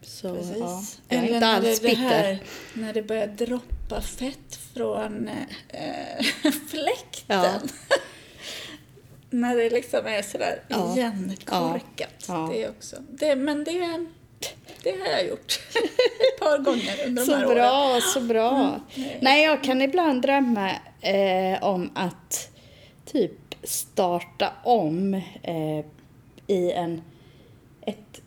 Så, 0.07 0.35
precis. 0.35 0.57
ja, 0.59 0.83
jag 1.09 1.17
är 1.19 1.23
Eller 1.23 1.33
inte 1.35 1.39
när 1.47 1.55
alls 1.55 1.81
bitter. 1.81 1.95
här, 1.95 2.39
när 2.73 2.93
det 2.93 3.01
börjar 3.01 3.27
droppa 3.27 4.01
fett 4.01 4.59
från 4.73 5.29
eh, 5.69 6.25
fläkten. 6.67 7.41
Ja. 7.43 7.59
när 9.29 9.55
det 9.55 9.69
liksom 9.69 10.05
är 10.05 10.21
sådär 10.21 10.63
Ja. 10.67 10.93
igenkorkat. 10.97 12.25
Ja. 12.27 12.49
Det 12.51 12.63
är 12.63 12.69
också. 12.69 12.95
Det, 13.09 13.35
men 13.35 13.63
det, 13.63 14.05
det 14.83 14.91
har 14.91 15.07
jag 15.07 15.27
gjort 15.27 15.59
ett 16.33 16.39
par 16.39 16.57
gånger 16.57 17.05
under 17.05 17.25
de 17.25 17.31
här 17.33 17.39
Så 17.41 17.45
åren. 17.45 17.55
bra, 17.55 17.99
så 18.13 18.21
bra. 18.21 18.79
nej. 18.95 19.17
Nej, 19.21 19.43
jag 19.43 19.63
kan 19.63 19.81
ibland 19.81 20.21
drömma 20.21 20.71
eh, 21.01 21.63
om 21.63 21.91
att 21.95 22.49
typ 23.05 23.55
starta 23.63 24.53
om 24.63 25.13
eh, 25.43 25.85
i 26.47 26.71
en, 26.71 27.01
ett 27.81 28.21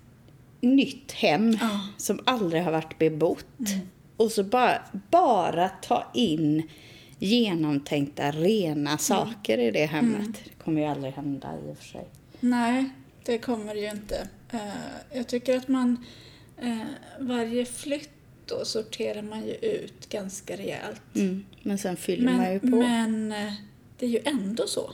nytt 0.61 1.13
hem 1.13 1.57
Ja. 1.61 1.81
som 1.97 2.21
aldrig 2.27 2.63
har 2.63 2.73
varit 2.73 2.99
bebott. 2.99 3.47
Och 4.17 4.33
så 4.33 4.45
bara, 4.45 4.83
bara 5.11 5.69
ta 5.69 6.11
in 6.15 6.63
genomtänkta, 7.19 8.31
rena 8.31 8.99
saker 8.99 9.59
i 9.59 9.71
det 9.71 9.87
hemmet. 9.87 10.41
Det 10.45 10.65
kommer 10.65 10.81
ju 10.81 10.87
aldrig 10.87 11.13
hända 11.13 11.49
i 11.69 11.73
och 11.73 11.79
för 11.79 11.85
sig. 11.85 12.09
Nej, 12.41 12.91
det 13.25 13.39
kommer 13.39 13.75
ju 13.75 13.91
inte. 13.91 14.29
Eh, 14.53 14.59
jag 15.13 15.27
tycker 15.29 15.57
att 15.57 15.69
man 15.69 16.05
eh, 16.63 16.79
varje 17.19 17.65
flytt 17.65 18.11
då 18.47 18.65
sorterar 18.65 19.23
man 19.23 19.47
ju 19.47 19.53
ut 19.55 20.09
ganska 20.09 20.57
rejält. 20.57 21.03
Mm. 21.15 21.45
Men 21.63 21.79
sen 21.79 21.97
fyller 21.97 22.33
man 22.33 22.53
ju 22.53 22.61
Men, 22.63 22.71
på. 22.73 22.77
men 22.79 23.33
eh, 23.33 23.53
det 23.99 24.07
är 24.07 24.11
ju 24.11 24.21
ändå 24.25 24.67
så 24.67 24.91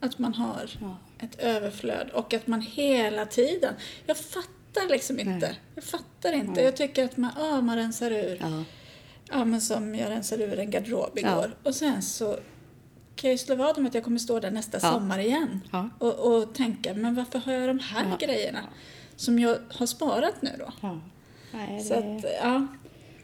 att 0.00 0.18
man 0.18 0.34
har 0.34 0.70
Ja. 0.80 0.96
ett 1.18 1.38
överflöd 1.40 2.10
och 2.12 2.34
att 2.34 2.46
man 2.46 2.60
hela 2.60 3.26
tiden... 3.26 3.74
Jag 4.06 4.16
fattar 4.16 4.50
liksom 4.88 5.18
inte. 5.20 5.46
Nej. 5.46 5.60
Jag 5.74 5.84
fattar 5.84 6.32
inte. 6.32 6.60
Jag 6.60 6.76
tycker 6.76 7.04
att 7.04 7.16
man, 7.16 7.30
ah, 7.38 7.60
man 7.60 7.76
rensar 7.76 8.10
ur. 8.10 8.38
Ja. 8.40 8.64
Ja, 9.30 9.44
men 9.44 9.60
som 9.60 9.94
jag 9.94 10.10
rensade 10.10 10.44
ur 10.44 10.58
en 10.58 10.70
garderob 10.70 11.18
igår. 11.18 11.30
Ja. 11.62 11.68
Och 11.68 11.74
sen 11.74 12.02
så 12.02 12.38
kan 13.16 13.30
jag 13.30 13.40
slå 13.40 13.54
vad 13.54 13.78
om 13.78 13.86
att 13.86 13.94
jag 13.94 14.04
kommer 14.04 14.18
stå 14.18 14.40
där 14.40 14.50
nästa 14.50 14.78
Ja. 14.82 14.92
sommar 14.92 15.18
igen. 15.18 15.60
Ja. 15.72 15.88
Och, 15.98 16.14
och 16.36 16.54
tänka, 16.54 16.94
men 16.94 17.14
varför 17.14 17.38
har 17.38 17.52
jag 17.52 17.68
de 17.68 17.78
här 17.78 18.06
Ja. 18.20 18.26
grejerna? 18.26 18.60
Som 19.16 19.38
jag 19.38 19.58
har 19.70 19.86
sparat 19.86 20.42
nu 20.42 20.50
då. 20.58 20.90
Nej, 21.52 21.80
Så 21.84 21.94
det... 21.94 22.16
att, 22.16 22.24
ja. 22.42 22.66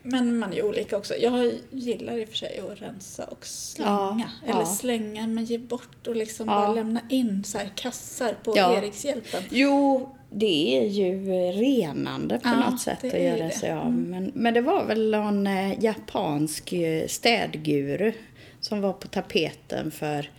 Men 0.03 0.39
man 0.39 0.53
är 0.53 0.57
ju 0.57 0.63
olika 0.63 0.97
också. 0.97 1.15
Jag 1.17 1.53
gillar 1.71 2.19
i 2.19 2.25
och 2.25 2.29
för 2.29 2.37
sig 2.37 2.61
att 2.73 2.81
rensa 2.83 3.25
och 3.25 3.47
slänga. 3.47 4.31
Eller 4.47 4.65
slänga 4.65 5.27
men 5.27 5.45
ge 5.45 5.59
bort 5.59 6.07
och 6.07 6.17
liksom 6.17 6.47
bara 6.47 6.73
lämna 6.75 7.01
in 7.09 7.45
så 7.45 7.59
här 7.59 7.73
kassar 7.75 8.35
på. 8.45 8.57
Erikshjälpen. 8.57 9.43
Jo, 9.51 10.17
det 10.35 10.79
är 10.79 10.87
ju 10.89 11.27
renande 11.53 12.39
på 12.39 12.49
Ja, 12.49 12.71
något 12.71 12.81
sätt 12.81 13.05
att 13.05 13.13
göra 13.23 13.35
det. 13.37 13.41
Mm. 13.41 13.51
sig 13.51 13.73
av. 13.73 13.93
Men, 13.93 14.33
men 14.35 14.55
det 14.55 14.61
var 14.61 14.85
väl 14.85 15.11
någon 15.11 15.47
eh, 15.47 15.85
japansk 15.85 16.73
eh, 16.73 17.07
städguru 17.07 18.13
som 18.61 18.81
var 18.81 18.93
på 18.93 19.09
tapeten 19.09 19.91
för 19.91 20.31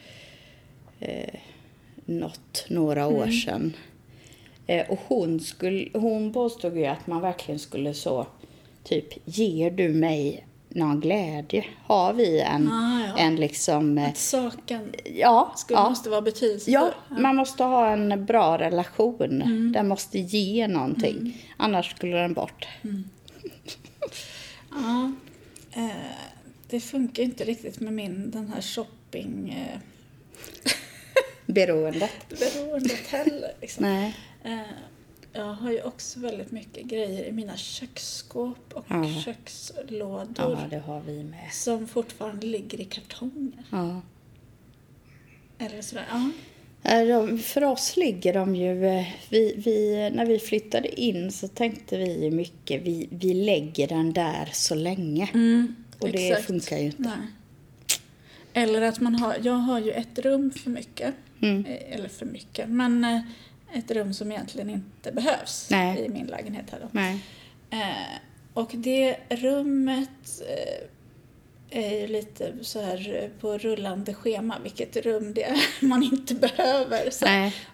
eh, 0.99 1.33
något, 2.05 2.65
några 2.69 3.07
år 3.07 3.23
Mm. 3.23 3.31
sedan. 3.31 3.73
Eh, 4.67 4.89
och 4.89 4.99
hon, 5.07 5.39
skulle, 5.39 5.89
hon 5.93 6.33
påstod 6.33 6.77
ju 6.77 6.85
att 6.85 7.07
man 7.07 7.21
verkligen 7.21 7.59
skulle 7.59 7.93
så, 7.93 8.27
typ, 8.83 9.05
ger 9.25 9.71
du 9.71 9.89
mig 9.89 10.45
någon 10.75 10.99
glädje? 10.99 11.65
Har 11.85 12.13
vi 12.13 12.39
en, 12.39 12.71
Ah, 12.71 13.07
ja. 13.07 13.17
en 13.17 13.35
liksom... 13.35 13.97
eh, 13.97 14.09
Att 14.09 14.17
saken 14.17 14.93
Ja, 15.15 15.53
skulle, 15.57 15.79
ja. 15.79 15.89
måste 15.89 16.09
vara 16.09 16.21
betydelsefull. 16.21 16.73
Ja, 16.73 16.91
man 17.09 17.35
måste 17.35 17.63
ha 17.63 17.87
en 17.89 18.25
bra 18.25 18.57
relation. 18.57 19.41
Mm. 19.41 19.71
Den 19.71 19.87
måste 19.87 20.19
ge 20.19 20.67
någonting. 20.67 21.45
Annars 21.57 21.91
skulle 21.91 22.17
den 22.17 22.33
bort. 22.33 22.67
Ja, 24.71 25.11
eh, 25.73 25.87
det 26.69 26.79
funkar 26.79 27.23
inte 27.23 27.43
riktigt 27.43 27.79
med 27.79 27.93
min, 27.93 28.31
den 28.31 28.47
här 28.53 28.61
shopping 28.61 29.49
eh, 29.49 29.79
Beroendet. 31.45 32.11
beroendet 32.29 33.07
heller. 33.07 33.51
Liksom. 33.61 33.85
Nej. 33.85 34.15
Eh, 34.43 34.59
jag 35.33 35.53
har 35.53 35.71
ju 35.71 35.81
också 35.81 36.19
väldigt 36.19 36.51
mycket 36.51 36.85
grejer 36.85 37.25
i 37.25 37.31
mina 37.31 37.57
köksskåp 37.57 38.73
och 38.73 38.85
Ja. 38.89 39.21
kökslådor 39.25 40.33
Ja, 40.37 40.67
det 40.69 40.79
har 40.79 41.01
vi 41.01 41.23
med. 41.23 41.49
som 41.51 41.87
fortfarande 41.87 42.47
ligger 42.47 42.81
i 42.81 42.85
kartonger. 42.85 43.63
Ja. 43.71 44.01
Eller 45.57 45.81
sådär. 45.81 46.05
Ja. 46.11 46.29
De, 47.05 47.37
för 47.39 47.63
oss 47.63 47.97
ligger 47.97 48.33
de 48.33 48.55
ju... 48.55 48.85
eh, 48.87 49.05
Vi, 49.29 49.53
vi, 49.57 50.09
när 50.13 50.25
vi 50.25 50.39
flyttade 50.39 51.01
in 51.01 51.31
så 51.31 51.47
tänkte 51.47 51.97
vi 51.97 52.23
ju 52.23 52.31
mycket, 52.31 52.81
vi, 52.81 53.07
vi 53.11 53.33
lägger 53.33 53.87
den 53.87 54.13
där 54.13 54.49
så 54.53 54.75
länge. 54.75 55.29
Och 55.99 56.09
det 56.11 56.29
exakt. 56.29 56.47
funkar 56.47 56.77
ju 56.77 56.85
inte. 56.85 57.01
Nej. 57.03 57.17
Eller 58.53 58.81
att 58.81 58.99
man 58.99 59.15
har, 59.15 59.35
jag 59.43 59.53
har 59.53 59.79
ju 59.79 59.91
ett 59.91 60.19
rum 60.19 60.51
för 60.51 60.69
mycket. 60.69 61.13
Mm. 61.41 61.65
Eh, 61.65 61.95
Eller 61.95 62.09
för 62.09 62.25
mycket, 62.25 62.69
men 62.69 63.03
eh, 63.03 63.19
ett 63.73 63.91
rum 63.91 64.13
som 64.13 64.31
egentligen 64.31 64.69
inte 64.69 65.11
behövs 65.11 65.67
Nej. 65.71 65.99
i 66.05 66.09
min 66.09 66.25
lägenhet 66.27 66.65
här 66.71 66.79
då. 66.79 66.99
Eh, 67.69 68.17
och 68.53 68.71
det 68.73 69.17
rummet 69.29 70.41
eh, 70.49 70.89
är 71.83 71.99
ju 72.01 72.07
lite 72.07 72.53
så 72.61 72.81
här 72.81 73.23
eh, 73.23 73.29
på 73.41 73.57
rullande 73.57 74.13
schema 74.13 74.55
vilket 74.63 74.95
rum 74.95 75.33
det 75.33 75.43
är 75.43 75.57
man 75.85 76.03
inte 76.03 76.35
behöver. 76.35 77.09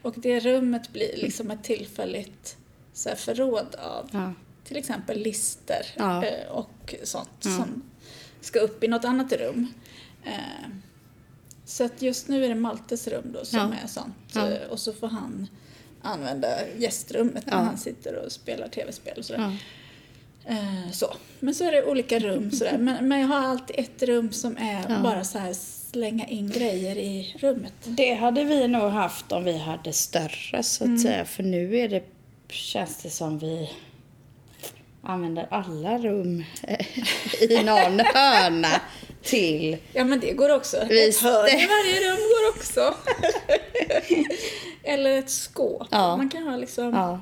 Och 0.01 0.13
det 0.17 0.39
rummet 0.39 0.89
blir 0.93 1.17
liksom 1.17 1.51
ett 1.51 1.63
tillfälligt 1.63 2.57
så 2.93 3.09
här, 3.09 3.15
förråd 3.15 3.75
av 3.75 4.09
Ja. 4.11 4.33
till 4.63 4.77
exempel 4.77 5.19
lister 5.19 5.85
Ja. 5.95 6.25
eh, 6.25 6.49
och 6.51 6.95
sånt 7.03 7.29
Ja. 7.43 7.49
som 7.51 7.83
ska 8.41 8.59
upp 8.59 8.83
i 8.83 8.87
något 8.87 9.05
annat 9.05 9.33
rum. 9.33 9.73
Eh, 10.25 10.69
så 11.65 11.83
att 11.85 12.01
just 12.01 12.27
nu 12.27 12.45
är 12.45 12.49
det 12.49 12.55
Maltes 12.55 13.07
rum 13.07 13.31
då 13.39 13.45
som 13.45 13.59
är 13.83 13.87
sånt. 13.87 14.35
Eh, 14.35 14.69
och 14.69 14.79
så 14.79 14.93
får 14.93 15.07
han 15.07 15.47
använda 16.01 16.47
gästrummet 16.77 17.45
när 17.45 17.53
Ja. 17.53 17.59
han 17.59 17.77
sitter 17.77 18.15
och 18.25 18.31
spelar 18.31 18.67
tv-spel 18.67 19.13
och 19.17 19.25
sådär. 19.25 19.39
Ja. 20.45 20.53
Eh, 20.53 20.91
så. 20.91 21.13
Men 21.39 21.55
så 21.55 21.63
är 21.63 21.71
det 21.71 21.83
olika 21.85 22.19
rum 22.19 22.51
sådär. 22.51 22.77
Men, 22.77 23.07
men 23.07 23.19
jag 23.19 23.27
har 23.27 23.47
alltid 23.47 23.75
ett 23.79 24.03
rum 24.03 24.31
som 24.31 24.57
är 24.57 24.85
Ja. 24.89 24.99
bara 25.03 25.23
så 25.23 25.39
här 25.39 25.53
slänga 25.91 26.27
in 26.27 26.49
grejer 26.49 26.95
i 26.97 27.35
rummet. 27.39 27.73
Det 27.85 28.13
hade 28.13 28.43
vi 28.43 28.67
nog 28.67 28.91
haft 28.91 29.31
om 29.31 29.43
vi 29.43 29.57
hade 29.57 29.93
större 29.93 30.63
så 30.63 30.83
att 30.83 30.87
Mm. 30.87 30.99
säga. 30.99 31.25
För 31.25 31.43
nu 31.43 31.77
är 31.77 31.89
det, 31.89 32.03
känns 32.49 32.97
det 33.03 33.09
som 33.09 33.39
vi 33.39 33.69
använder 35.03 35.47
alla 35.51 35.97
rum 35.97 36.43
i 37.49 37.63
någon 37.63 37.99
hörna 38.13 38.81
till... 39.23 39.77
Ja 39.93 40.03
men 40.03 40.19
det 40.19 40.31
går 40.33 40.55
också. 40.55 40.85
Visst. 40.89 41.19
Ett 41.19 41.23
hörn 41.25 41.47
i 41.47 41.67
varje 41.67 42.11
rum 42.11 42.17
går 42.17 42.49
också. 42.59 42.95
Eller 44.83 45.19
ett 45.19 45.29
skåp. 45.29 45.87
Ja. 45.91 46.17
Man 46.17 46.29
kan 46.29 46.43
ha 46.43 46.57
liksom... 46.57 46.93
Ja. 46.93 47.21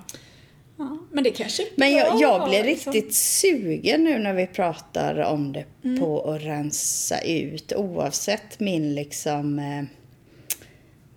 Ja. 0.78 0.98
Men 1.12 1.24
det 1.24 1.32
kanske 1.32 1.64
är 1.64 1.68
Men 1.76 1.92
jag, 1.96 2.22
jag 2.22 2.50
blir 2.50 2.64
liksom. 2.64 2.94
riktigt 2.94 3.16
sugen 3.16 4.04
nu 4.04 4.20
när 4.20 4.34
vi 4.34 4.48
pratar 4.48 5.20
om 5.20 5.54
det 5.54 5.66
Mm. 5.84 6.00
på 6.00 6.32
att 6.32 6.42
rensa 6.44 7.22
ut 7.22 7.74
oavsett 7.76 8.60
min 8.60 8.96
liksom 8.96 9.60
eh, 9.60 9.84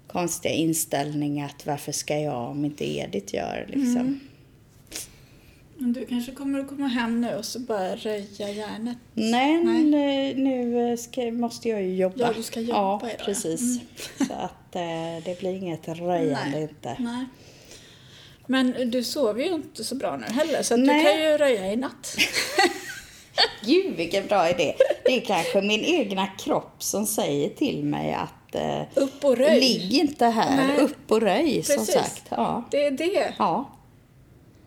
konstiga 0.06 0.54
inställning 0.54 1.42
att 1.42 1.66
varför 1.66 1.92
ska 1.92 2.18
jag 2.18 2.50
om 2.50 2.64
inte 2.64 2.84
Edith 2.98 3.34
gör 3.34 3.64
liksom. 3.68 3.96
Mm. 3.96 4.20
Men 5.80 5.92
du 5.92 6.06
kanske 6.06 6.32
kommer 6.32 6.60
att 6.60 6.68
komma 6.68 6.86
hem 6.86 7.20
nu 7.20 7.34
och 7.34 7.44
så 7.44 7.58
bara 7.60 7.96
röja 7.96 8.50
järnet. 8.50 8.98
Nej, 9.14 9.64
Nej. 9.64 9.84
nu, 9.84 10.34
nu 10.34 10.96
ska, 10.96 11.20
måste 11.32 11.68
jag 11.68 11.82
ju 11.82 11.96
jobba. 11.96 12.14
Ja, 12.18 12.32
du 12.36 12.42
ska 12.42 12.60
jobba 12.60 12.78
Ja, 12.78 13.00
idag, 13.02 13.18
precis. 13.26 13.60
Mm. 13.60 13.80
Så 14.28 14.32
att 14.34 14.76
eh, 14.76 15.24
det 15.24 15.40
blir 15.40 15.54
inget 15.56 15.88
röjande 15.88 16.50
Nej. 16.52 16.62
inte. 16.62 16.96
Nej. 16.98 17.24
Men 18.46 18.90
du 18.90 19.02
sover 19.04 19.44
ju 19.44 19.54
inte 19.54 19.84
så 19.84 19.94
bra 19.94 20.16
nu 20.16 20.26
heller 20.26 20.62
så 20.62 20.74
att 20.74 20.80
Nej. 20.80 21.04
du 21.04 21.10
kan 21.10 21.20
ju 21.30 21.38
röja 21.38 21.72
i 21.72 21.76
natt. 21.76 22.16
Gud 23.64 23.96
vilken 23.96 24.26
bra 24.26 24.50
idé. 24.50 24.74
Det 25.04 25.16
är 25.16 25.20
kanske 25.20 25.62
min 25.62 25.84
egna 25.84 26.26
kropp 26.26 26.82
som 26.82 27.06
säger 27.06 27.48
till 27.48 27.84
mig 27.84 28.12
att 28.14 28.54
eh, 28.54 28.80
Upp 28.94 29.24
och 29.24 29.36
röj. 29.36 29.60
ligg 29.60 29.92
inte 29.92 30.26
här, 30.26 30.56
Nej. 30.66 30.78
upp 30.84 31.10
och 31.12 31.20
röj 31.20 31.62
som 31.62 31.76
Precis. 31.76 31.94
sagt. 31.94 32.24
Ja. 32.28 32.64
Det 32.70 32.84
är 32.84 32.90
det. 32.90 33.34
ja. 33.38 33.70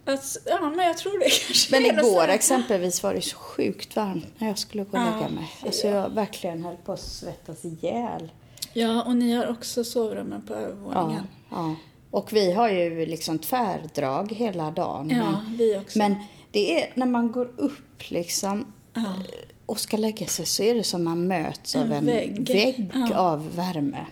Att, 0.06 0.38
ja, 0.45 0.70
men 0.76 0.86
jag 0.88 0.97
tror 0.97 1.20
det 1.20 1.30
kanske 1.47 1.80
Men 1.80 1.99
igår 1.99 2.28
exempelvis 2.28 3.04
var 3.04 3.14
det 3.14 3.22
så 3.22 3.36
sjukt 3.38 3.95
varmt 3.95 4.26
när 4.38 4.47
jag 4.47 4.58
skulle 4.58 4.84
gå 4.84 4.97
och 4.97 5.04
Ja, 5.04 5.16
lägga 5.16 5.30
mig. 5.30 5.51
Alltså 5.66 5.88
jag 5.88 6.10
verkligen 6.10 6.64
höll 6.66 6.76
på 6.78 6.91
att 6.93 6.99
svettas 7.01 7.66
ihjäl. 7.66 8.32
Ja, 8.74 9.04
och 9.04 9.16
ni 9.16 9.34
har 9.34 9.47
också 9.47 9.84
sovrummen 9.84 10.41
på 10.41 10.54
Ja, 10.54 10.60
övervåningen. 10.60 11.28
ja. 11.51 11.76
Och 12.12 12.34
vi 12.34 12.51
har 12.51 12.70
ju 12.70 13.06
liksom 13.06 13.39
tvärdrag 13.39 14.32
hela 14.32 14.72
dagen. 14.72 15.10
Ja, 15.10 15.32
men, 15.47 15.58
vi 15.58 15.78
också. 15.78 15.97
men 15.97 16.16
det 16.51 16.82
är 16.84 16.91
när 16.95 17.06
man 17.06 17.32
går 17.32 17.51
upp 17.58 18.10
liksom 18.10 18.74
ja. 18.93 19.01
och 19.66 19.80
ska 19.80 19.97
lägga 19.97 20.28
sig 20.28 20.45
så 20.45 20.64
är 20.64 20.76
det 20.76 20.84
som 20.84 21.04
man 21.04 21.28
möts 21.28 21.76
av 21.76 21.82
En 21.82 21.91
en 21.91 22.06
vägg. 22.06 22.47
vägg, 22.47 22.91
Ja. 22.93 23.16
av 23.18 23.56
värme. 23.56 24.06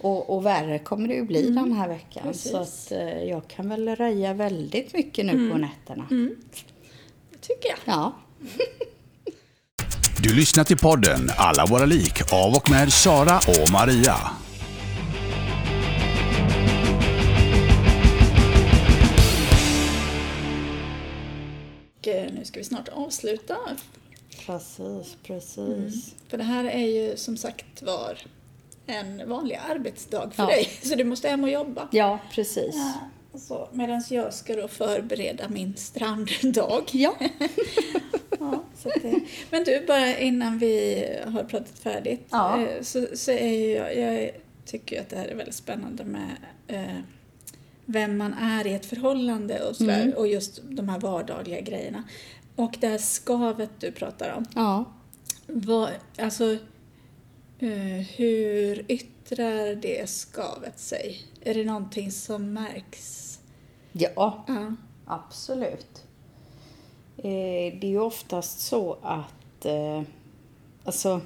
Och, 0.00 0.36
och 0.36 0.46
värre 0.46 0.78
kommer 0.78 1.08
det 1.08 1.14
ju 1.14 1.24
bli 1.24 1.50
den 1.50 1.72
här 1.72 1.88
veckan. 1.88 2.22
Mm. 2.22 2.32
Precis. 2.32 2.50
Så 2.50 2.56
att 2.56 2.92
eh, 2.92 3.22
jag 3.22 3.48
kan 3.48 3.68
väl 3.68 3.88
röja 3.96 4.34
väldigt 4.34 4.94
mycket 4.94 5.26
nu 5.26 5.50
på 5.50 5.58
nätterna. 5.58 6.06
Det 7.30 7.38
tycker 7.40 7.68
jag. 7.68 7.78
Ja. 7.84 8.12
Du 10.22 10.34
lyssnar 10.34 10.64
till 10.64 10.78
podden 10.78 11.30
Alla 11.36 11.66
våra 11.66 11.84
lik 11.84 12.32
av 12.32 12.54
och 12.54 12.70
med 12.70 12.92
Sara 12.92 13.36
och 13.36 13.72
Maria. 13.72 14.16
Och 21.98 22.08
eh, 22.08 22.32
nu 22.32 22.44
ska 22.44 22.58
vi 22.58 22.64
snart 22.64 22.88
avsluta. 22.88 23.56
Precis, 24.46 25.16
precis. 25.22 26.14
För 26.28 26.38
det 26.38 26.44
här 26.44 26.64
är 26.64 26.86
ju 26.86 27.16
som 27.16 27.36
sagt 27.36 27.82
var 27.82 28.18
en 28.92 29.28
vanlig 29.28 29.58
arbetsdag 29.70 30.30
för 30.34 30.42
Ja. 30.42 30.48
dig. 30.48 30.64
Så 30.82 30.94
du 30.94 31.04
måste 31.04 31.28
hem 31.28 31.44
och 31.44 31.50
jobba. 31.50 31.88
Ja, 31.90 32.18
precis. 32.32 32.74
Så, 33.34 33.68
Medan 33.72 34.02
jag 34.10 34.34
ska 34.34 34.56
då 34.56 34.68
förbereda 34.68 35.48
min 35.48 35.76
stranddag. 35.76 36.82
Ja. 36.92 37.14
Ja, 38.42 38.62
det... 39.02 39.20
Men 39.50 39.64
du, 39.64 39.84
bara 39.86 40.18
innan 40.18 40.58
vi 40.58 41.04
har 41.26 41.44
pratat 41.44 41.78
färdigt. 41.78 42.26
Ja. 42.30 42.60
eh, 42.60 42.82
Så, 42.82 43.06
så 43.14 43.30
är 43.30 43.76
jag, 43.76 43.96
jag 43.96 44.30
tycker 44.64 45.00
att 45.00 45.08
det 45.08 45.16
här 45.16 45.26
är 45.28 45.34
väldigt 45.34 45.54
spännande 45.54 46.04
med 46.04 46.36
eh, 46.66 46.98
vem 47.84 48.16
man 48.18 48.34
är 48.34 48.66
i 48.66 48.72
ett 48.74 48.86
förhållande 48.86 49.60
och 49.68 49.76
sådär. 49.76 50.02
Mm. 50.02 50.14
Och 50.16 50.28
just 50.28 50.60
de 50.64 50.88
här 50.88 50.98
vardagliga 50.98 51.60
grejerna. 51.60 52.02
Och 52.56 52.74
det 52.80 52.86
här 52.88 52.98
skavet 52.98 53.70
du 53.78 53.92
pratar 53.92 54.32
om. 54.36 54.44
Ja. 54.54 54.84
Vad, 55.46 55.90
alltså, 56.18 56.56
hur 58.16 58.84
yttrar 58.88 59.74
det 59.74 60.10
skavet 60.10 60.78
sig? 60.78 61.18
Är 61.40 61.54
det 61.54 61.64
någonting 61.64 62.10
som 62.12 62.52
märks? 62.52 63.38
Ja, 63.92 64.44
Ja. 64.48 64.74
absolut. 65.06 66.04
Eh, 67.16 67.78
det 67.80 67.82
är 67.82 67.90
ju 67.90 68.00
oftast 68.00 68.60
så 68.60 68.98
att 69.02 69.64
eh, 69.64 70.02
alltså 70.84 71.20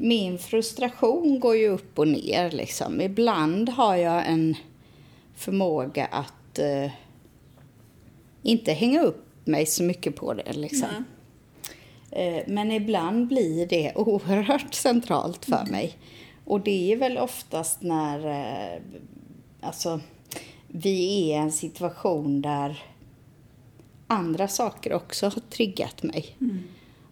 min 0.00 0.38
frustration 0.38 1.40
går 1.40 1.56
ju 1.56 1.68
upp 1.68 1.98
och 1.98 2.08
ner 2.08 2.50
liksom. 2.50 3.00
Ibland 3.00 3.68
har 3.68 3.96
jag 3.96 4.26
en 4.26 4.54
förmåga 5.34 6.04
att 6.06 6.58
eh, 6.58 6.90
inte 8.42 8.72
hänga 8.72 9.02
upp 9.02 9.24
mig 9.44 9.66
så 9.66 9.82
mycket 9.82 10.16
på 10.16 10.34
det 10.34 10.52
liksom. 10.52 10.88
Nej. 10.92 11.02
Eh, 12.16 12.42
Men 12.46 12.72
ibland 12.72 13.26
blir 13.28 13.66
det 13.66 13.92
oerhört 13.96 14.74
centralt 14.74 15.44
för 15.44 15.66
mig. 15.70 15.96
Och 16.44 16.60
det 16.60 16.92
är 16.92 16.96
väl 16.96 17.18
oftast 17.18 17.82
när 17.82 18.26
eh, 18.26 18.80
alltså, 19.60 20.00
vi 20.68 21.00
är 21.00 21.16
i 21.18 21.32
en 21.32 21.52
situation 21.52 22.42
där 22.42 22.82
andra 24.06 24.48
saker 24.48 24.92
också 24.92 25.26
har 25.26 25.40
triggat 25.50 26.02
mig. 26.02 26.36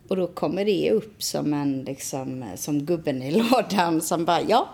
Och 0.09 0.17
då 0.17 0.27
kommer 0.27 0.65
det 0.65 0.91
upp 0.91 1.23
som 1.23 1.55
en, 1.55 1.83
liksom, 1.83 2.45
som 2.57 2.85
gubben 2.85 3.23
i 3.23 3.31
lådan 3.51 4.01
som 4.01 4.25
bara, 4.25 4.43
ja. 4.43 4.69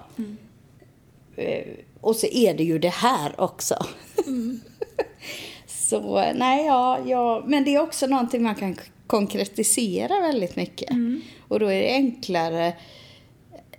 Eh, 1.37 1.67
Och 2.01 2.17
så 2.17 2.27
är 2.27 2.55
det 2.55 2.65
ju 2.65 2.79
det 2.79 2.89
här 2.95 3.41
också. 3.41 3.75
Så 5.67 6.33
nej, 6.35 6.67
ja, 6.67 6.99
ja, 7.07 7.43
men 7.47 7.65
det 7.65 7.75
är 7.75 7.83
också 7.83 8.07
någonting 8.07 8.43
man 8.43 8.55
kan 8.55 8.77
konkretisera 9.11 10.21
väldigt 10.21 10.57
mycket. 10.57 10.91
Och 11.49 11.61
då 11.61 11.67
är 11.73 11.81
det 11.81 11.91
enklare 11.93 12.67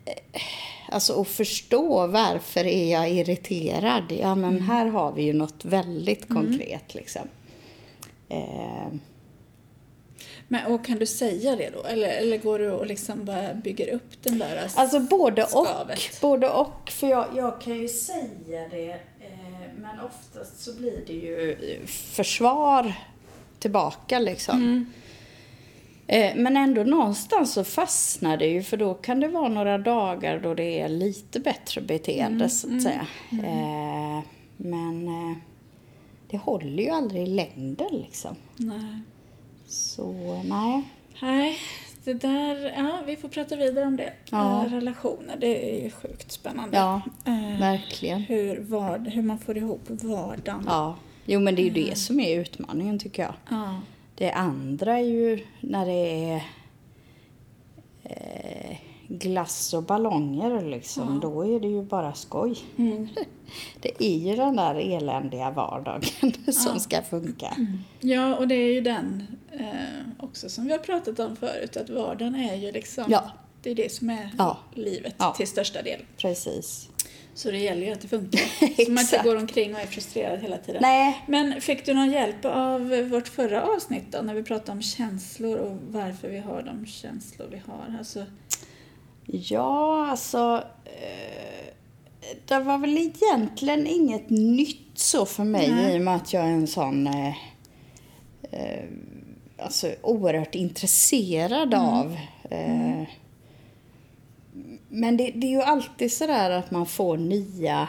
eh, 0.05 0.41
alltså, 0.89 1.21
att 1.21 1.27
förstå 1.27 2.07
varför 2.07 2.65
är 2.65 2.91
jag 2.91 3.09
irriterad. 3.09 4.03
Ja, 4.21 4.35
men 4.35 4.61
här 4.61 4.85
har 4.85 5.11
vi 5.11 5.23
ju 5.23 5.33
något 5.33 5.65
väldigt 5.65 6.27
konkret 6.27 6.93
liksom. 6.95 7.21
Eh, 8.29 8.87
Men, 10.47 10.65
och 10.73 10.85
kan 10.85 10.99
du 10.99 11.05
säga 11.05 11.55
det 11.55 11.69
då? 11.69 11.83
Eller, 11.83 12.07
eller 12.09 12.37
går 12.37 12.59
du 12.59 12.71
och 12.71 12.85
liksom 12.87 13.25
bara 13.25 13.53
bygger 13.53 13.93
upp 13.93 14.23
den 14.23 14.39
där 14.39 14.69
Alltså 14.75 14.99
både 14.99 15.43
och. 15.43 15.49
skavet? 15.49 16.21
Både 16.21 16.49
och. 16.49 16.89
För 16.89 17.07
jag, 17.07 17.25
jag 17.35 17.61
kan 17.61 17.77
ju 17.77 17.87
säga 17.89 18.67
det, 18.71 18.91
eh, 18.91 19.69
men 19.77 19.99
oftast 19.99 20.63
så 20.63 20.73
blir 20.73 21.03
det 21.07 21.13
ju 21.13 21.51
eh, 21.51 21.85
försvar 21.87 22.93
tillbaka 23.59 24.19
liksom. 24.19 24.85
Eh, 24.87 25.00
men 26.35 26.57
ändå 26.57 26.83
någonstans 26.83 27.53
så 27.53 27.63
fastnar 27.63 28.37
det 28.37 28.47
ju 28.47 28.63
för 28.63 28.77
då 28.77 28.93
kan 28.93 29.19
det 29.19 29.27
vara 29.27 29.49
några 29.49 29.77
dagar 29.77 30.39
då 30.39 30.53
det 30.53 30.79
är 30.79 30.89
lite 30.89 31.39
bättre 31.39 31.81
beteende 31.81 32.49
så 32.49 32.75
att 32.75 32.81
säga. 32.83 33.07
Eh, 33.31 34.23
men 34.57 35.07
eh, 35.07 35.37
det 36.29 36.37
håller 36.37 36.83
ju 36.83 36.89
aldrig 36.89 37.23
i 37.23 37.25
längden 37.25 37.87
liksom. 37.91 38.35
Nej. 38.57 38.99
Så 39.67 40.13
nej. 40.45 40.83
Nej, 41.21 41.57
det 42.03 42.13
där, 42.13 42.73
ja 42.77 42.99
vi 43.05 43.15
får 43.15 43.29
prata 43.29 43.55
vidare 43.55 43.85
om 43.85 43.97
det. 43.97 44.13
Ja. 44.31 44.65
Eh, 44.65 44.71
Relationer, 44.71 45.37
det 45.39 45.79
är 45.79 45.83
ju 45.83 45.91
sjukt 45.91 46.31
spännande. 46.31 46.77
Ja, 46.77 47.01
Eh, 47.25 47.59
verkligen. 47.59 48.21
hur, 48.21 48.59
vard, 48.59 49.07
hur 49.07 49.21
man 49.21 49.39
får 49.39 49.57
ihop 49.57 49.81
vardagen. 49.87 50.63
Ja. 50.67 50.95
Jo 51.25 51.39
men 51.39 51.55
det 51.55 51.61
är 51.61 51.63
ju 51.63 51.69
det 51.89 51.97
som 51.97 52.19
är 52.19 52.39
utmaningen 52.39 52.99
tycker 52.99 53.23
jag. 53.23 53.33
Ja. 53.49 53.79
Det 54.21 54.31
andra 54.31 54.99
är 54.99 55.03
ju 55.03 55.45
när 55.61 55.85
det 55.85 56.29
är 56.31 56.43
eh, 58.03 58.77
glass 59.07 59.73
och 59.73 59.83
ballonger 59.83 60.61
liksom. 60.69 61.19
Då 61.19 61.45
är 61.55 61.59
det 61.59 61.67
ju 61.67 61.81
bara 61.83 62.13
skoj. 62.13 62.57
Mm. 62.77 63.07
Det 63.81 64.03
är 64.03 64.17
ju 64.17 64.35
den 64.35 64.55
där 64.55 64.75
eländiga 64.75 65.51
vardagen 65.51 66.01
som 66.53 66.79
ska 66.79 67.01
funka. 67.01 67.55
ja, 67.99 68.35
och 68.35 68.47
det 68.47 68.55
är 68.55 68.73
ju 68.73 68.81
den 68.81 69.27
eh, 69.51 69.65
också 70.25 70.49
som 70.49 70.65
vi 70.65 70.71
har 70.71 70.79
pratat 70.79 71.19
om 71.19 71.35
förut, 71.35 71.77
att 71.77 71.89
vardagen 71.89 72.35
är 72.35 72.55
ju 72.55 72.71
liksom, 72.71 73.03
Ja. 73.07 73.23
det 73.61 73.71
är 73.71 73.75
det 73.75 73.91
som 73.91 74.09
är 74.09 74.29
Ja. 74.37 74.57
livet 74.73 75.15
Ja. 75.17 75.33
till 75.37 75.47
största 75.47 75.81
del. 75.81 76.01
Precis. 76.17 76.89
Så 77.41 77.51
det 77.51 77.57
gäller 77.57 77.87
ju 77.87 77.93
att 77.93 78.01
det 78.01 78.07
funkar. 78.07 78.39
Så 78.85 78.91
man 78.91 79.03
inte 79.03 79.21
går 79.23 79.35
omkring 79.35 79.75
och 79.75 79.81
är 79.81 79.85
frustrerad 79.85 80.39
hela 80.39 80.57
tiden. 80.57 80.81
Nej, 80.81 81.21
Men 81.27 81.61
fick 81.61 81.85
du 81.85 81.93
någon 81.93 82.11
hjälp 82.11 82.45
av 82.45 83.07
vårt 83.11 83.27
förra 83.27 83.63
avsnitt 83.63 84.03
då, 84.09 84.21
när 84.21 84.33
vi 84.33 84.43
pratade 84.43 84.71
om 84.71 84.81
känslor 84.81 85.57
och 85.57 85.77
varför 85.87 86.29
vi 86.29 86.39
har 86.39 86.61
de 86.61 86.85
känslor 86.85 87.47
vi 87.51 87.57
har? 87.57 87.97
Alltså, 87.99 88.25
ja 89.25 90.07
alltså. 90.07 90.63
Eh, 90.85 91.73
det 92.47 92.59
var 92.59 92.77
väl 92.77 92.97
egentligen 92.97 93.87
inget 93.87 94.29
nytt 94.29 94.91
så 94.93 95.25
för 95.25 95.43
mig 95.43 95.71
Nej. 95.71 95.95
i 95.95 95.97
och 95.97 96.01
med 96.01 96.15
att 96.15 96.33
jag 96.33 96.43
är 96.43 96.51
en 96.51 96.67
sån 96.67 97.07
eh, 97.07 97.33
eh, 98.41 98.85
alltså 99.57 99.91
oerhört 100.01 100.55
intresserad 100.55 101.73
av 101.73 102.17
eh, 102.49 103.03
Men 104.93 105.17
det, 105.17 105.31
det 105.35 105.47
är 105.47 105.51
ju 105.51 105.61
alltid 105.61 106.11
sådär 106.13 106.49
att 106.49 106.71
man 106.71 106.85
får 106.85 107.17
nya 107.17 107.87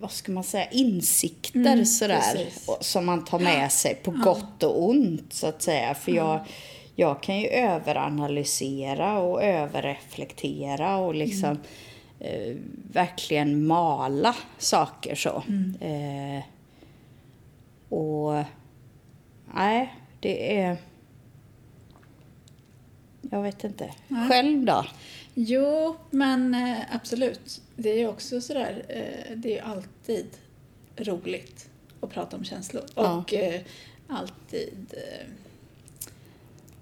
vad 0.00 0.10
ska 0.10 0.32
man 0.32 0.44
säga, 0.44 0.70
insikter 0.70 1.60
Mm, 1.60 1.84
sådär. 1.86 2.20
precis. 2.34 2.68
Som 2.80 3.06
man 3.06 3.24
tar 3.24 3.38
med 3.38 3.72
sig 3.72 3.94
på 3.94 4.10
gott 4.10 4.62
och 4.62 4.88
ont 4.88 5.32
så 5.32 5.46
att 5.46 5.62
säga. 5.62 5.94
För 5.94 6.12
jag, 6.12 6.40
jag 6.96 7.22
kan 7.22 7.40
ju 7.40 7.46
överanalysera 7.48 9.18
och 9.18 9.42
överreflektera 9.42 10.96
och 10.96 11.14
liksom 11.14 11.58
eh, 12.20 12.56
verkligen 12.92 13.66
mala 13.66 14.34
saker 14.58 15.14
så. 15.14 15.42
Eh, 15.80 16.42
och 17.88 18.44
nej, 19.54 19.94
det 20.20 20.58
är... 20.58 20.76
Jag 23.30 23.42
vet 23.42 23.64
inte. 23.64 23.94
Nej. 24.08 24.28
Själv 24.28 24.64
då? 24.64 24.86
jo, 25.34 25.96
men 26.10 26.54
eh, 26.54 26.78
absolut. 26.90 27.60
Det 27.76 27.90
är 27.90 27.98
ju 27.98 28.08
också 28.08 28.40
sådär, 28.40 28.84
eh, 28.88 29.36
det 29.36 29.48
är 29.48 29.54
ju 29.54 29.72
alltid 29.72 30.26
roligt 30.96 31.70
att 32.00 32.10
prata 32.10 32.36
om 32.36 32.44
känslor. 32.44 32.84
Ja. 32.94 33.16
Och 33.16 33.34
eh, 33.34 33.60
alltid, 34.08 34.94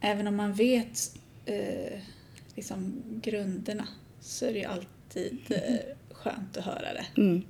även 0.00 0.26
om 0.26 0.36
man 0.36 0.52
vet 0.52 1.18
liksom 2.54 3.02
grunderna, 3.22 3.88
så 4.20 4.46
är 4.46 4.52
det 4.52 4.58
ju 4.58 4.64
alltid 4.64 5.38
skönt 6.10 6.56
att 6.56 6.64
höra 6.64 6.92
det. 6.92 7.06
Mm. 7.16 7.42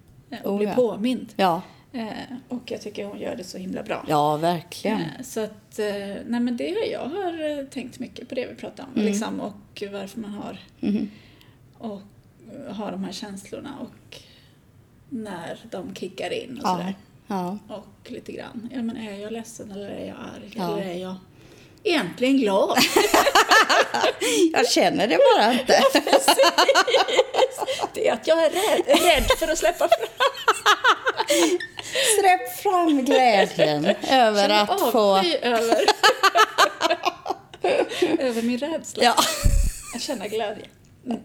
Och 0.45 0.53
Oh, 0.53 0.59
bli 0.59 0.67
ja. 0.67 0.75
påmind. 0.75 1.33
Ja, 1.37 1.63
och 2.49 2.63
jag 2.71 2.81
tycker 2.81 3.05
hon 3.05 3.19
gör 3.21 3.37
det 3.37 3.45
så 3.45 3.59
himla 3.59 3.83
bra. 3.83 4.05
ja 4.09 4.37
verkligen. 4.37 5.01
Eh, 5.01 5.23
Så 5.25 5.41
att, 5.41 5.79
eh, 5.79 5.87
nej 6.27 6.41
men 6.41 6.57
det 6.57 6.69
har 6.71 6.87
jag 6.93 7.09
har 7.09 7.59
eh, 7.59 7.65
tänkt 7.67 7.99
mycket 7.99 8.29
på 8.29 8.35
det 8.35 8.47
vi 8.47 8.55
pratade 8.55 8.89
om. 8.89 8.95
Mm. 9.01 9.07
Liksom, 9.13 9.41
och 9.41 9.83
varför 9.93 10.21
man 10.21 10.31
har, 10.31 10.59
Mhm. 10.81 11.11
och, 11.79 12.01
eh, 12.69 12.75
har 12.75 12.91
de 12.93 13.05
här 13.05 13.13
känslorna 13.13 13.71
och 13.81 14.17
när 15.09 15.59
de 15.71 15.95
kickar 15.95 16.33
in 16.33 16.51
och 16.59 16.69
Ja. 16.69 16.73
sådär. 16.77 16.95
Ja. 17.27 17.59
Och 17.69 18.11
lite 18.11 18.33
grann, 18.33 18.69
ja 18.75 18.83
men 18.83 18.97
är 18.97 19.19
jag 19.19 19.33
ledsen 19.33 19.71
eller 19.71 19.89
är 19.91 20.07
jag 20.07 20.17
arg 20.17 20.53
Ja. 20.57 20.73
eller 20.79 20.91
är 20.91 20.99
jag 20.99 21.15
egentligen 21.85 22.37
glad. 22.39 22.79
Jag 24.53 24.69
känner 24.69 25.09
det 25.09 25.19
bara 25.37 25.53
inte. 25.53 25.81
Det 27.95 28.09
är 28.09 28.13
att 28.13 28.27
jag 28.27 28.45
är 28.45 28.51
rädd, 28.51 28.87
rädd 29.03 29.25
för 29.39 29.49
att 29.49 29.59
släppa 29.59 29.89
fram. 29.89 30.09
Släpp 32.21 32.57
fram 32.63 33.05
glädjen 33.05 33.85
över 34.11 34.49
Känner 34.49 34.63
att 34.63 34.81
få... 34.93 35.17
över, 35.43 35.85
över 38.19 38.43
min 38.43 38.59
rädsla. 38.59 39.05
Ja. 39.05 39.15
Jag 39.93 40.03
känner 40.03 40.29
glädje. 40.29 40.65
Mm. 41.07 41.21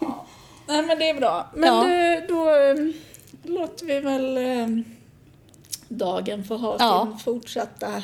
Ja. 0.00 0.26
Nej, 0.66 0.82
men 0.82 0.98
det 0.98 1.08
är 1.08 1.14
bra. 1.14 1.50
Men 1.54 1.74
Ja. 1.74 1.84
du, 1.84 2.26
då 2.28 2.50
um, 2.50 2.92
låter 3.42 3.86
vi 3.86 4.00
väl 4.00 4.38
um, 4.38 4.84
dagen 5.88 6.44
få 6.44 6.56
ha 6.56 6.76
Ja. 6.78 7.06
sin 7.10 7.18
fortsatta 7.18 8.02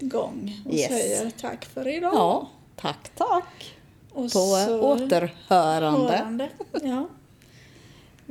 gång 0.00 0.62
och 0.66 0.74
Yes. 0.74 0.88
säger 0.88 1.30
tack 1.40 1.64
för 1.64 1.88
idag. 1.88 2.14
ja, 2.14 2.48
tack, 2.76 3.10
tack. 3.16 3.74
och 4.12 4.22
På 4.22 4.28
så- 4.28 4.80
återhörande. 4.80 6.12
hörande. 6.12 6.48
Ja. 6.82 7.08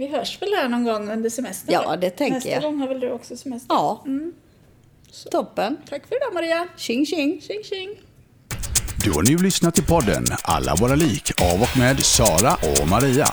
Vi 0.02 0.08
hörs 0.08 0.42
väl 0.42 0.50
här 0.54 0.70
någon 0.70 0.84
gång 0.84 1.10
under 1.12 1.30
semestern? 1.30 1.74
Ja, 1.74 1.96
det 1.96 2.10
tänker 2.10 2.34
Nästa 2.36 2.50
jag. 2.50 2.62
gång 2.62 2.80
har 2.80 2.88
väl 2.88 3.00
du 3.00 3.12
också 3.12 3.38
semester? 3.38 3.76
Ja, 3.76 4.06
toppen. 5.32 5.78
Tack 5.90 6.08
för 6.08 6.16
idag 6.16 6.34
Maria. 6.34 6.68
Tjing 6.78 7.06
tjing. 7.06 7.42
Tjing 7.42 7.64
tjing. 7.64 7.90
Du 9.04 9.12
har 9.12 9.24
nu 9.24 9.38
lyssnat 9.38 9.76
till 9.76 9.86
podden 9.86 10.26
Alla 10.44 10.76
våra 10.76 10.96
lik 10.96 11.42
av 11.42 11.62
och 11.62 11.78
med 11.78 12.00
Sara 12.00 12.54
och 12.54 12.88
Maria. 12.88 13.28